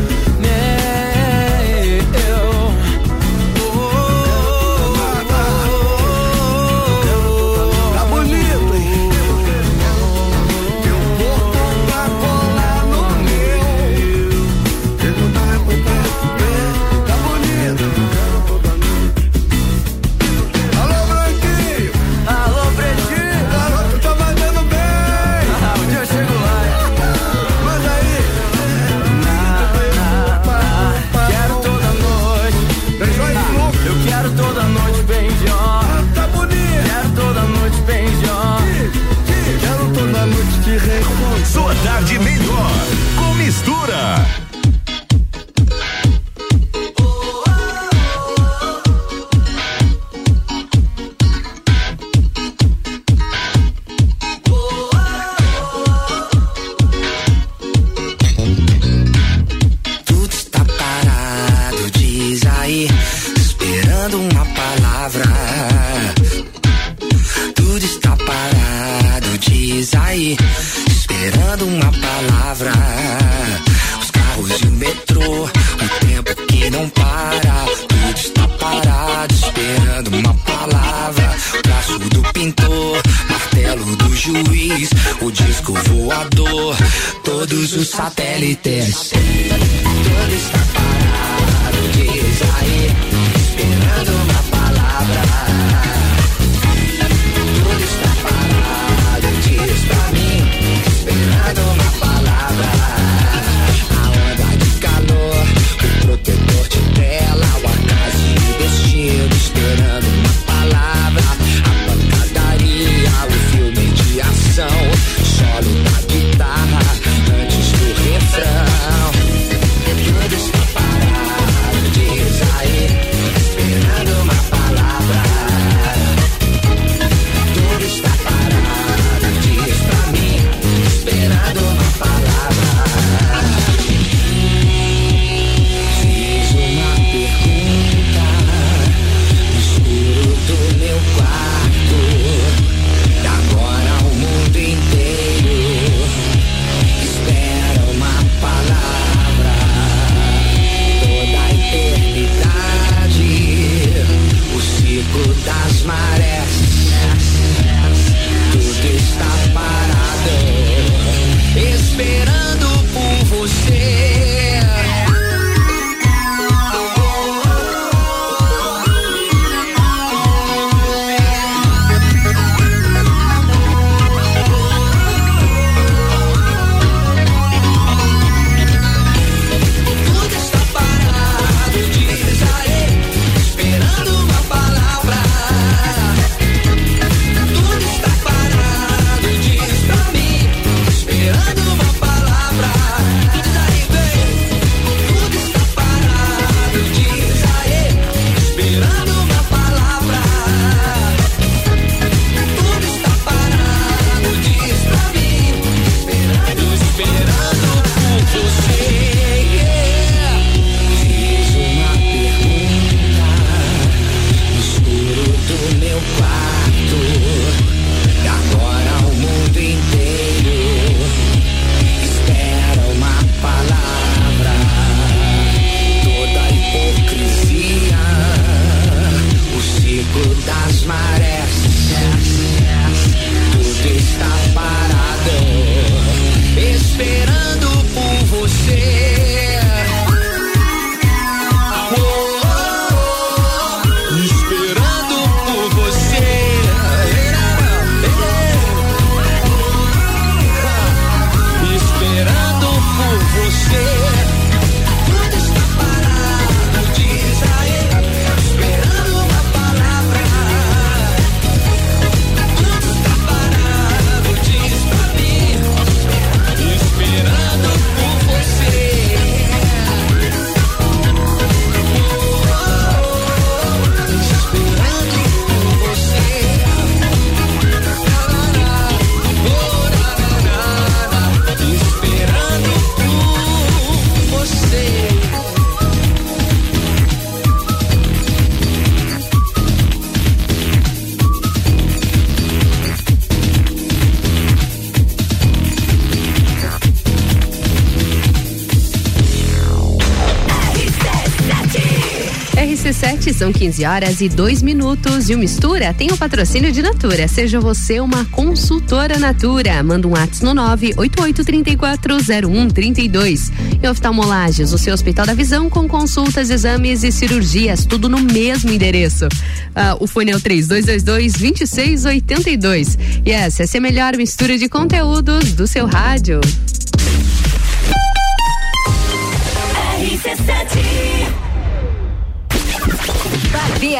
15 303.53 303.85
horas 303.85 304.19
e 304.21 304.27
2 304.27 304.61
minutos. 304.61 305.29
E 305.29 305.35
o 305.35 305.37
Mistura 305.37 305.93
tem 305.93 306.11
o 306.11 306.17
patrocínio 306.17 306.71
de 306.71 306.81
Natura. 306.81 307.27
Seja 307.27 307.59
você 307.59 307.99
uma 307.99 308.25
consultora 308.25 309.19
Natura. 309.19 309.83
Manda 309.83 310.07
um 310.07 310.11
WhatsApp 310.11 310.45
no 310.45 310.55
988340132. 310.55 313.51
E 313.81 313.87
oftalmolages, 313.87 314.73
o 314.73 314.77
seu 314.77 314.93
Hospital 314.93 315.25
da 315.25 315.33
Visão 315.33 315.69
com 315.69 315.87
consultas, 315.87 316.49
exames 316.49 317.03
e 317.03 317.11
cirurgias, 317.11 317.85
tudo 317.85 318.09
no 318.09 318.19
mesmo 318.19 318.71
endereço. 318.71 319.27
Ah, 319.75 319.95
o 319.99 320.07
fone 320.07 320.31
é 320.31 320.35
o 320.35 320.39
3222-2682. 320.39 322.97
E 323.25 323.31
essa, 323.31 323.63
é 323.63 323.67
a 323.77 323.81
melhor 323.81 324.17
mistura 324.17 324.57
de 324.57 324.67
conteúdos 324.67 325.53
do 325.53 325.67
seu 325.67 325.85
rádio. 325.85 326.41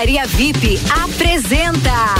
Barbearia 0.03 0.25
VIP 0.25 0.77
apresenta 1.01 2.15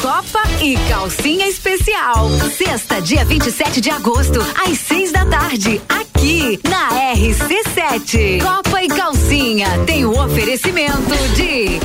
Copa 0.00 0.40
e 0.62 0.74
Calcinha 0.88 1.46
Especial. 1.46 2.30
Sexta, 2.56 3.02
dia 3.02 3.26
27 3.26 3.78
de 3.78 3.90
agosto, 3.90 4.40
às 4.66 4.78
seis 4.78 5.12
da 5.12 5.26
tarde, 5.26 5.82
aqui 5.86 6.58
na 6.66 6.88
RC7. 7.14 8.42
Copa 8.42 8.82
e 8.82 8.88
Calcinha 8.88 9.66
tem 9.84 10.06
o 10.06 10.18
oferecimento 10.18 11.14
de 11.34 11.78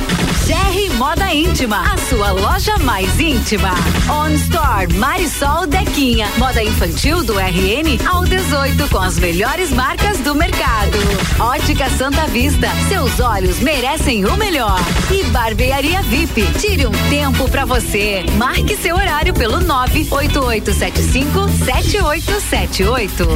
GR 0.46 0.94
Moda 0.96 1.15
Íntima, 1.56 1.90
a 1.90 1.96
sua 1.96 2.32
loja 2.32 2.76
mais 2.80 3.18
íntima. 3.18 3.70
On 4.10 4.28
Store 4.34 4.92
Marisol 4.92 5.66
Dequinha, 5.66 6.28
moda 6.36 6.62
infantil 6.62 7.24
do 7.24 7.32
RN 7.38 7.98
ao 8.06 8.26
18 8.26 8.86
com 8.90 8.98
as 8.98 9.18
melhores 9.18 9.70
marcas 9.70 10.18
do 10.18 10.34
mercado. 10.34 10.98
Ótica 11.40 11.88
Santa 11.88 12.26
Vista, 12.26 12.68
seus 12.90 13.20
olhos 13.20 13.58
merecem 13.60 14.26
o 14.26 14.36
melhor. 14.36 14.78
E 15.10 15.24
Barbearia 15.30 16.02
VIP, 16.02 16.44
tire 16.60 16.86
um 16.86 16.92
tempo 17.08 17.50
pra 17.50 17.64
você. 17.64 18.22
Marque 18.36 18.76
seu 18.76 18.94
horário 18.94 19.32
pelo 19.32 19.58
98875 19.58 21.48
7878. 21.64 23.28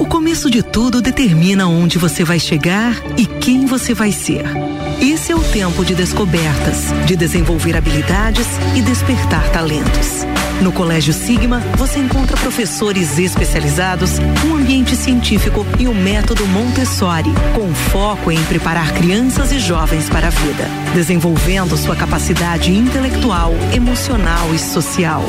O 0.00 0.06
começo 0.06 0.50
de 0.50 0.62
tudo 0.62 1.02
determina 1.02 1.68
onde 1.68 1.98
você 1.98 2.24
vai 2.24 2.40
chegar 2.40 2.94
e 3.18 3.26
quem 3.26 3.66
você 3.66 3.92
vai 3.92 4.10
ser. 4.12 4.46
Esse 5.00 5.30
é 5.30 5.36
o 5.36 5.42
tempo 5.42 5.84
de 5.84 5.94
descobertas, 5.94 6.86
de 7.06 7.16
desenvolver 7.16 7.76
habilidades 7.76 8.46
e 8.74 8.80
despertar 8.80 9.48
talentos. 9.50 10.24
No 10.62 10.72
Colégio 10.72 11.12
Sigma, 11.12 11.60
você 11.76 11.98
encontra 11.98 12.36
professores 12.38 13.18
especializados, 13.18 14.18
um 14.46 14.56
ambiente 14.56 14.96
científico 14.96 15.66
e 15.78 15.86
o 15.86 15.94
método 15.94 16.46
Montessori, 16.46 17.30
com 17.54 17.72
foco 17.74 18.32
em 18.32 18.42
preparar 18.44 18.92
crianças 18.94 19.52
e 19.52 19.58
jovens 19.58 20.08
para 20.08 20.28
a 20.28 20.30
vida, 20.30 20.64
desenvolvendo 20.94 21.76
sua 21.76 21.94
capacidade 21.94 22.72
intelectual, 22.72 23.52
emocional 23.74 24.54
e 24.54 24.58
social. 24.58 25.22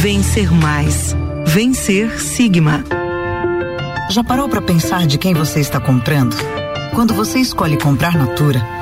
Vencer 0.00 0.50
mais. 0.52 1.14
Vencer 1.46 2.20
Sigma. 2.20 2.84
Já 4.10 4.24
parou 4.24 4.48
para 4.48 4.60
pensar 4.60 5.06
de 5.06 5.16
quem 5.16 5.32
você 5.32 5.60
está 5.60 5.78
comprando? 5.78 6.36
Quando 6.92 7.14
você 7.14 7.38
escolhe 7.38 7.78
comprar 7.78 8.14
Natura, 8.14 8.81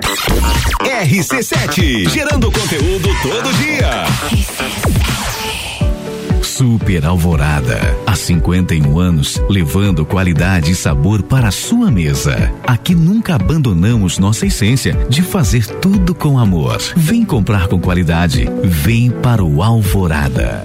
RC7, 0.00 2.08
gerando 2.08 2.50
conteúdo 2.52 3.08
todo 3.22 3.52
dia. 3.58 4.04
Super 6.42 7.04
Alvorada. 7.04 7.96
Há 8.06 8.14
51 8.14 8.98
anos, 8.98 9.42
levando 9.48 10.04
qualidade 10.04 10.72
e 10.72 10.74
sabor 10.74 11.22
para 11.22 11.48
a 11.48 11.52
sua 11.52 11.90
mesa. 11.90 12.52
Aqui 12.66 12.94
nunca 12.94 13.34
abandonamos 13.34 14.18
nossa 14.18 14.46
essência 14.46 14.94
de 15.08 15.22
fazer 15.22 15.66
tudo 15.66 16.14
com 16.14 16.38
amor. 16.38 16.78
Vem 16.96 17.24
comprar 17.24 17.68
com 17.68 17.80
qualidade. 17.80 18.48
Vem 18.62 19.10
para 19.10 19.42
o 19.42 19.62
Alvorada. 19.62 20.64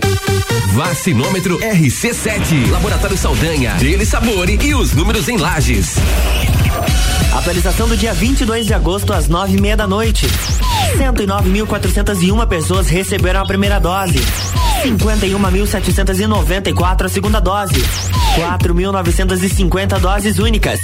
Vacinômetro 0.74 1.60
RC7, 1.60 2.72
Laboratório 2.72 3.18
Saldanha, 3.18 3.74
Dele 3.76 4.06
Sabore 4.06 4.58
e 4.64 4.74
os 4.74 4.94
números 4.94 5.28
em 5.28 5.38
lajes. 5.38 5.98
Atualização 7.38 7.88
do 7.88 7.98
dia 7.98 8.14
22 8.14 8.68
de 8.68 8.74
agosto 8.74 9.12
às 9.12 9.28
nove 9.28 9.58
e 9.58 9.62
meia 9.62 9.76
da 9.76 9.88
noite. 9.88 10.28
109.401 10.98 12.48
pessoas 12.48 12.88
receberam 12.90 13.42
a 13.42 13.46
primeira 13.46 13.80
dose. 13.80 14.20
51.794 14.84 17.06
a 17.06 17.10
segunda 17.10 17.40
dose. 17.40 17.82
4.950 18.36 20.00
doses 20.00 20.38
únicas. 20.38 20.80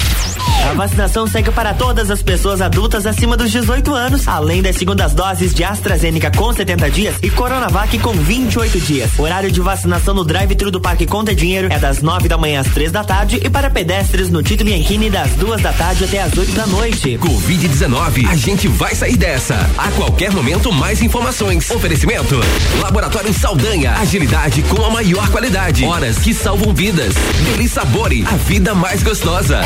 A 0.67 0.73
vacinação 0.73 1.25
segue 1.25 1.51
para 1.51 1.73
todas 1.73 2.11
as 2.11 2.21
pessoas 2.21 2.61
adultas 2.61 3.05
acima 3.05 3.35
dos 3.35 3.51
18 3.51 3.93
anos, 3.93 4.27
além 4.27 4.61
das 4.61 4.75
segundas 4.75 5.13
doses 5.13 5.53
de 5.53 5.63
AstraZeneca 5.63 6.31
com 6.35 6.53
70 6.53 6.91
dias 6.91 7.15
e 7.23 7.29
Coronavac 7.29 7.97
com 7.99 8.11
28 8.13 8.79
dias. 8.79 9.17
Horário 9.17 9.51
de 9.51 9.59
vacinação 9.61 10.13
no 10.13 10.23
drive-thru 10.23 10.69
do 10.69 10.79
Parque 10.79 11.05
Conta 11.05 11.33
Dinheiro 11.33 11.67
é 11.71 11.79
das 11.79 12.01
9 12.01 12.27
da 12.27 12.37
manhã 12.37 12.61
às 12.61 12.67
3 12.67 12.91
da 12.91 13.03
tarde 13.03 13.39
e 13.43 13.49
para 13.49 13.69
pedestres 13.69 14.29
no 14.29 14.43
Tito 14.43 14.63
Bianchini 14.63 15.09
das 15.09 15.31
2 15.31 15.61
da 15.61 15.73
tarde 15.73 16.03
até 16.03 16.21
às 16.21 16.37
8 16.37 16.51
da 16.51 16.67
noite. 16.67 17.17
Covid-19, 17.17 18.29
a 18.29 18.35
gente 18.35 18.67
vai 18.67 18.93
sair 18.93 19.17
dessa. 19.17 19.55
A 19.77 19.89
qualquer 19.91 20.31
momento, 20.31 20.71
mais 20.71 21.01
informações. 21.01 21.69
Oferecimento: 21.71 22.39
Laboratório 22.81 23.33
Saldanha, 23.33 23.93
agilidade 23.93 24.61
com 24.63 24.83
a 24.85 24.89
maior 24.89 25.29
qualidade. 25.29 25.83
Horas 25.83 26.19
que 26.19 26.33
salvam 26.33 26.73
vidas. 26.73 27.15
Deli 27.45 27.67
Sabore, 27.67 28.23
a 28.27 28.35
vida 28.35 28.75
mais 28.75 29.01
gostosa 29.01 29.61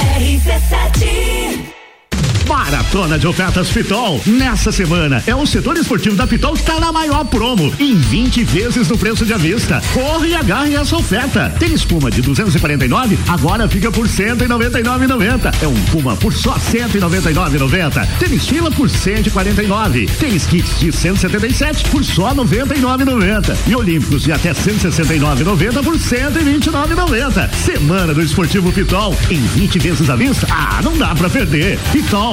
reflete. 0.83 1.82
Maratona 2.47 3.17
de 3.17 3.27
ofertas 3.27 3.69
Pitol. 3.69 4.21
Nessa 4.25 4.71
semana 4.71 5.23
é 5.25 5.35
o 5.35 5.45
setor 5.45 5.77
esportivo 5.77 6.15
da 6.15 6.25
Pitol 6.25 6.53
que 6.53 6.59
está 6.59 6.79
na 6.79 6.91
maior 6.91 7.25
promo, 7.25 7.73
em 7.79 7.95
20 7.95 8.43
vezes 8.43 8.87
no 8.87 8.97
preço 8.97 9.25
de 9.25 9.33
avista. 9.33 9.81
Corre 9.93 10.29
e 10.29 10.35
agarre 10.35 10.75
essa 10.75 10.95
oferta. 10.95 11.53
Tem 11.59 11.73
espuma 11.73 12.09
de 12.09 12.21
249, 12.21 13.17
agora 13.27 13.67
fica 13.67 13.91
por 13.91 14.07
199,90. 14.07 15.53
É 15.61 15.67
um 15.67 15.83
Puma 15.91 16.15
por 16.15 16.33
só 16.33 16.55
199,90. 16.55 18.07
Tênis 18.19 18.47
fila 18.47 18.71
por 18.71 18.89
149. 18.89 20.05
Tênis 20.19 20.45
kits 20.45 20.79
de 20.79 20.91
177 20.91 21.89
por 21.89 22.03
só 22.03 22.33
99,90. 22.33 23.55
E 23.67 23.75
Olímpicos 23.75 24.23
de 24.23 24.31
até 24.31 24.53
169,90 24.53 25.83
por 25.83 25.97
129,90. 25.97 27.53
Semana 27.53 28.13
do 28.13 28.21
Esportivo 28.21 28.71
Pitol 28.71 29.15
em 29.29 29.41
20 29.41 29.79
vezes 29.79 30.09
à 30.09 30.15
vista. 30.15 30.47
Ah, 30.49 30.81
não 30.83 30.97
dá 30.97 31.13
pra 31.13 31.29
perder. 31.29 31.77
Pitol. 31.91 32.32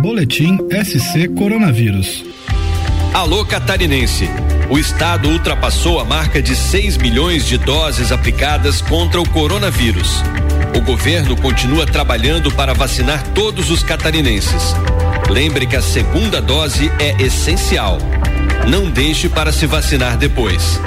Boletim 0.00 0.58
SC 0.84 1.28
Coronavírus. 1.38 2.24
Alô 3.14 3.44
catarinense. 3.44 4.28
O 4.68 4.76
estado 4.76 5.28
ultrapassou 5.28 6.00
a 6.00 6.04
marca 6.04 6.42
de 6.42 6.56
6 6.56 6.96
milhões 6.96 7.46
de 7.46 7.58
doses 7.58 8.10
aplicadas 8.10 8.82
contra 8.82 9.20
o 9.20 9.28
coronavírus. 9.28 10.20
O 10.76 10.80
governo 10.80 11.36
continua 11.36 11.86
trabalhando 11.86 12.50
para 12.50 12.74
vacinar 12.74 13.22
todos 13.28 13.70
os 13.70 13.84
catarinenses. 13.84 14.74
Lembre 15.30 15.66
que 15.66 15.76
a 15.76 15.82
segunda 15.82 16.42
dose 16.42 16.90
é 16.98 17.22
essencial. 17.22 17.98
Não 18.68 18.90
deixe 18.90 19.28
para 19.28 19.52
se 19.52 19.66
vacinar 19.66 20.16
depois. 20.16 20.80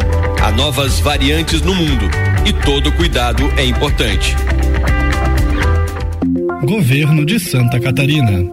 Há 0.43 0.51
novas 0.51 0.99
variantes 0.99 1.61
no 1.61 1.73
mundo 1.73 2.09
e 2.45 2.51
todo 2.51 2.91
cuidado 2.91 3.53
é 3.55 3.63
importante. 3.63 4.35
Governo 6.65 7.23
de 7.23 7.39
Santa 7.39 7.79
Catarina. 7.79 8.43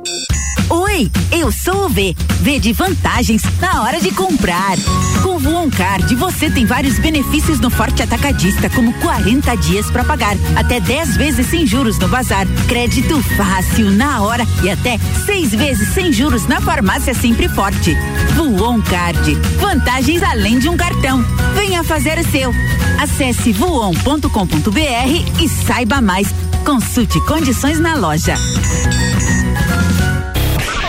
Oi, 0.68 1.10
eu 1.30 1.50
sou 1.50 1.86
o 1.86 1.88
V. 1.88 2.14
V 2.42 2.58
de 2.60 2.72
vantagens 2.74 3.42
na 3.58 3.82
hora 3.82 4.00
de 4.00 4.10
comprar. 4.10 4.76
Com 5.22 5.36
o 5.36 5.38
Voon 5.38 5.70
Card, 5.70 6.14
você 6.16 6.50
tem 6.50 6.66
vários 6.66 6.98
benefícios 6.98 7.58
no 7.58 7.70
Forte 7.70 8.02
Atacadista, 8.02 8.68
como 8.68 8.92
40 9.00 9.56
dias 9.56 9.90
para 9.90 10.04
pagar, 10.04 10.36
até 10.54 10.78
10 10.78 11.16
vezes 11.16 11.46
sem 11.46 11.66
juros 11.66 11.98
no 11.98 12.06
bazar, 12.06 12.46
crédito 12.68 13.22
fácil 13.34 13.90
na 13.90 14.22
hora 14.22 14.46
e 14.62 14.68
até 14.68 14.98
seis 15.24 15.50
vezes 15.50 15.88
sem 15.94 16.12
juros 16.12 16.46
na 16.46 16.60
farmácia 16.60 17.14
Sempre 17.14 17.48
Forte. 17.48 17.96
Voon 18.36 18.82
Card, 18.82 19.34
vantagens 19.58 20.22
além 20.22 20.58
de 20.58 20.68
um 20.68 20.76
cartão. 20.76 21.24
Venha 21.54 21.82
fazer 21.82 22.18
o 22.18 22.30
seu. 22.30 22.52
Acesse 23.00 23.52
voon.com.br 23.52 25.42
e 25.42 25.48
saiba 25.48 26.02
mais. 26.02 26.51
Consulte 26.64 27.20
condições 27.26 27.80
na 27.80 27.96
loja. 27.96 28.34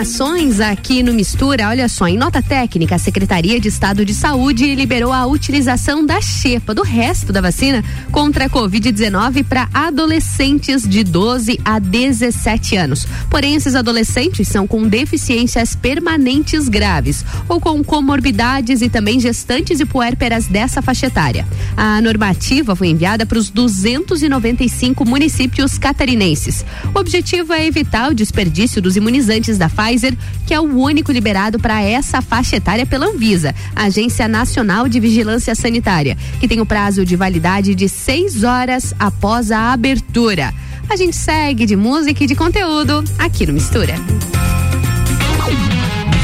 Informações 0.02 0.60
aqui 0.60 1.04
no 1.04 1.14
Mistura. 1.14 1.70
Olha 1.70 1.88
só, 1.88 2.08
em 2.08 2.18
nota 2.18 2.42
técnica, 2.42 2.96
a 2.96 2.98
Secretaria 2.98 3.60
de 3.60 3.68
Estado 3.68 4.04
de 4.04 4.16
Saúde 4.16 4.74
liberou 4.74 5.14
a 5.14 5.28
utilização 5.28 6.04
da 6.04 6.20
xepa, 6.20 6.74
do 6.74 6.82
resto 6.82 7.32
da 7.32 7.40
vacina 7.40 7.84
contra 8.12 8.46
a 8.46 8.50
Covid-19 8.50 9.44
para 9.44 9.70
adolescentes 9.72 10.90
de 10.90 11.04
12 11.04 11.60
a 11.64 11.78
17 11.78 12.76
anos. 12.78 13.08
Porém, 13.30 13.54
esses 13.54 13.76
adolescentes 13.76 14.48
são 14.48 14.66
com 14.66 14.88
deficiências 14.88 15.76
permanentes 15.76 16.68
graves 16.68 17.24
ou 17.48 17.62
com 17.62 17.84
comorbidades 17.84 18.82
e 18.82 18.90
também 18.90 19.20
gestantes 19.20 19.80
e 19.80 19.86
puérperas 19.86 20.48
dessa 20.48 20.82
faixa 20.82 21.06
etária. 21.06 21.46
A 21.78 22.02
normativa 22.02 22.76
foi 22.76 22.88
enviada 22.88 23.24
para 23.24 23.38
os 23.38 23.52
295 23.52 25.06
municípios 25.06 25.78
catarinenses. 25.78 26.66
O 26.92 27.00
objetivo 27.00 27.54
é 27.54 27.68
evitar 27.68 28.10
o 28.10 28.16
desperdício 28.16 28.82
dos 28.82 28.96
imunizantes 28.96 29.60
da 29.60 29.70
Pfizer, 29.70 29.91
que 30.46 30.54
é 30.54 30.60
o 30.60 30.64
único 30.64 31.12
liberado 31.12 31.60
para 31.60 31.82
essa 31.82 32.22
faixa 32.22 32.56
etária 32.56 32.86
pela 32.86 33.08
Anvisa, 33.08 33.54
Agência 33.76 34.28
Nacional 34.28 34.88
de 34.88 35.00
Vigilância 35.00 35.56
Sanitária, 35.56 36.18
que 36.40 36.48
tem 36.48 36.62
o 36.62 36.66
prazo 36.66 37.06
de 37.06 37.16
validade 37.16 37.76
de 37.76 37.90
seis 37.90 38.44
horas 38.44 38.94
após 39.00 39.52
a 39.52 39.74
abertura. 39.74 40.54
A 40.90 40.96
gente 40.96 41.16
segue 41.16 41.66
de 41.66 41.76
música 41.76 42.24
e 42.24 42.28
de 42.28 42.36
conteúdo 42.36 43.04
aqui 43.18 43.46
no 43.46 43.54
Mistura. 43.54 43.96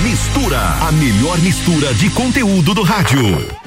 Mistura, 0.03 0.59
a 0.59 0.91
melhor 0.91 1.37
mistura 1.39 1.93
de 1.93 2.09
conteúdo 2.09 2.73
do 2.73 2.83
rádio. 2.83 3.66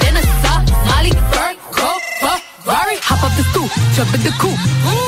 Ferrari, 2.71 2.95
hop 3.03 3.19
up 3.27 3.35
the 3.35 3.43
stoop, 3.51 3.67
jump 3.91 4.15
in 4.15 4.23
the 4.23 4.31
coupe. 4.39 4.55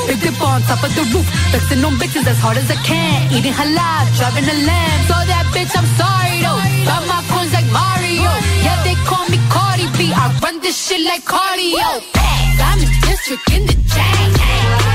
Big 0.04 0.20
dip 0.20 0.36
on 0.44 0.60
top 0.68 0.84
of 0.84 0.92
the 0.92 1.00
roof, 1.16 1.24
flexing 1.48 1.80
on 1.80 1.96
bitches 1.96 2.28
as 2.28 2.36
hard 2.36 2.58
as 2.60 2.68
I 2.70 2.76
can. 2.84 3.32
Eating 3.32 3.56
halal, 3.56 4.04
driving 4.20 4.44
a 4.44 4.56
lamb. 4.68 5.00
So 5.08 5.16
that 5.32 5.48
bitch, 5.48 5.72
I'm 5.72 5.88
sorry 5.96 6.44
though. 6.44 6.60
Got 6.84 7.08
my 7.08 7.24
coins 7.32 7.56
like 7.56 7.64
Mario. 7.72 8.28
Yeah, 8.60 8.76
they 8.84 8.92
call 9.08 9.24
me 9.32 9.40
Cardi 9.48 9.88
B. 9.96 10.12
I 10.12 10.28
run 10.44 10.60
this 10.60 10.76
shit 10.76 11.00
like 11.08 11.24
cardio. 11.24 12.04
I'm 12.60 12.84
in 12.84 12.92
district 13.00 13.48
in 13.56 13.64
the 13.64 13.76
chain. 13.88 14.93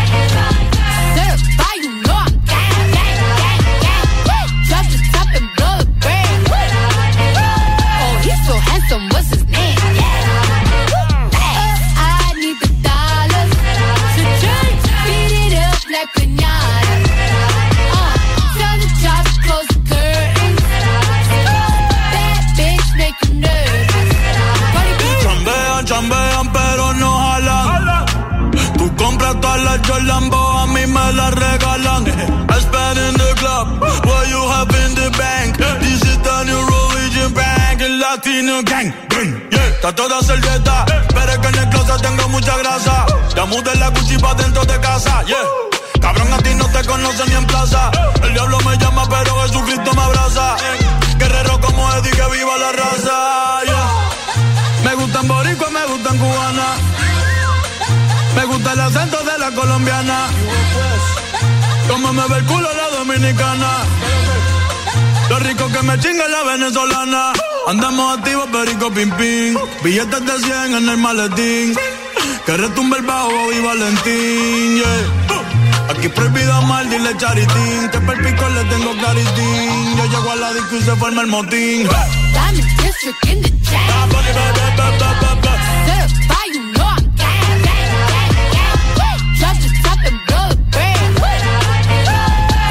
Latino 38.09 38.61
gang. 38.63 38.91
Yeah, 39.51 39.67
está 39.67 39.93
toda 39.93 40.21
servieta, 40.21 40.85
pero 41.13 41.31
es 41.31 41.37
que 41.37 41.47
en 41.47 41.55
el 41.55 41.69
closet 41.69 42.01
tengo 42.01 42.29
mucha 42.29 42.57
grasa. 42.57 43.05
Ya 43.35 43.45
mudé 43.45 43.75
la 43.75 43.89
Gucci 43.89 44.17
pa' 44.17 44.33
dentro 44.33 44.65
de 44.65 44.79
casa, 44.79 45.23
yeah. 45.25 45.37
Cabrón, 46.01 46.33
a 46.33 46.37
ti 46.37 46.55
no 46.55 46.65
te 46.69 46.81
conocen 46.85 47.29
ni 47.29 47.35
en 47.35 47.45
plaza. 47.45 47.91
El 48.23 48.33
diablo 48.33 48.57
me 48.65 48.77
llama, 48.77 49.03
pero 49.09 49.41
Jesucristo 49.41 49.93
me 49.93 50.01
abraza. 50.01 50.55
Guerrero 51.17 51.59
como 51.61 51.81
Eddie, 51.95 52.11
que 52.11 52.25
viva 52.35 52.57
la 52.57 52.71
raza, 52.81 53.17
yeah. 53.65 53.89
Me 54.85 54.95
gustan 54.95 55.27
boricua, 55.27 55.69
me 55.69 55.85
gustan 55.85 56.17
cubana. 56.17 56.67
Me 58.35 58.45
gusta 58.45 58.73
el 58.73 58.79
acento 58.79 59.17
de 59.23 59.37
la 59.37 59.51
colombiana. 59.51 60.17
Como 61.89 62.13
me 62.13 62.27
ve 62.27 62.37
el 62.37 62.45
culo 62.45 62.69
la 62.73 62.97
dominicana. 62.97 63.71
Lo 65.29 65.39
rico 65.39 65.67
que 65.69 65.81
me 65.83 65.99
chinga 65.99 66.27
la 66.27 66.43
venezolana. 66.43 67.33
Andamos 67.67 68.17
activos, 68.17 68.47
perico 68.49 68.91
pim 68.91 69.11
pim. 69.11 69.57
Billetes 69.83 70.25
de 70.25 70.39
100 70.39 70.75
en 70.75 70.89
el 70.89 70.97
maletín. 70.97 71.75
Que 72.45 72.57
retumbe 72.57 72.97
el 72.97 73.05
bajo 73.05 73.51
y 73.51 73.59
Valentín, 73.61 74.77
yeah. 74.77 75.89
Aquí 75.89 76.07
prohibido 76.09 76.53
amar, 76.53 76.89
dile 76.89 77.15
charitín. 77.17 77.89
Que 77.91 77.99
perpico 77.99 78.49
le 78.49 78.63
tengo 78.65 78.91
claritín. 78.93 79.97
Yo 79.97 80.05
llego 80.05 80.31
a 80.31 80.35
la 80.35 80.53
disco 80.53 80.75
y 80.77 80.81
se 80.81 80.95
forma 80.95 81.21
el 81.21 81.27
motín. 81.27 81.87
In 82.51 82.65
district 82.77 83.25
in 83.27 83.41
the 83.43 83.51
brand. 83.69 84.11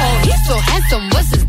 Oh, 0.01 0.21
he's 0.23 0.47
so 0.47 0.57
handsome, 0.57 1.09
what's 1.11 1.31
his 1.31 1.48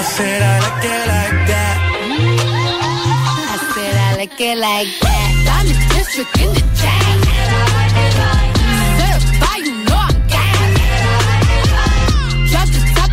I 0.00 0.02
said 0.02 0.40
I 0.40 0.56
like 0.64 0.80
it 0.82 1.04
like 1.12 1.36
that. 1.52 1.76
I 3.52 3.54
said 3.74 3.94
I 4.00 4.16
like 4.16 4.40
it 4.40 4.56
like 4.56 4.88
that. 5.04 5.32
I'm 5.52 5.68
in 5.68 5.76
district 5.92 6.32
in 6.40 6.48
the 6.56 6.64
chain. 6.80 7.16
You 7.20 7.44
know 7.52 7.76
I'm 7.76 7.92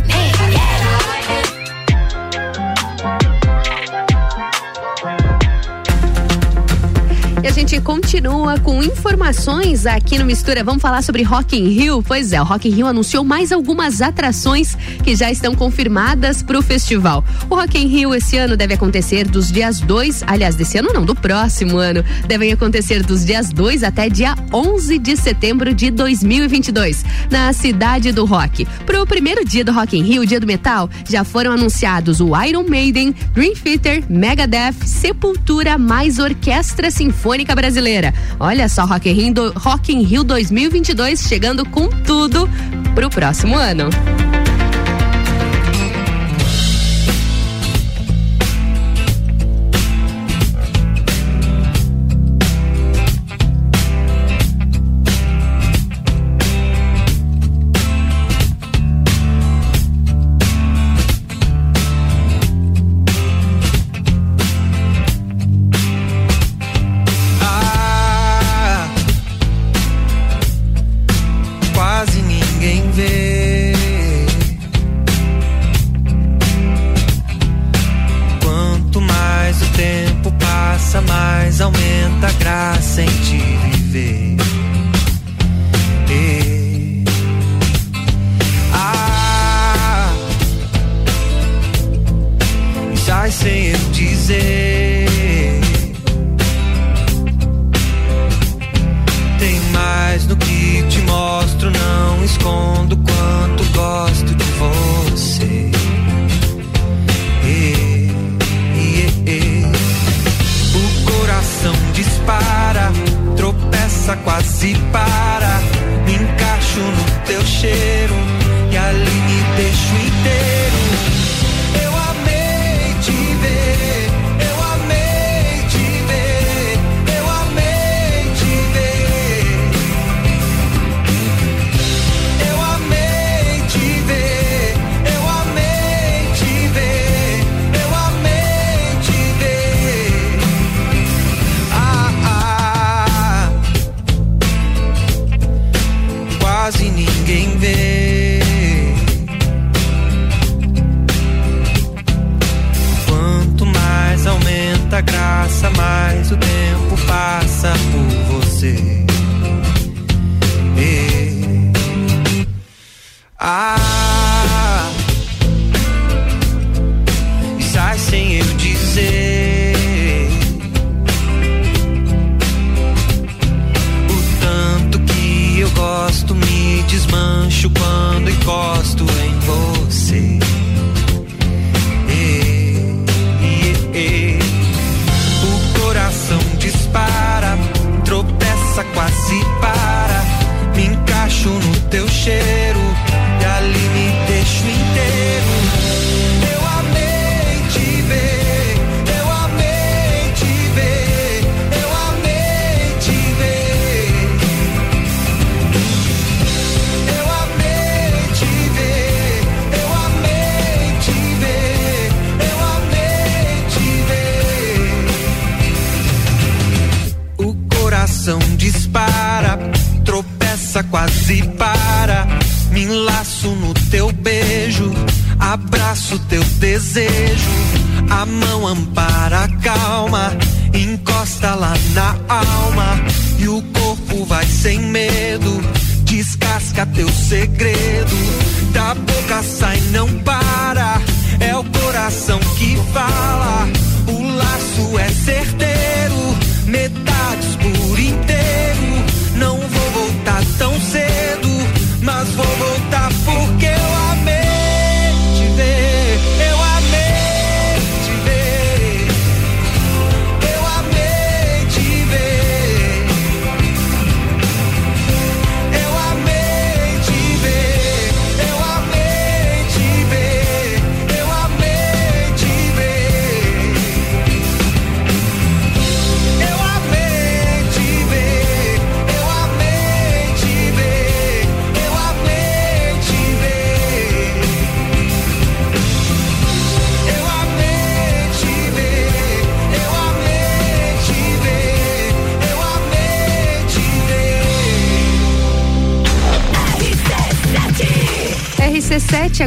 gente 7.66 7.80
continua 7.80 8.60
com 8.60 8.82
informações 8.82 9.86
aqui 9.86 10.18
no 10.18 10.26
Mistura. 10.26 10.62
Vamos 10.62 10.82
falar 10.82 11.00
sobre 11.00 11.22
Rock 11.22 11.56
in 11.56 11.68
Rio? 11.68 12.02
Pois 12.02 12.30
é, 12.30 12.38
o 12.38 12.44
Rock 12.44 12.68
in 12.68 12.72
Rio 12.72 12.86
anunciou 12.86 13.24
mais 13.24 13.52
algumas 13.52 14.02
atrações 14.02 14.76
que 15.02 15.16
já 15.16 15.30
estão 15.30 15.54
confirmadas 15.54 16.42
para 16.42 16.58
o 16.58 16.62
festival. 16.62 17.24
O 17.48 17.54
Rock 17.54 17.78
in 17.78 17.86
Rio 17.86 18.14
esse 18.14 18.36
ano 18.36 18.54
deve 18.54 18.74
acontecer 18.74 19.26
dos 19.26 19.50
dias 19.50 19.80
2, 19.80 20.24
aliás, 20.26 20.56
desse 20.56 20.76
ano 20.76 20.92
não, 20.92 21.06
do 21.06 21.14
próximo 21.14 21.78
ano. 21.78 22.04
Devem 22.26 22.52
acontecer 22.52 23.02
dos 23.02 23.24
dias 23.24 23.48
2 23.48 23.82
até 23.82 24.10
dia 24.10 24.34
11 24.52 24.98
de 24.98 25.16
setembro 25.16 25.72
de 25.72 25.90
2022, 25.90 27.02
na 27.30 27.50
cidade 27.54 28.12
do 28.12 28.26
rock. 28.26 28.66
Para 28.84 29.02
o 29.02 29.06
primeiro 29.06 29.42
dia 29.42 29.64
do 29.64 29.72
Rock 29.72 29.96
in 29.96 30.02
Rio, 30.02 30.26
dia 30.26 30.38
do 30.38 30.46
metal, 30.46 30.90
já 31.08 31.24
foram 31.24 31.52
anunciados 31.52 32.20
o 32.20 32.38
Iron 32.42 32.64
Maiden, 32.68 33.14
Dream 33.32 33.54
Theater, 33.54 34.04
Megadeth, 34.06 34.84
Sepultura, 34.84 35.78
mais 35.78 36.18
Orquestra 36.18 36.90
Sinfônica 36.90 37.53
música 37.54 37.56
brasileira. 37.56 38.12
Olha 38.38 38.68
só, 38.68 38.84
Rock 38.84 39.08
in 39.08 39.14
Rio, 39.14 39.52
Rock 39.56 39.92
in 39.92 40.02
Rio 40.02 40.24
2022 40.24 41.20
chegando 41.20 41.64
com 41.64 41.88
tudo 41.88 42.48
pro 42.94 43.08
próximo 43.08 43.56
ano. 43.56 43.88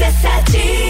RC7 0.00 0.89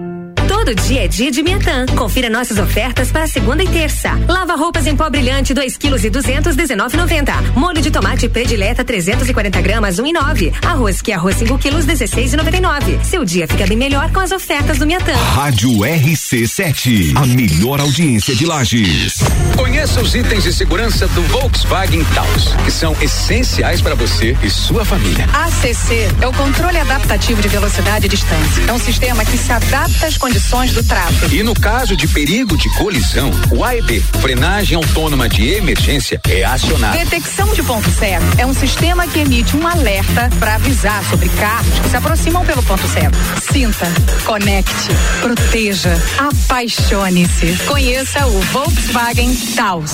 Todo 0.61 0.75
dia 0.75 1.05
é 1.05 1.07
dia 1.07 1.31
de 1.31 1.41
Miatã. 1.41 1.87
Confira 1.97 2.29
nossas 2.29 2.59
ofertas 2.59 3.11
para 3.11 3.25
segunda 3.25 3.63
e 3.63 3.67
terça. 3.67 4.11
Lava 4.27 4.55
roupas 4.55 4.85
em 4.85 4.95
pó 4.95 5.09
brilhante 5.09 5.55
2 5.55 5.75
quilos 5.75 6.05
e 6.05 6.09
200 6.11 6.55
19,90. 6.55 7.55
Molho 7.55 7.81
de 7.81 7.89
tomate 7.89 8.29
predileta 8.29 8.83
340 8.83 9.59
gramas 9.59 9.95
1,9. 9.95 10.53
Arroz 10.63 11.01
que 11.01 11.11
é 11.11 11.15
arroz 11.15 11.37
5 11.37 11.57
quilos 11.57 11.87
16,99. 11.87 13.03
Seu 13.03 13.25
dia 13.25 13.47
fica 13.47 13.65
bem 13.65 13.75
melhor 13.75 14.11
com 14.11 14.19
as 14.19 14.31
ofertas 14.31 14.77
do 14.77 14.85
Miatã. 14.85 15.13
Rádio 15.33 15.71
RC7, 15.79 17.15
a 17.15 17.25
melhor 17.25 17.79
audiência 17.79 18.35
de 18.35 18.45
Lages. 18.45 19.15
Conheça 19.57 19.99
os 19.99 20.13
itens 20.13 20.43
de 20.43 20.53
segurança 20.53 21.07
do 21.07 21.23
Volkswagen 21.23 22.03
Taos, 22.13 22.53
que 22.63 22.69
são 22.69 22.95
essenciais 23.01 23.81
para 23.81 23.95
você 23.95 24.37
e 24.43 24.49
sua 24.51 24.85
família. 24.85 25.25
ACC 25.25 26.07
é 26.21 26.27
o 26.27 26.33
controle 26.33 26.77
adaptativo 26.77 27.41
de 27.41 27.47
velocidade 27.47 28.05
e 28.05 28.09
distância. 28.09 28.63
É 28.67 28.73
um 28.73 28.79
sistema 28.79 29.25
que 29.25 29.39
se 29.39 29.51
adapta 29.51 30.05
às 30.05 30.17
condições 30.17 30.50
do 30.51 30.83
tráfego. 30.83 31.33
E 31.33 31.43
no 31.43 31.53
caso 31.53 31.95
de 31.95 32.05
perigo 32.09 32.57
de 32.57 32.69
colisão, 32.75 33.31
o 33.51 33.63
AEB, 33.63 34.01
frenagem 34.19 34.75
autônoma 34.75 35.29
de 35.29 35.47
emergência, 35.47 36.19
é 36.27 36.43
acionado. 36.43 36.97
Detecção 36.97 37.53
de 37.53 37.63
ponto 37.63 37.89
cego 37.89 38.25
é 38.37 38.45
um 38.45 38.53
sistema 38.53 39.07
que 39.07 39.19
emite 39.19 39.55
um 39.55 39.65
alerta 39.65 40.29
para 40.39 40.55
avisar 40.55 41.01
sobre 41.05 41.29
carros 41.29 41.79
que 41.79 41.89
se 41.89 41.95
aproximam 41.95 42.45
pelo 42.45 42.61
ponto 42.63 42.85
cego. 42.89 43.15
Sinta, 43.41 43.87
conecte, 44.25 44.89
proteja, 45.21 45.97
apaixone-se. 46.17 47.55
Conheça 47.65 48.27
o 48.27 48.41
Volkswagen 48.41 49.33
Taos. 49.55 49.93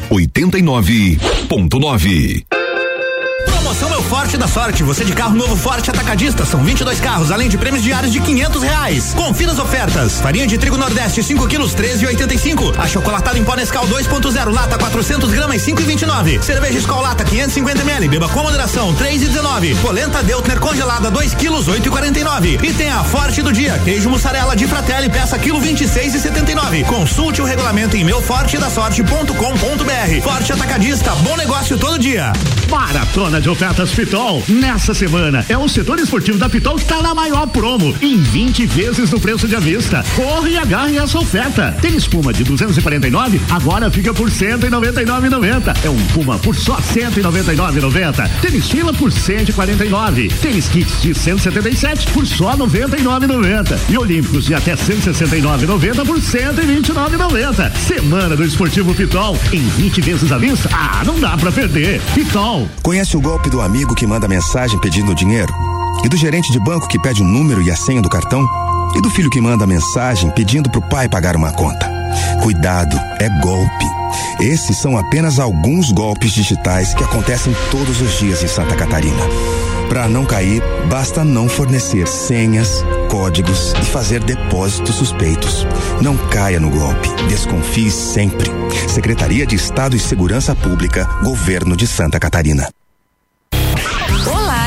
89.9. 0.11 2.60
Forte 4.11 4.35
da 4.35 4.45
Sorte. 4.45 4.83
Você 4.83 5.05
de 5.05 5.13
carro 5.13 5.33
novo 5.33 5.55
Forte 5.55 5.89
Atacadista. 5.89 6.45
São 6.45 6.61
22 6.61 6.99
carros, 6.99 7.31
além 7.31 7.47
de 7.47 7.57
prêmios 7.57 7.81
diários 7.81 8.11
de 8.11 8.19
500 8.19 8.61
reais. 8.61 9.13
Confira 9.13 9.53
as 9.53 9.57
ofertas. 9.57 10.19
Farinha 10.19 10.45
de 10.45 10.57
trigo 10.57 10.75
Nordeste 10.75 11.23
5 11.23 11.47
quilos 11.47 11.73
13,85. 11.73 12.77
Achocolatado 12.77 13.37
em 13.37 13.43
pó 13.45 13.55
Nescau 13.55 13.87
2.0 13.87 14.51
lata 14.51 14.77
400 14.77 15.31
gramas 15.31 15.61
5,29. 15.61 16.41
Cerveja 16.41 16.79
Skol 16.79 17.01
lata 17.01 17.23
550 17.23 17.83
ml. 17.83 18.09
Beba 18.09 18.27
com 18.27 18.43
moderação 18.43 18.93
3,19. 18.95 19.79
Polenta 19.79 20.21
Deutner 20.21 20.59
congelada 20.59 21.09
2 21.09 21.33
quilos 21.35 21.69
8,49. 21.69 22.61
E 22.65 22.73
tem 22.73 22.91
a 22.91 23.05
Forte 23.05 23.41
do 23.41 23.53
dia. 23.53 23.79
Queijo 23.79 24.09
mussarela 24.09 24.57
de 24.57 24.67
Fratelli 24.67 25.09
peça 25.09 25.39
quilo 25.39 25.61
26,79. 25.61 26.85
Consulte 26.85 27.41
o 27.41 27.45
regulamento 27.45 27.95
em 27.95 28.03
meufortedasorte.com.br. 28.03 30.21
Forte 30.21 30.51
Atacadista. 30.51 31.15
Bom 31.15 31.37
negócio 31.37 31.77
todo 31.77 31.97
dia. 31.97 32.33
Maratona 32.69 33.41
de 33.41 33.49
ofertas 33.49 33.91
Pitol. 34.01 34.43
Nessa 34.47 34.95
semana 34.95 35.45
é 35.47 35.55
o 35.55 35.69
setor 35.69 35.99
esportivo 35.99 36.39
da 36.39 36.49
Pitol 36.49 36.73
que 36.73 36.81
está 36.81 37.03
na 37.03 37.13
maior 37.13 37.45
promo, 37.45 37.95
em 38.01 38.17
20 38.17 38.65
vezes 38.65 39.11
no 39.11 39.19
preço 39.19 39.47
de 39.47 39.55
avista. 39.55 40.03
Corre 40.15 40.53
e 40.53 40.57
agarre 40.57 40.97
essa 40.97 41.19
oferta. 41.19 41.77
Tem 41.79 41.95
espuma 41.95 42.33
de 42.33 42.43
249, 42.43 43.39
agora 43.51 43.91
fica 43.91 44.11
por 44.11 44.31
199,90. 44.31 45.85
É 45.85 45.89
um 45.89 46.03
Puma 46.07 46.39
por 46.39 46.55
só 46.55 46.77
199,90. 46.77 48.27
Tênis 48.41 48.67
fila 48.69 48.91
por 48.91 49.11
149. 49.11 50.29
Tênis 50.41 50.67
kits 50.67 50.99
de 50.99 51.13
177 51.13 52.07
por 52.07 52.25
só 52.25 52.57
99,90. 52.57 53.77
E 53.87 53.99
olímpicos 53.99 54.45
de 54.45 54.55
até 54.55 54.75
169,90 54.75 56.05
por 56.07 56.17
129,90. 56.17 57.71
Semana 57.75 58.35
do 58.35 58.43
Esportivo 58.43 58.95
Pitol 58.95 59.37
em 59.53 59.61
20 59.61 60.01
vezes 60.01 60.31
à 60.31 60.39
vista. 60.39 60.69
Ah, 60.73 61.03
não 61.05 61.19
dá 61.19 61.37
pra 61.37 61.51
perder. 61.51 62.01
Pitol. 62.15 62.67
Conhece 62.81 63.15
o 63.15 63.21
golpe 63.21 63.47
do 63.47 63.61
amigo 63.61 63.90
que 63.95 64.07
manda 64.07 64.27
mensagem 64.27 64.79
pedindo 64.79 65.15
dinheiro? 65.15 65.53
E 66.03 66.09
do 66.09 66.17
gerente 66.17 66.51
de 66.51 66.59
banco 66.59 66.87
que 66.87 66.99
pede 66.99 67.21
o 67.21 67.25
número 67.25 67.61
e 67.61 67.69
a 67.69 67.75
senha 67.75 68.01
do 68.01 68.09
cartão? 68.09 68.45
E 68.95 69.01
do 69.01 69.09
filho 69.09 69.29
que 69.29 69.41
manda 69.41 69.67
mensagem 69.67 70.29
pedindo 70.31 70.69
pro 70.69 70.81
pai 70.81 71.07
pagar 71.07 71.35
uma 71.35 71.51
conta? 71.51 71.89
Cuidado, 72.41 72.97
é 73.19 73.29
golpe. 73.41 73.85
Esses 74.39 74.77
são 74.77 74.97
apenas 74.97 75.39
alguns 75.39 75.91
golpes 75.91 76.31
digitais 76.31 76.93
que 76.93 77.03
acontecem 77.03 77.55
todos 77.69 78.01
os 78.01 78.17
dias 78.17 78.43
em 78.43 78.47
Santa 78.47 78.75
Catarina. 78.75 79.21
Para 79.87 80.07
não 80.07 80.25
cair, 80.25 80.63
basta 80.89 81.23
não 81.23 81.49
fornecer 81.49 82.07
senhas, 82.07 82.83
códigos 83.09 83.73
e 83.73 83.85
fazer 83.85 84.23
depósitos 84.23 84.95
suspeitos. 84.95 85.67
Não 86.01 86.15
caia 86.15 86.59
no 86.59 86.69
golpe. 86.69 87.09
Desconfie 87.27 87.91
sempre. 87.91 88.49
Secretaria 88.87 89.45
de 89.45 89.55
Estado 89.55 89.95
e 89.95 89.99
Segurança 89.99 90.55
Pública, 90.55 91.05
Governo 91.23 91.75
de 91.75 91.85
Santa 91.85 92.19
Catarina. 92.19 92.69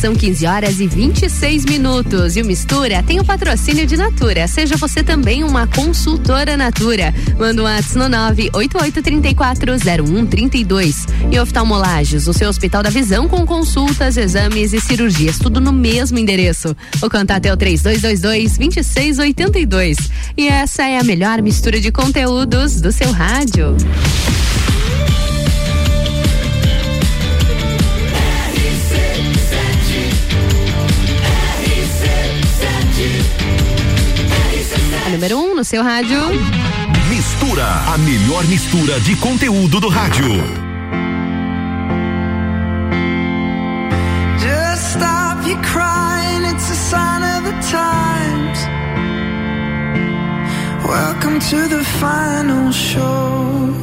são 0.00 0.14
15 0.14 0.46
horas 0.46 0.78
e 0.80 0.86
26 0.86 1.66
minutos. 1.66 2.36
E 2.36 2.42
o 2.42 2.46
Mistura 2.46 3.02
tem 3.02 3.20
o 3.20 3.24
patrocínio 3.24 3.86
de 3.86 3.94
Natura. 3.94 4.48
Seja 4.48 4.78
você 4.78 5.02
também 5.02 5.44
uma 5.44 5.66
consultora 5.66 6.56
Natura. 6.56 7.12
Manda 7.38 7.60
um 7.60 7.64
WhatsApp 7.64 7.98
no 7.98 8.06
988340132. 8.06 11.06
E 11.30 11.38
oftalmolages, 11.38 12.26
o 12.28 12.32
seu 12.32 12.48
Hospital 12.48 12.82
da 12.82 12.88
Visão 12.88 13.28
com 13.28 13.44
consultas, 13.44 14.16
exames 14.16 14.72
e 14.72 14.80
cirurgias, 14.80 15.38
tudo 15.38 15.60
no 15.60 15.72
mesmo 15.72 16.18
endereço. 16.18 16.74
O 17.02 17.10
contato 17.10 17.44
é 17.44 17.52
o 17.52 17.58
3222-2682. 17.58 19.98
E 20.36 20.48
essa 20.48 20.84
é 20.84 20.98
a 20.98 21.04
melhor 21.04 21.42
mistura 21.42 21.78
de 21.78 21.92
conteúdos 21.92 22.80
do 22.80 22.90
seu 22.90 23.12
rádio. 23.12 23.76
Número 35.10 35.38
1 35.38 35.42
um 35.42 35.54
no 35.56 35.64
seu 35.64 35.82
rádio. 35.82 36.18
Mistura, 37.08 37.66
a 37.92 37.98
melhor 37.98 38.46
mistura 38.46 39.00
de 39.00 39.16
conteúdo 39.16 39.80
do 39.80 39.88
rádio. 39.88 40.28
Just 44.38 44.94
stop 44.94 45.46
your 45.46 45.60
crying, 45.62 46.44
it's 46.44 46.70
a 46.70 46.74
sign 46.74 47.22
of 47.22 47.44
the 47.44 47.52
times. 47.70 48.58
Welcome 50.86 51.40
to 51.40 51.68
the 51.68 51.84
final 51.84 52.70
show. 52.72 53.74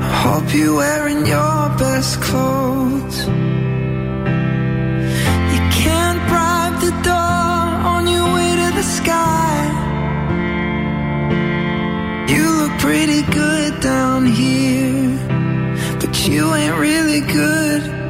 I 0.00 0.10
hope 0.24 0.52
you're 0.54 0.76
wearing 0.76 1.24
your 1.24 1.68
best 1.78 2.20
clothes. 2.20 3.26
You 5.52 5.60
can't 5.70 6.20
bribe 6.28 6.80
the 6.80 6.92
door 7.02 7.86
on 7.94 8.08
your 8.08 8.34
way 8.34 8.56
to 8.56 8.74
the 8.74 8.82
sky. 8.82 9.81
You 12.32 12.44
look 12.60 12.78
pretty 12.78 13.22
good 13.22 13.80
down 13.80 14.24
here, 14.24 15.18
but 16.00 16.26
you 16.26 16.54
ain't 16.54 16.78
really 16.78 17.20
good. 17.20 18.01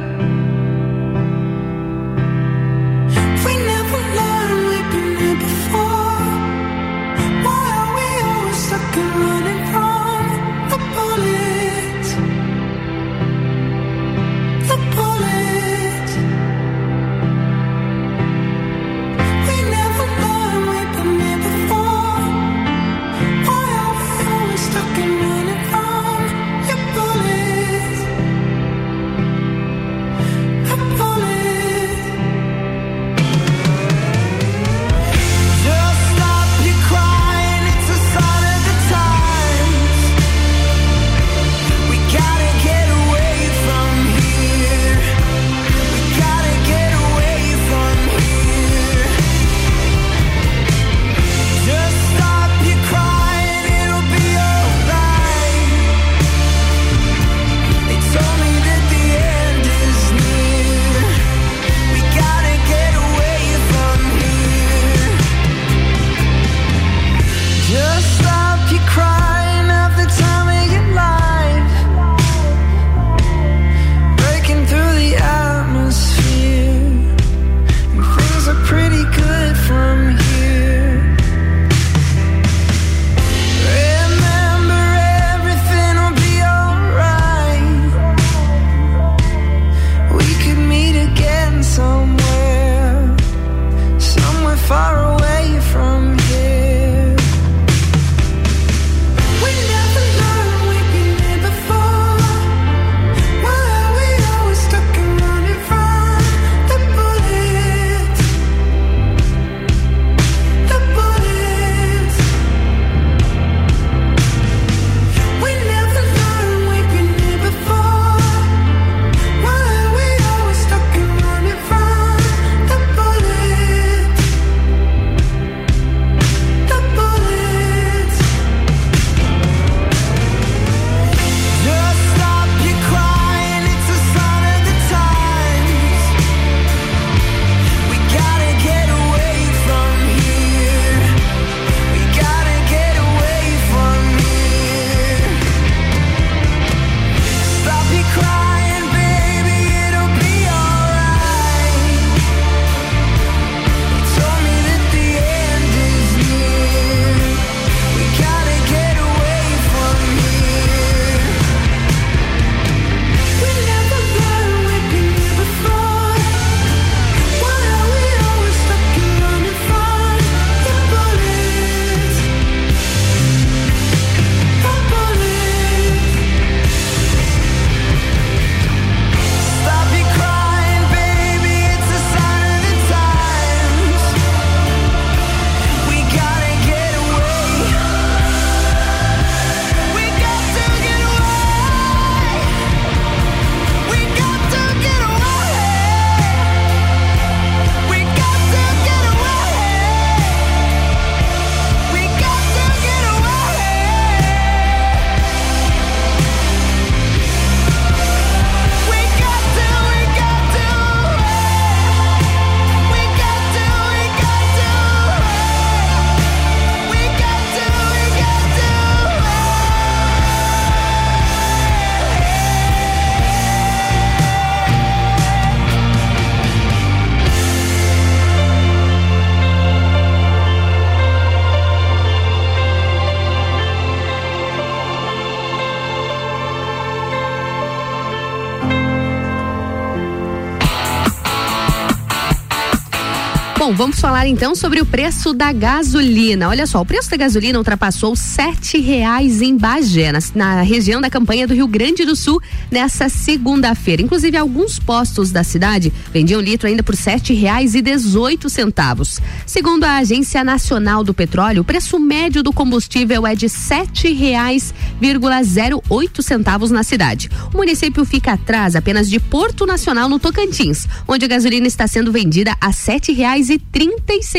Vamos 243.75 243.99
falar 243.99 244.27
então 244.27 244.55
sobre 244.55 244.79
o 244.81 244.85
preço 244.85 245.33
da 245.33 245.51
gasolina. 245.51 246.47
Olha 246.47 246.67
só, 246.67 246.79
o 246.79 246.85
preço 246.85 247.09
da 247.09 247.17
gasolina 247.17 247.57
ultrapassou 247.57 248.15
sete 248.15 248.79
reais 248.79 249.41
em 249.41 249.57
Bagé, 249.57 250.11
na, 250.11 250.19
na 250.35 250.61
região 250.61 251.01
da 251.01 251.09
campanha 251.09 251.47
do 251.47 251.55
Rio 251.55 251.67
Grande 251.67 252.05
do 252.05 252.15
Sul, 252.15 252.39
nessa 252.69 253.09
segunda-feira. 253.09 254.03
Inclusive, 254.03 254.37
alguns 254.37 254.77
postos 254.77 255.31
da 255.31 255.43
cidade 255.43 255.91
vendiam 256.13 256.39
litro 256.39 256.67
ainda 256.67 256.83
por 256.83 256.95
sete 256.95 257.33
reais 257.33 257.73
e 257.73 257.81
dezoito 257.81 258.47
centavos. 258.47 259.19
Segundo 259.43 259.85
a 259.85 259.97
Agência 259.97 260.43
Nacional 260.43 261.03
do 261.03 261.13
Petróleo, 261.13 261.63
o 261.63 261.65
preço 261.65 261.97
médio 261.99 262.43
do 262.43 262.53
combustível 262.53 263.25
é 263.25 263.33
de 263.33 263.49
sete 263.49 264.13
reais 264.13 264.71
vírgula 265.01 265.43
zero 265.43 265.81
oito 265.89 266.21
centavos 266.21 266.69
na 266.69 266.83
cidade. 266.83 267.27
O 267.53 267.57
município 267.57 268.03
fica 268.03 268.33
atrás 268.33 268.75
apenas 268.75 269.07
de 269.07 269.19
Porto 269.19 269.67
Nacional 269.67 270.09
no 270.09 270.17
Tocantins, 270.17 270.87
onde 271.07 271.25
a 271.25 271.27
gasolina 271.27 271.67
está 271.67 271.85
sendo 271.85 272.11
vendida 272.11 272.57
a 272.59 272.73
sete 272.73 273.13
reais 273.13 273.51
e 273.51 273.59
trinta 273.59 273.93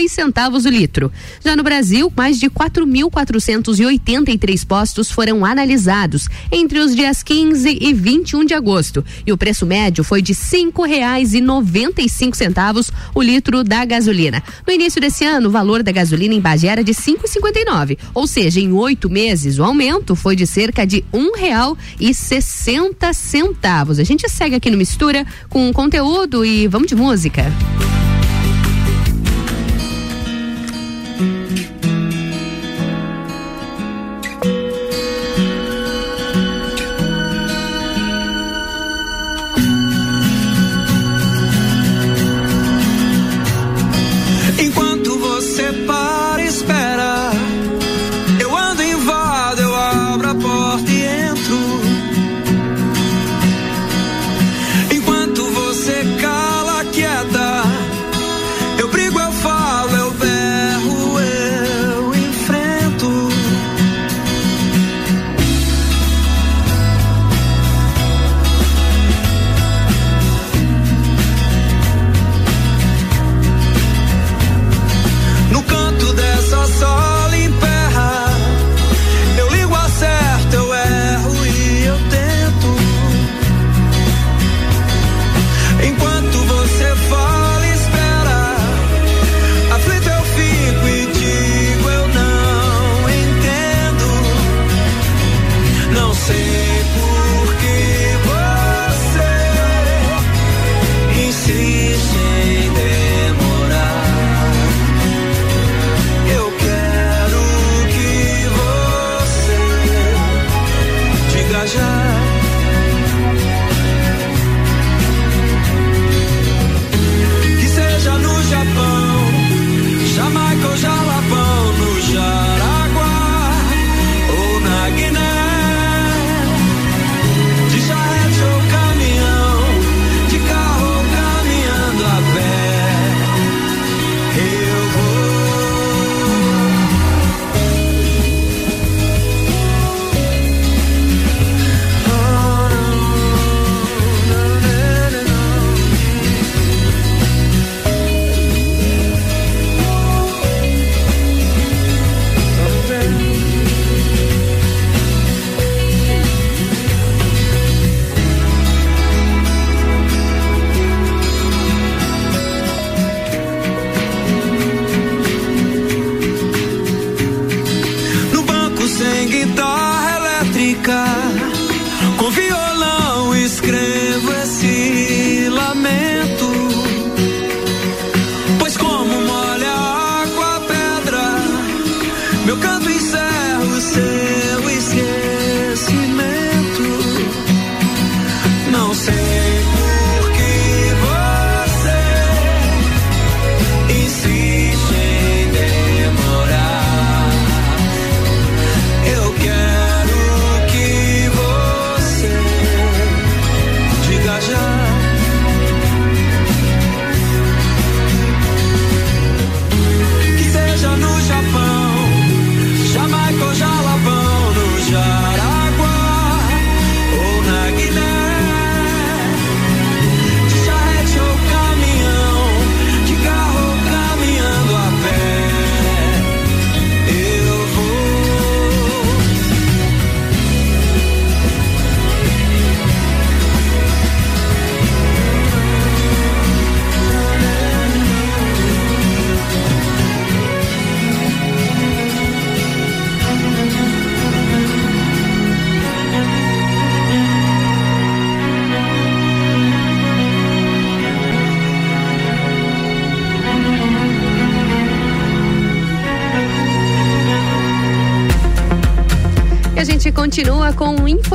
centavos 0.08 0.64
o 0.64 0.68
litro. 0.68 1.12
Já 1.44 1.54
no 1.54 1.62
Brasil, 1.62 2.12
mais 2.16 2.40
de 2.40 2.50
4.483 2.50 4.66
postos 4.66 5.12
foram 5.12 5.44
analisados 5.44 6.26
entre 6.50 6.80
os 6.80 6.92
dias 6.94 7.22
15 7.22 7.78
e 7.80 7.92
21 7.92 8.44
de 8.44 8.54
agosto, 8.54 9.04
e 9.24 9.32
o 9.32 9.38
preço 9.38 9.64
médio 9.64 10.02
foi 10.02 10.20
de 10.20 10.34
cinco 10.34 10.82
reais 10.82 11.34
e 11.34 11.40
noventa 11.40 12.02
centavos 12.08 12.90
o 13.14 13.22
litro 13.22 13.62
da 13.62 13.84
gasolina. 13.84 14.42
No 14.66 14.72
início 14.72 15.00
desse 15.00 15.24
ano, 15.24 15.48
o 15.48 15.52
valor 15.52 15.84
da 15.84 15.92
gasolina 15.92 16.34
em 16.34 16.40
Bagé 16.40 16.66
era 16.68 16.82
de 16.82 16.92
cinco 16.92 17.26
e 17.26 17.28
cinquenta 17.28 17.60
e 17.60 17.64
nove, 17.64 17.96
ou 18.12 18.26
seja, 18.26 18.58
em 18.58 18.72
oito 18.72 19.08
meses 19.08 19.58
o 19.58 19.64
aumento 19.64 20.16
foi 20.16 20.34
de 20.34 20.46
cerca 20.46 20.84
de 20.84 21.04
um 21.12 21.36
real 21.36 21.78
e 22.00 22.12
sessenta 22.12 23.03
centavos. 23.12 23.98
A 23.98 24.04
gente 24.04 24.28
segue 24.28 24.54
aqui 24.54 24.70
no 24.70 24.76
Mistura 24.76 25.26
com 25.48 25.72
conteúdo 25.72 26.44
e 26.44 26.66
vamos 26.66 26.88
de 26.88 26.94
música. 26.94 27.44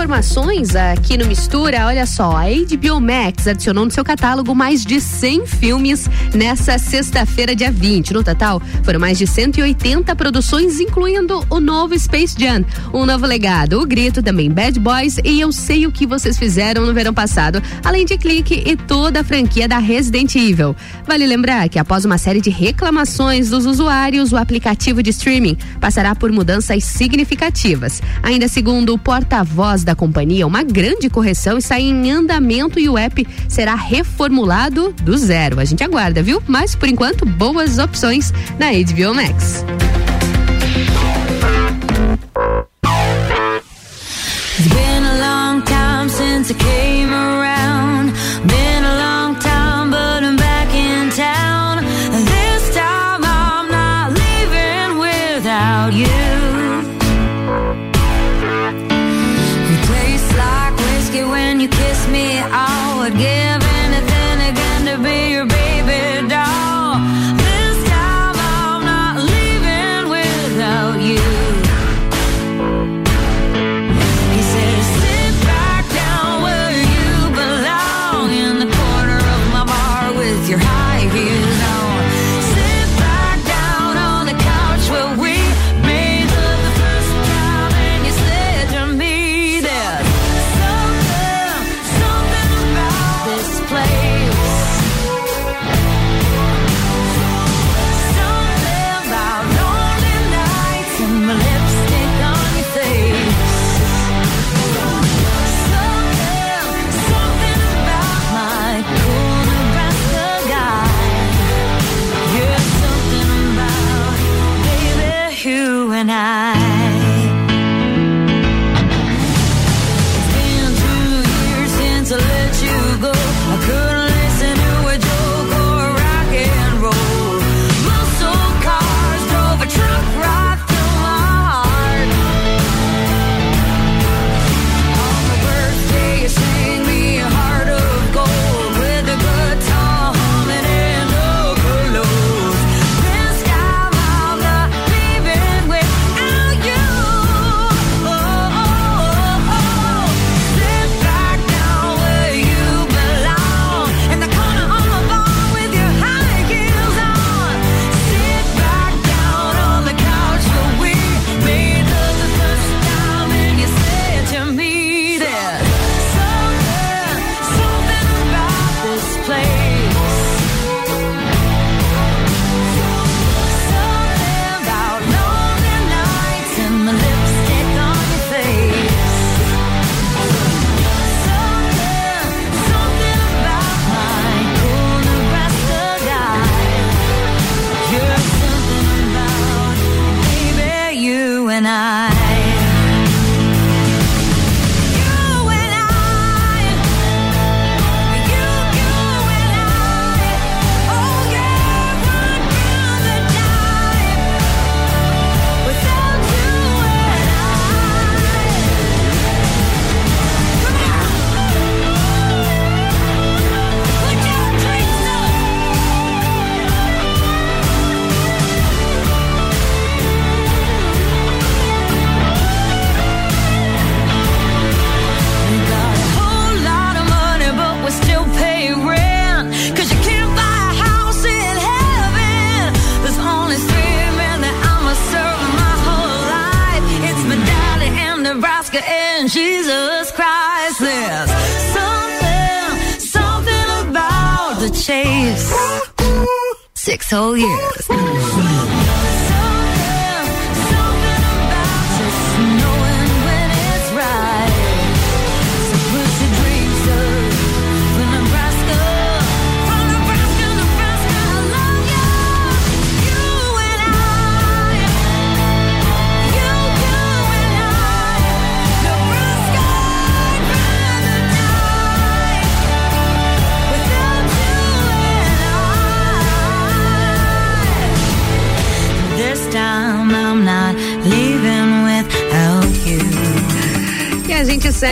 informações 0.10 0.76
aqui 0.76 1.20
no 1.20 1.28
Mistura, 1.28 1.86
olha 1.86 2.04
só, 2.08 2.36
a 2.36 2.46
HBO 2.46 3.00
Max 3.00 3.46
adicionou 3.46 3.86
no 3.86 3.92
seu 3.92 4.04
catálogo 4.04 4.56
mais 4.56 4.84
de 4.84 5.00
100 5.00 5.46
filmes 5.46 6.10
nessa 6.34 6.80
sexta-feira, 6.80 7.56
dia 7.56 7.72
20. 7.72 8.16
No 8.16 8.24
total, 8.24 8.60
foram 8.84 9.00
mais 9.00 9.20
de 9.20 9.28
180 9.28 10.16
produções, 10.16 10.80
incluindo 10.80 11.46
o 11.48 11.60
novo 11.60 11.98
Space 12.00 12.36
Jam, 12.36 12.66
um 12.92 13.06
novo 13.06 13.28
legado, 13.28 13.80
o 13.80 13.86
Grito, 13.86 14.24
também 14.24 14.50
Bad 14.50 14.80
Boys 14.80 15.20
e 15.24 15.40
Eu 15.40 15.52
Sei 15.52 15.86
O 15.86 15.92
Que 15.92 16.08
Vocês 16.08 16.40
Fizeram 16.40 16.88
no 16.88 16.94
Verão 16.94 17.14
Passado, 17.14 17.62
além 17.86 18.04
de 18.04 18.18
Clique 18.18 18.64
e 18.66 18.76
toda 18.76 19.20
a 19.20 19.24
franquia 19.24 19.68
da 19.68 19.78
Resident 19.78 20.34
Evil. 20.34 20.76
Vale 21.06 21.28
lembrar 21.28 21.70
que 21.70 21.78
após 21.78 22.04
uma 22.04 22.18
série 22.18 22.42
de 22.42 22.50
reclamações 22.50 23.52
dos 23.52 23.68
usuários, 23.68 24.32
o 24.32 24.38
aplicativo 24.38 25.04
de 25.04 25.12
streaming 25.12 25.56
passará 25.80 26.16
por 26.16 26.32
mudanças 26.32 26.84
significativas. 26.84 28.02
Ainda 28.24 28.48
segundo 28.48 28.92
o 28.92 28.98
porta-voz 28.98 29.84
da 29.84 29.99
companhia 30.00 30.48
uma 30.48 30.64
grande 30.64 31.10
correção 31.10 31.58
está 31.58 31.78
em 31.78 32.10
andamento 32.10 32.80
e 32.80 32.88
o 32.88 32.98
app 32.98 33.28
será 33.50 33.76
reformulado 33.76 34.94
do 34.94 35.18
zero. 35.18 35.60
A 35.60 35.66
gente 35.66 35.84
aguarda, 35.84 36.24
viu? 36.24 36.42
Mas 36.48 36.74
por 36.74 36.88
enquanto, 36.88 37.26
boas 37.26 37.78
opções 37.78 38.32
na 38.58 38.72
HBO 38.72 39.14
Max. 39.14 39.66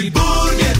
Fast 0.00 0.14
Burger. 0.14 0.79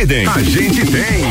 A 0.01 0.41
gente 0.41 0.83
tem. 0.83 1.23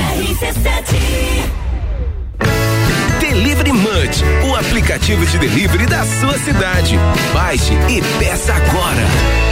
Delivery 3.19 3.73
Munch, 3.73 4.23
o 4.49 4.55
aplicativo 4.55 5.27
de 5.27 5.39
delivery 5.39 5.87
da 5.87 6.05
sua 6.05 6.39
cidade. 6.39 6.97
Baixe 7.35 7.73
e 7.89 8.01
peça 8.21 8.55
agora. 8.55 9.50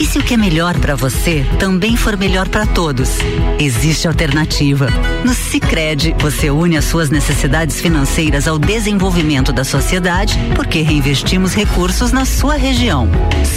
E 0.00 0.06
se 0.06 0.16
o 0.16 0.22
que 0.22 0.34
é 0.34 0.36
melhor 0.36 0.78
para 0.78 0.94
você 0.94 1.44
também 1.58 1.96
for 1.96 2.16
melhor 2.16 2.48
para 2.48 2.64
todos? 2.64 3.10
Existe 3.58 4.06
alternativa. 4.06 4.86
No 5.24 5.34
Sicredi, 5.34 6.14
você 6.20 6.50
une 6.50 6.76
as 6.76 6.84
suas 6.84 7.10
necessidades 7.10 7.80
financeiras 7.80 8.46
ao 8.46 8.60
desenvolvimento 8.60 9.52
da 9.52 9.64
sociedade, 9.64 10.38
porque 10.54 10.82
reinvestimos 10.82 11.52
recursos 11.52 12.12
na 12.12 12.24
sua 12.24 12.54
região. 12.54 13.08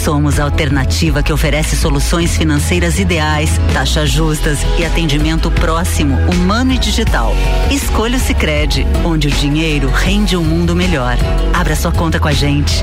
Somos 0.02 0.40
a 0.40 0.44
alternativa 0.44 1.22
que 1.22 1.32
oferece 1.32 1.76
soluções 1.76 2.36
financeiras 2.36 2.98
ideais, 2.98 3.50
taxas 3.72 4.10
justas 4.10 4.58
e 4.76 4.84
atendimento 4.84 5.48
próximo, 5.48 6.16
humano 6.32 6.72
e 6.72 6.78
digital. 6.78 7.32
Escolha 7.70 8.16
o 8.16 8.20
Sicredi, 8.20 8.84
onde 9.04 9.28
o 9.28 9.30
dinheiro 9.30 9.88
rende 9.88 10.36
um 10.36 10.42
mundo 10.42 10.74
melhor. 10.74 11.16
Abra 11.54 11.76
sua 11.76 11.92
conta 11.92 12.18
com 12.18 12.26
a 12.26 12.32
gente. 12.32 12.82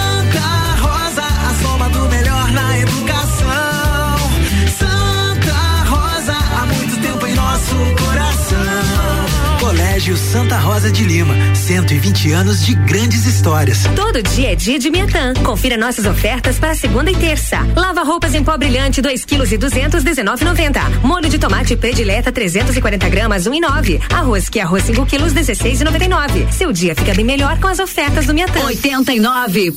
Colégio 10.01 10.17
Santa 10.17 10.57
Rosa 10.57 10.91
de 10.91 11.03
Lima, 11.03 11.35
120 11.53 12.31
anos 12.31 12.65
de 12.65 12.73
grandes 12.73 13.27
histórias. 13.27 13.83
Todo 13.95 14.23
dia 14.23 14.53
é 14.53 14.55
dia 14.55 14.79
de 14.79 14.89
Miatã. 14.89 15.31
Confira 15.43 15.77
nossas 15.77 16.07
ofertas 16.07 16.57
para 16.57 16.73
segunda 16.73 17.11
e 17.11 17.15
terça. 17.15 17.59
Lava 17.75 18.01
roupas 18.01 18.33
em 18.33 18.43
pó 18.43 18.57
brilhante, 18.57 18.99
2 18.99 19.23
quilos 19.25 19.51
e 19.51 19.59
200, 19.59 20.03
19,90. 20.03 21.03
Molho 21.03 21.29
de 21.29 21.37
tomate 21.37 21.75
predileta, 21.75 22.31
340 22.31 23.09
gramas, 23.09 23.43
1,9. 23.43 24.01
Arroz 24.11 24.49
que 24.49 24.57
é 24.57 24.63
arroz 24.63 24.85
5 24.85 25.05
quilos, 25.05 25.35
16,99. 25.35 26.51
Seu 26.51 26.73
dia 26.73 26.95
fica 26.95 27.13
bem 27.13 27.23
melhor 27.23 27.59
com 27.59 27.67
as 27.67 27.77
ofertas 27.77 28.25
do 28.25 28.33
Miatã. 28.33 28.59
89.9. 28.59 29.75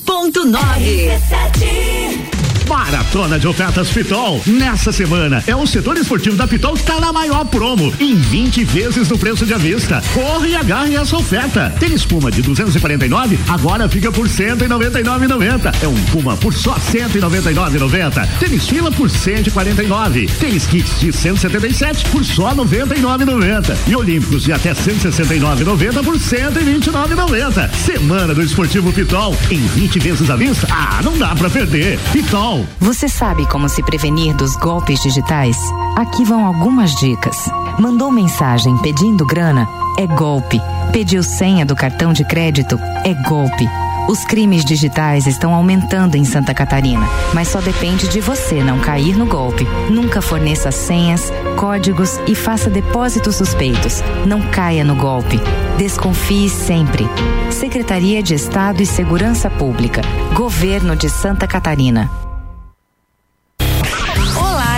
Maratona 2.69 3.39
de 3.39 3.47
ofertas 3.47 3.91
Pitol. 3.91 4.43
Nessa 4.47 4.93
semana 4.93 5.43
é 5.47 5.55
o 5.55 5.66
setor 5.66 5.97
esportivo 5.97 6.36
da 6.36 6.47
Pitol 6.47 6.74
que 6.74 6.81
está 6.81 7.01
na 7.01 7.12
maior 7.12 7.45
promo, 7.47 7.93
em 8.01 8.16
20 8.16 8.65
vezes 8.65 9.09
no 9.09 9.19
preço 9.19 9.45
de 9.47 9.55
avista. 9.55 10.03
Corre 10.12 10.51
e 10.51 10.57
agarre 10.57 10.97
essa 10.97 11.16
oferta. 11.16 11.74
Tem 11.78 11.93
espuma 11.93 12.31
de 12.31 12.43
249, 12.43 13.39
agora 13.49 13.89
fica 13.89 14.12
por 14.12 14.28
199,90. 14.28 15.74
É 15.82 15.89
um 15.89 16.05
Puma 16.12 16.36
por 16.36 16.53
só 16.55 16.74
199,90. 16.77 18.28
Tênis 18.39 18.69
fila 18.69 18.91
por 18.93 19.11
149. 19.11 20.27
Tênis 20.39 20.66
kits 20.66 21.01
de 21.01 21.12
177 21.12 22.05
por 22.11 22.24
só 22.24 22.55
99,90. 22.55 23.77
E 23.86 23.97
Olímpicos 23.97 24.45
de 24.45 24.53
até 24.53 24.73
169,90 24.73 26.05
por 26.05 26.16
129,90. 26.16 27.74
Semana 27.74 28.35
do 28.35 28.43
Esportivo 28.43 28.93
Pitol 28.93 29.36
em 29.51 29.61
20 29.66 29.99
vezes 29.99 30.31
à 30.31 30.36
vista. 30.36 30.66
Ah, 30.70 31.01
não 31.03 31.16
dá 31.16 31.35
pra 31.35 31.51
perder. 31.51 31.99
Pitol. 32.12 32.53
Você 32.81 33.09
sabe 33.09 33.47
como 33.47 33.68
se 33.68 33.82
prevenir 33.82 34.35
dos 34.35 34.56
golpes 34.56 35.01
digitais? 35.01 35.56
Aqui 35.97 36.24
vão 36.24 36.44
algumas 36.47 36.94
dicas. 36.94 37.36
Mandou 37.78 38.10
mensagem 38.10 38.76
pedindo 38.78 39.26
grana? 39.26 39.68
É 39.98 40.06
golpe. 40.06 40.60
Pediu 40.93 41.22
senha 41.22 41.64
do 41.64 41.74
cartão 41.74 42.12
de 42.12 42.24
crédito? 42.24 42.78
É 43.05 43.14
golpe. 43.28 43.68
Os 44.09 44.22
crimes 44.24 44.64
digitais 44.64 45.26
estão 45.26 45.55
aumentando 45.55 46.16
em 46.16 46.24
Santa 46.24 46.52
Catarina, 46.52 47.09
mas 47.32 47.48
só 47.48 47.60
depende 47.60 48.06
de 48.06 48.20
você 48.20 48.62
não 48.62 48.78
cair 48.78 49.16
no 49.16 49.24
golpe. 49.24 49.66
Nunca 49.90 50.20
forneça 50.20 50.70
senhas, 50.70 51.32
códigos 51.56 52.20
e 52.26 52.35
faça 52.35 52.68
depósitos 52.68 53.36
suspeitos. 53.36 54.02
Não 54.26 54.43
caia 54.51 54.85
no 54.85 54.94
golpe. 54.94 55.40
Desconfie 55.78 56.51
sempre. 56.51 57.09
Secretaria 57.51 58.22
de 58.22 58.35
Estado 58.35 58.82
e 58.82 58.86
Segurança 58.86 59.48
Pública. 59.48 60.02
Governo 60.35 60.94
de 60.94 61.09
Santa 61.09 61.47
Catarina. 61.47 62.10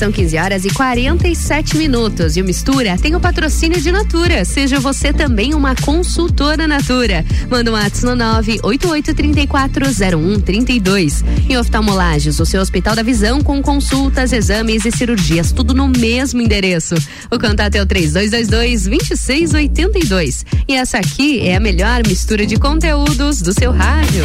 são 0.00 0.10
15 0.10 0.36
horas 0.38 0.64
e 0.64 0.70
47 0.70 1.76
minutos. 1.76 2.36
E 2.36 2.40
o 2.40 2.44
Mistura 2.44 2.96
tem 2.96 3.14
o 3.14 3.20
patrocínio 3.20 3.78
de 3.78 3.92
Natura. 3.92 4.46
Seja 4.46 4.80
você 4.80 5.12
também 5.12 5.52
uma 5.52 5.74
consultora 5.74 6.66
Natura. 6.66 7.22
Manda 7.50 7.70
um 7.70 7.74
WhatsApp 7.74 8.06
no 8.06 8.16
988340132. 8.62 11.22
Em 11.50 11.58
oftalmolagens, 11.58 12.40
o 12.40 12.46
seu 12.46 12.62
Hospital 12.62 12.96
da 12.96 13.02
Visão 13.02 13.42
com 13.42 13.60
consultas, 13.60 14.32
exames 14.32 14.86
e 14.86 14.90
cirurgias, 14.90 15.52
tudo 15.52 15.74
no 15.74 15.86
mesmo 15.86 16.40
endereço. 16.40 16.94
O 17.30 17.38
contato 17.38 17.74
é 17.74 17.82
o 17.82 17.86
3222-2682. 17.86 20.46
E 20.66 20.74
essa 20.74 20.96
aqui 20.96 21.40
é 21.40 21.56
a 21.56 21.60
melhor 21.60 22.06
mistura 22.06 22.46
de 22.46 22.56
conteúdos 22.56 23.42
do 23.42 23.52
seu 23.52 23.70
rádio. 23.70 24.24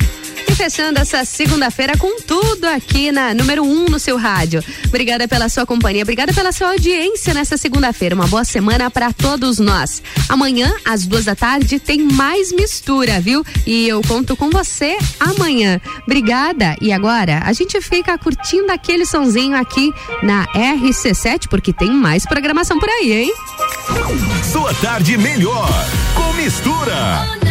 Fechando 0.61 0.99
essa 0.99 1.25
segunda-feira 1.25 1.97
com 1.97 2.21
tudo 2.21 2.65
aqui 2.65 3.11
na 3.11 3.33
número 3.33 3.63
1 3.63 3.67
um 3.67 3.85
no 3.85 3.97
seu 3.97 4.15
rádio. 4.15 4.63
Obrigada 4.85 5.27
pela 5.27 5.49
sua 5.49 5.65
companhia, 5.65 6.03
obrigada 6.03 6.31
pela 6.33 6.51
sua 6.51 6.67
audiência 6.67 7.33
nessa 7.33 7.57
segunda-feira. 7.57 8.13
Uma 8.13 8.27
boa 8.27 8.43
semana 8.43 8.91
para 8.91 9.11
todos 9.11 9.57
nós. 9.57 10.03
Amanhã, 10.29 10.71
às 10.85 11.07
duas 11.07 11.25
da 11.25 11.33
tarde, 11.33 11.79
tem 11.79 12.03
mais 12.03 12.51
mistura, 12.51 13.19
viu? 13.19 13.43
E 13.65 13.87
eu 13.87 14.03
conto 14.03 14.37
com 14.37 14.51
você 14.51 14.99
amanhã. 15.19 15.81
Obrigada. 16.05 16.75
E 16.79 16.93
agora, 16.93 17.41
a 17.43 17.51
gente 17.53 17.81
fica 17.81 18.15
curtindo 18.19 18.71
aquele 18.71 19.03
sonzinho 19.03 19.57
aqui 19.57 19.91
na 20.21 20.45
RC7, 20.53 21.47
porque 21.49 21.73
tem 21.73 21.89
mais 21.89 22.23
programação 22.23 22.77
por 22.77 22.87
aí, 22.87 23.11
hein? 23.11 23.33
Sua 24.51 24.71
tarde 24.75 25.17
melhor 25.17 25.67
com 26.13 26.33
mistura. 26.33 27.50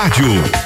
Rádio. 0.00 0.59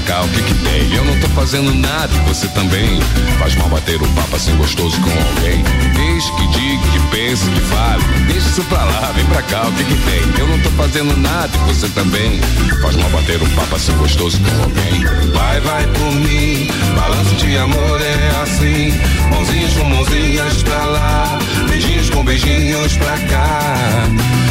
Cá, 0.00 0.22
o 0.22 0.28
que 0.28 0.42
que 0.42 0.54
tem? 0.54 0.94
Eu 0.94 1.04
não 1.04 1.18
tô 1.20 1.28
fazendo 1.28 1.74
nada 1.74 2.12
e 2.14 2.28
você 2.28 2.46
também. 2.48 3.00
Faz 3.38 3.54
mal 3.56 3.68
bater 3.68 4.00
um 4.02 4.14
papo 4.14 4.36
assim 4.36 4.54
gostoso 4.56 5.00
com 5.00 5.10
alguém. 5.10 5.62
Deixe 5.94 6.32
que 6.32 6.46
diga, 6.48 6.82
que 6.92 6.98
pense, 7.10 7.48
que 7.50 7.60
fale. 7.60 8.02
Deixa 8.26 8.48
isso 8.48 8.64
pra 8.64 8.84
lá, 8.84 9.12
vem 9.14 9.24
pra 9.26 9.42
cá, 9.42 9.66
o 9.66 9.72
que 9.72 9.84
que 9.84 9.96
tem? 9.96 10.38
Eu 10.38 10.48
não 10.48 10.58
tô 10.60 10.70
fazendo 10.70 11.16
nada 11.16 11.50
e 11.54 11.72
você 11.72 11.88
também. 11.88 12.40
Faz 12.82 12.96
mal 12.96 13.10
bater 13.10 13.42
um 13.42 13.48
papo 13.50 13.76
assim 13.76 13.92
gostoso 13.96 14.38
com 14.40 14.62
alguém. 14.62 15.04
Vai, 15.32 15.60
vai 15.60 15.86
por 15.86 16.12
mim, 16.12 16.68
balanço 16.94 17.34
de 17.36 17.56
amor 17.56 18.00
é 18.00 18.42
assim. 18.42 19.00
Mãozinhas 19.30 19.72
com 19.74 19.84
mãozinhas 19.84 20.62
pra 20.62 20.84
lá, 20.84 21.38
beijinhos 21.68 22.10
com 22.10 22.24
beijinhos 22.24 22.96
pra 22.96 23.18
cá. 23.18 24.49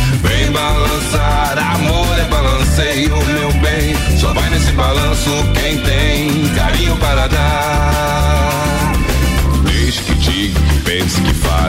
Balançar, 0.51 1.57
amor 1.75 2.19
é 2.19 2.25
balanceio, 2.25 3.15
meu 3.25 3.51
bem. 3.53 3.95
Só 4.17 4.33
vai 4.33 4.49
nesse 4.49 4.71
balanço 4.71 5.29
quem 5.53 5.77
tem 5.79 6.49
carinho 6.55 6.95
para 6.97 7.27
dar. 7.27 8.28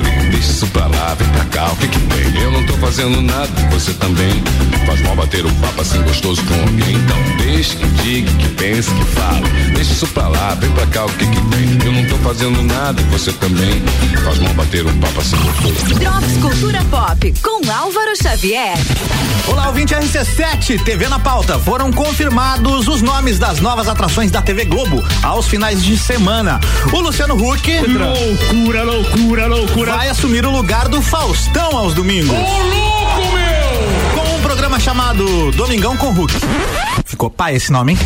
Fale. 0.01 0.31
Deixa 0.31 0.51
isso 0.51 0.67
pra 0.69 0.87
lá, 0.87 1.15
vem 1.15 1.29
pra 1.29 1.45
cá, 1.47 1.67
o 1.67 1.77
que 1.77 1.89
que 1.89 2.01
tem? 2.01 2.43
Eu 2.43 2.51
não 2.51 2.65
tô 2.67 2.75
fazendo 2.75 3.21
nada, 3.21 3.49
você 3.71 3.93
também. 3.95 4.43
Faz 4.87 5.01
mal 5.03 5.15
bater 5.15 5.45
um 5.45 5.55
papo 5.57 5.81
assim 5.81 6.03
gostoso 6.03 6.43
com 6.45 6.55
alguém. 6.55 6.95
Então 6.95 7.37
deixe 7.39 7.77
que 7.77 7.87
diga, 8.03 8.33
que 8.33 8.49
pense, 8.49 8.91
que 8.91 9.05
fale. 9.05 9.49
Deixa 9.75 9.93
isso 9.93 10.07
pra 10.09 10.29
lá, 10.29 10.55
vem 10.55 10.71
pra 10.71 10.87
cá, 10.87 11.05
o 11.05 11.13
que 11.13 11.27
que 11.27 11.41
tem? 11.43 11.79
Eu 11.85 11.93
não 11.93 12.05
tô 12.07 12.17
fazendo 12.17 12.63
nada, 12.63 13.03
você 13.11 13.33
também. 13.33 13.83
Faz 14.25 14.39
mal 14.39 14.55
bater 14.55 14.87
um 14.87 14.99
papo 14.99 15.21
assim 15.21 15.37
gostoso. 15.37 15.95
Drops 15.95 16.37
Cultura 16.41 16.85
Pop 16.91 17.35
com 17.43 17.71
Álvaro 17.71 18.13
Xavier. 18.21 18.79
Olá, 19.47 19.69
ouvinte 19.69 19.95
RC7, 19.95 20.83
TV 20.85 21.09
na 21.09 21.19
pauta. 21.19 21.59
Foram 21.59 21.93
confirmados 21.93 22.87
os 22.87 23.03
nomes 23.03 23.39
das 23.39 23.59
novas 23.61 23.89
atrações 23.89 24.31
da 24.31 24.41
TV 24.41 24.65
Globo 24.65 25.03
aos 25.23 25.47
finais 25.47 25.83
de 25.83 25.99
semana. 25.99 26.61
O 26.93 27.01
Luciano 27.01 27.35
Huck. 27.35 27.69
Loucura, 27.81 28.85
loucura, 28.85 29.47
loucura. 29.47 29.90
Vai 29.91 30.09
assumir 30.09 30.47
o 30.47 30.53
lugar 30.53 30.87
do 30.87 31.03
Faustão 31.03 31.77
aos 31.77 31.95
domingos. 31.95 32.31
Ô, 32.31 32.35
louco, 32.35 33.33
meu! 33.35 34.15
Com 34.15 34.37
um 34.37 34.41
programa 34.41 34.79
chamado 34.79 35.51
Domingão 35.51 35.97
com 35.97 36.11
Huck. 36.11 36.33
Ficou 37.05 37.29
pai 37.29 37.57
esse 37.57 37.73
nome, 37.73 37.95
hein? 37.95 37.99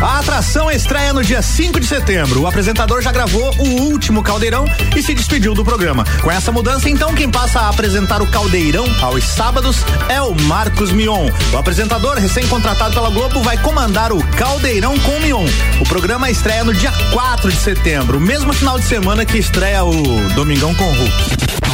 A 0.00 0.20
atração 0.20 0.70
estreia 0.70 1.12
no 1.12 1.24
dia 1.24 1.42
5 1.42 1.80
de 1.80 1.86
setembro. 1.86 2.42
O 2.42 2.46
apresentador 2.46 3.02
já 3.02 3.10
gravou 3.10 3.52
o 3.58 3.82
último 3.82 4.22
Caldeirão 4.22 4.64
e 4.96 5.02
se 5.02 5.12
despediu 5.12 5.54
do 5.54 5.64
programa. 5.64 6.04
Com 6.22 6.30
essa 6.30 6.52
mudança, 6.52 6.88
então, 6.88 7.12
quem 7.14 7.28
passa 7.28 7.60
a 7.60 7.68
apresentar 7.68 8.22
o 8.22 8.26
Caldeirão 8.26 8.86
aos 9.02 9.24
sábados 9.24 9.84
é 10.08 10.22
o 10.22 10.34
Marcos 10.42 10.92
Mion. 10.92 11.28
O 11.52 11.56
apresentador, 11.56 12.16
recém-contratado 12.16 12.94
pela 12.94 13.10
Globo, 13.10 13.42
vai 13.42 13.58
comandar 13.58 14.12
o 14.12 14.24
Caldeirão 14.36 14.96
com 15.00 15.18
Mion. 15.18 15.46
O 15.80 15.84
programa 15.84 16.30
estreia 16.30 16.62
no 16.62 16.72
dia 16.72 16.92
4 17.12 17.50
de 17.50 17.58
setembro, 17.58 18.20
mesmo 18.20 18.52
final 18.52 18.78
de 18.78 18.84
semana 18.84 19.24
que 19.24 19.36
estreia 19.36 19.84
o 19.84 19.92
Domingão 20.34 20.72
com 20.76 20.84
Hulk. 20.84 21.67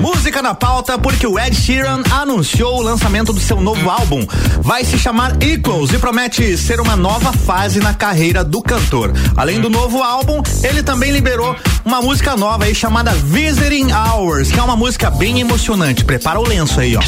Música 0.00 0.42
na 0.42 0.54
pauta 0.54 0.98
porque 0.98 1.26
o 1.26 1.38
Ed 1.38 1.54
Sheeran 1.54 2.02
anunciou 2.10 2.78
o 2.78 2.82
lançamento 2.82 3.32
do 3.32 3.40
seu 3.40 3.60
novo 3.60 3.88
álbum. 3.88 4.26
Vai 4.60 4.84
se 4.84 4.98
chamar 4.98 5.42
Equals 5.42 5.92
e 5.92 5.98
promete 5.98 6.56
ser 6.56 6.80
uma 6.80 6.96
nova 6.96 7.32
fase 7.32 7.80
na 7.80 7.94
carreira 7.94 8.44
do 8.44 8.62
cantor. 8.62 9.12
Além 9.36 9.60
do 9.60 9.70
novo 9.70 10.02
álbum, 10.02 10.42
ele 10.62 10.82
também 10.82 11.10
liberou 11.12 11.56
uma 11.84 12.00
música 12.02 12.36
nova 12.36 12.64
aí 12.64 12.74
chamada 12.74 13.12
Visiting 13.12 13.92
Hours, 13.92 14.50
que 14.50 14.58
é 14.58 14.62
uma 14.62 14.76
música 14.76 15.10
bem 15.10 15.40
emocionante. 15.40 16.04
Prepara 16.04 16.38
o 16.38 16.46
lenço 16.46 16.78
aí, 16.80 16.96
ó. 16.96 17.00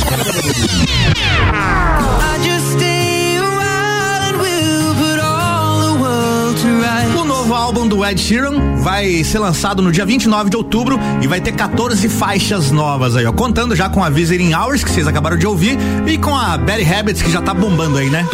Álbum 7.68 7.86
do 7.86 8.02
Ed 8.02 8.18
Sheeran 8.18 8.76
vai 8.76 9.22
ser 9.22 9.40
lançado 9.40 9.82
no 9.82 9.92
dia 9.92 10.06
29 10.06 10.48
de 10.48 10.56
outubro 10.56 10.98
e 11.20 11.26
vai 11.26 11.38
ter 11.38 11.52
14 11.52 12.08
faixas 12.08 12.70
novas 12.70 13.14
aí, 13.14 13.26
ó. 13.26 13.32
Contando 13.32 13.76
já 13.76 13.90
com 13.90 14.02
a 14.02 14.08
Visiting 14.08 14.54
Hours, 14.54 14.82
que 14.82 14.90
vocês 14.90 15.06
acabaram 15.06 15.36
de 15.36 15.46
ouvir, 15.46 15.78
e 16.06 16.16
com 16.16 16.34
a 16.34 16.56
Bad 16.56 16.82
Habits, 16.82 17.20
que 17.20 17.30
já 17.30 17.42
tá 17.42 17.52
bombando 17.52 17.98
aí, 17.98 18.08
né? 18.08 18.26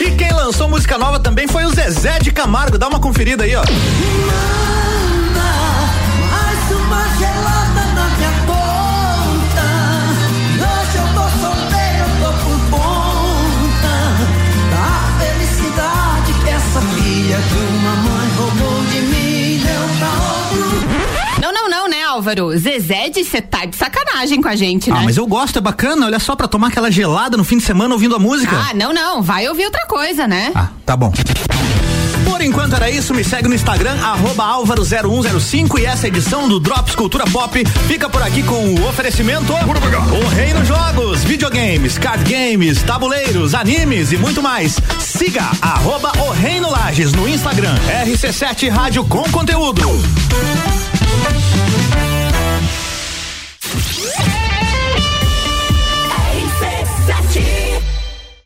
E 0.00 0.10
quem 0.12 0.32
lançou 0.32 0.68
música 0.68 0.96
nova 0.96 1.18
também 1.18 1.48
foi 1.48 1.64
o 1.64 1.70
Zezé 1.70 2.20
de 2.20 2.30
Camargo. 2.30 2.78
Dá 2.78 2.86
uma 2.86 3.00
conferida 3.00 3.42
aí, 3.42 3.56
ó. 3.56 3.62
Álvaro? 22.28 22.56
Zezé 22.58 23.08
de 23.08 23.24
você 23.24 23.40
tá 23.40 23.64
de 23.64 23.74
sacanagem 23.74 24.42
com 24.42 24.48
a 24.48 24.56
gente, 24.56 24.90
né? 24.90 24.98
Ah, 25.00 25.04
mas 25.04 25.16
eu 25.16 25.26
gosto, 25.26 25.58
é 25.58 25.60
bacana. 25.60 26.06
Olha 26.06 26.18
só, 26.18 26.36
pra 26.36 26.46
tomar 26.46 26.68
aquela 26.68 26.90
gelada 26.90 27.36
no 27.36 27.44
fim 27.44 27.56
de 27.56 27.64
semana 27.64 27.94
ouvindo 27.94 28.14
a 28.14 28.18
música. 28.18 28.54
Ah, 28.54 28.74
não, 28.74 28.92
não. 28.92 29.22
Vai 29.22 29.48
ouvir 29.48 29.64
outra 29.64 29.86
coisa, 29.86 30.26
né? 30.26 30.52
Ah, 30.54 30.68
tá 30.84 30.96
bom. 30.96 31.12
Por 32.24 32.42
enquanto 32.42 32.74
era 32.74 32.90
isso, 32.90 33.14
me 33.14 33.24
segue 33.24 33.48
no 33.48 33.54
Instagram, 33.54 33.96
arroba 34.02 34.44
álvaro0105 34.44 35.78
e 35.80 35.86
essa 35.86 36.06
edição 36.06 36.46
do 36.48 36.60
Drops 36.60 36.94
Cultura 36.94 37.24
Pop 37.24 37.64
fica 37.86 38.08
por 38.08 38.22
aqui 38.22 38.42
com 38.42 38.74
o 38.74 38.88
oferecimento 38.88 39.52
O 39.52 40.28
Reino 40.28 40.64
Jogos, 40.64 41.24
videogames, 41.24 41.96
card 41.98 42.30
games, 42.30 42.82
tabuleiros, 42.82 43.54
animes 43.54 44.12
e 44.12 44.18
muito 44.18 44.42
mais. 44.42 44.78
Siga 45.00 45.50
arroba 45.60 46.12
O 46.18 46.30
Reino 46.30 46.70
Lages 46.70 47.12
no 47.12 47.26
Instagram, 47.26 47.74
RC7 48.04 48.70
Rádio 48.70 49.04
com 49.04 49.22
conteúdo. 49.30 49.82
Yeah. 53.78 54.27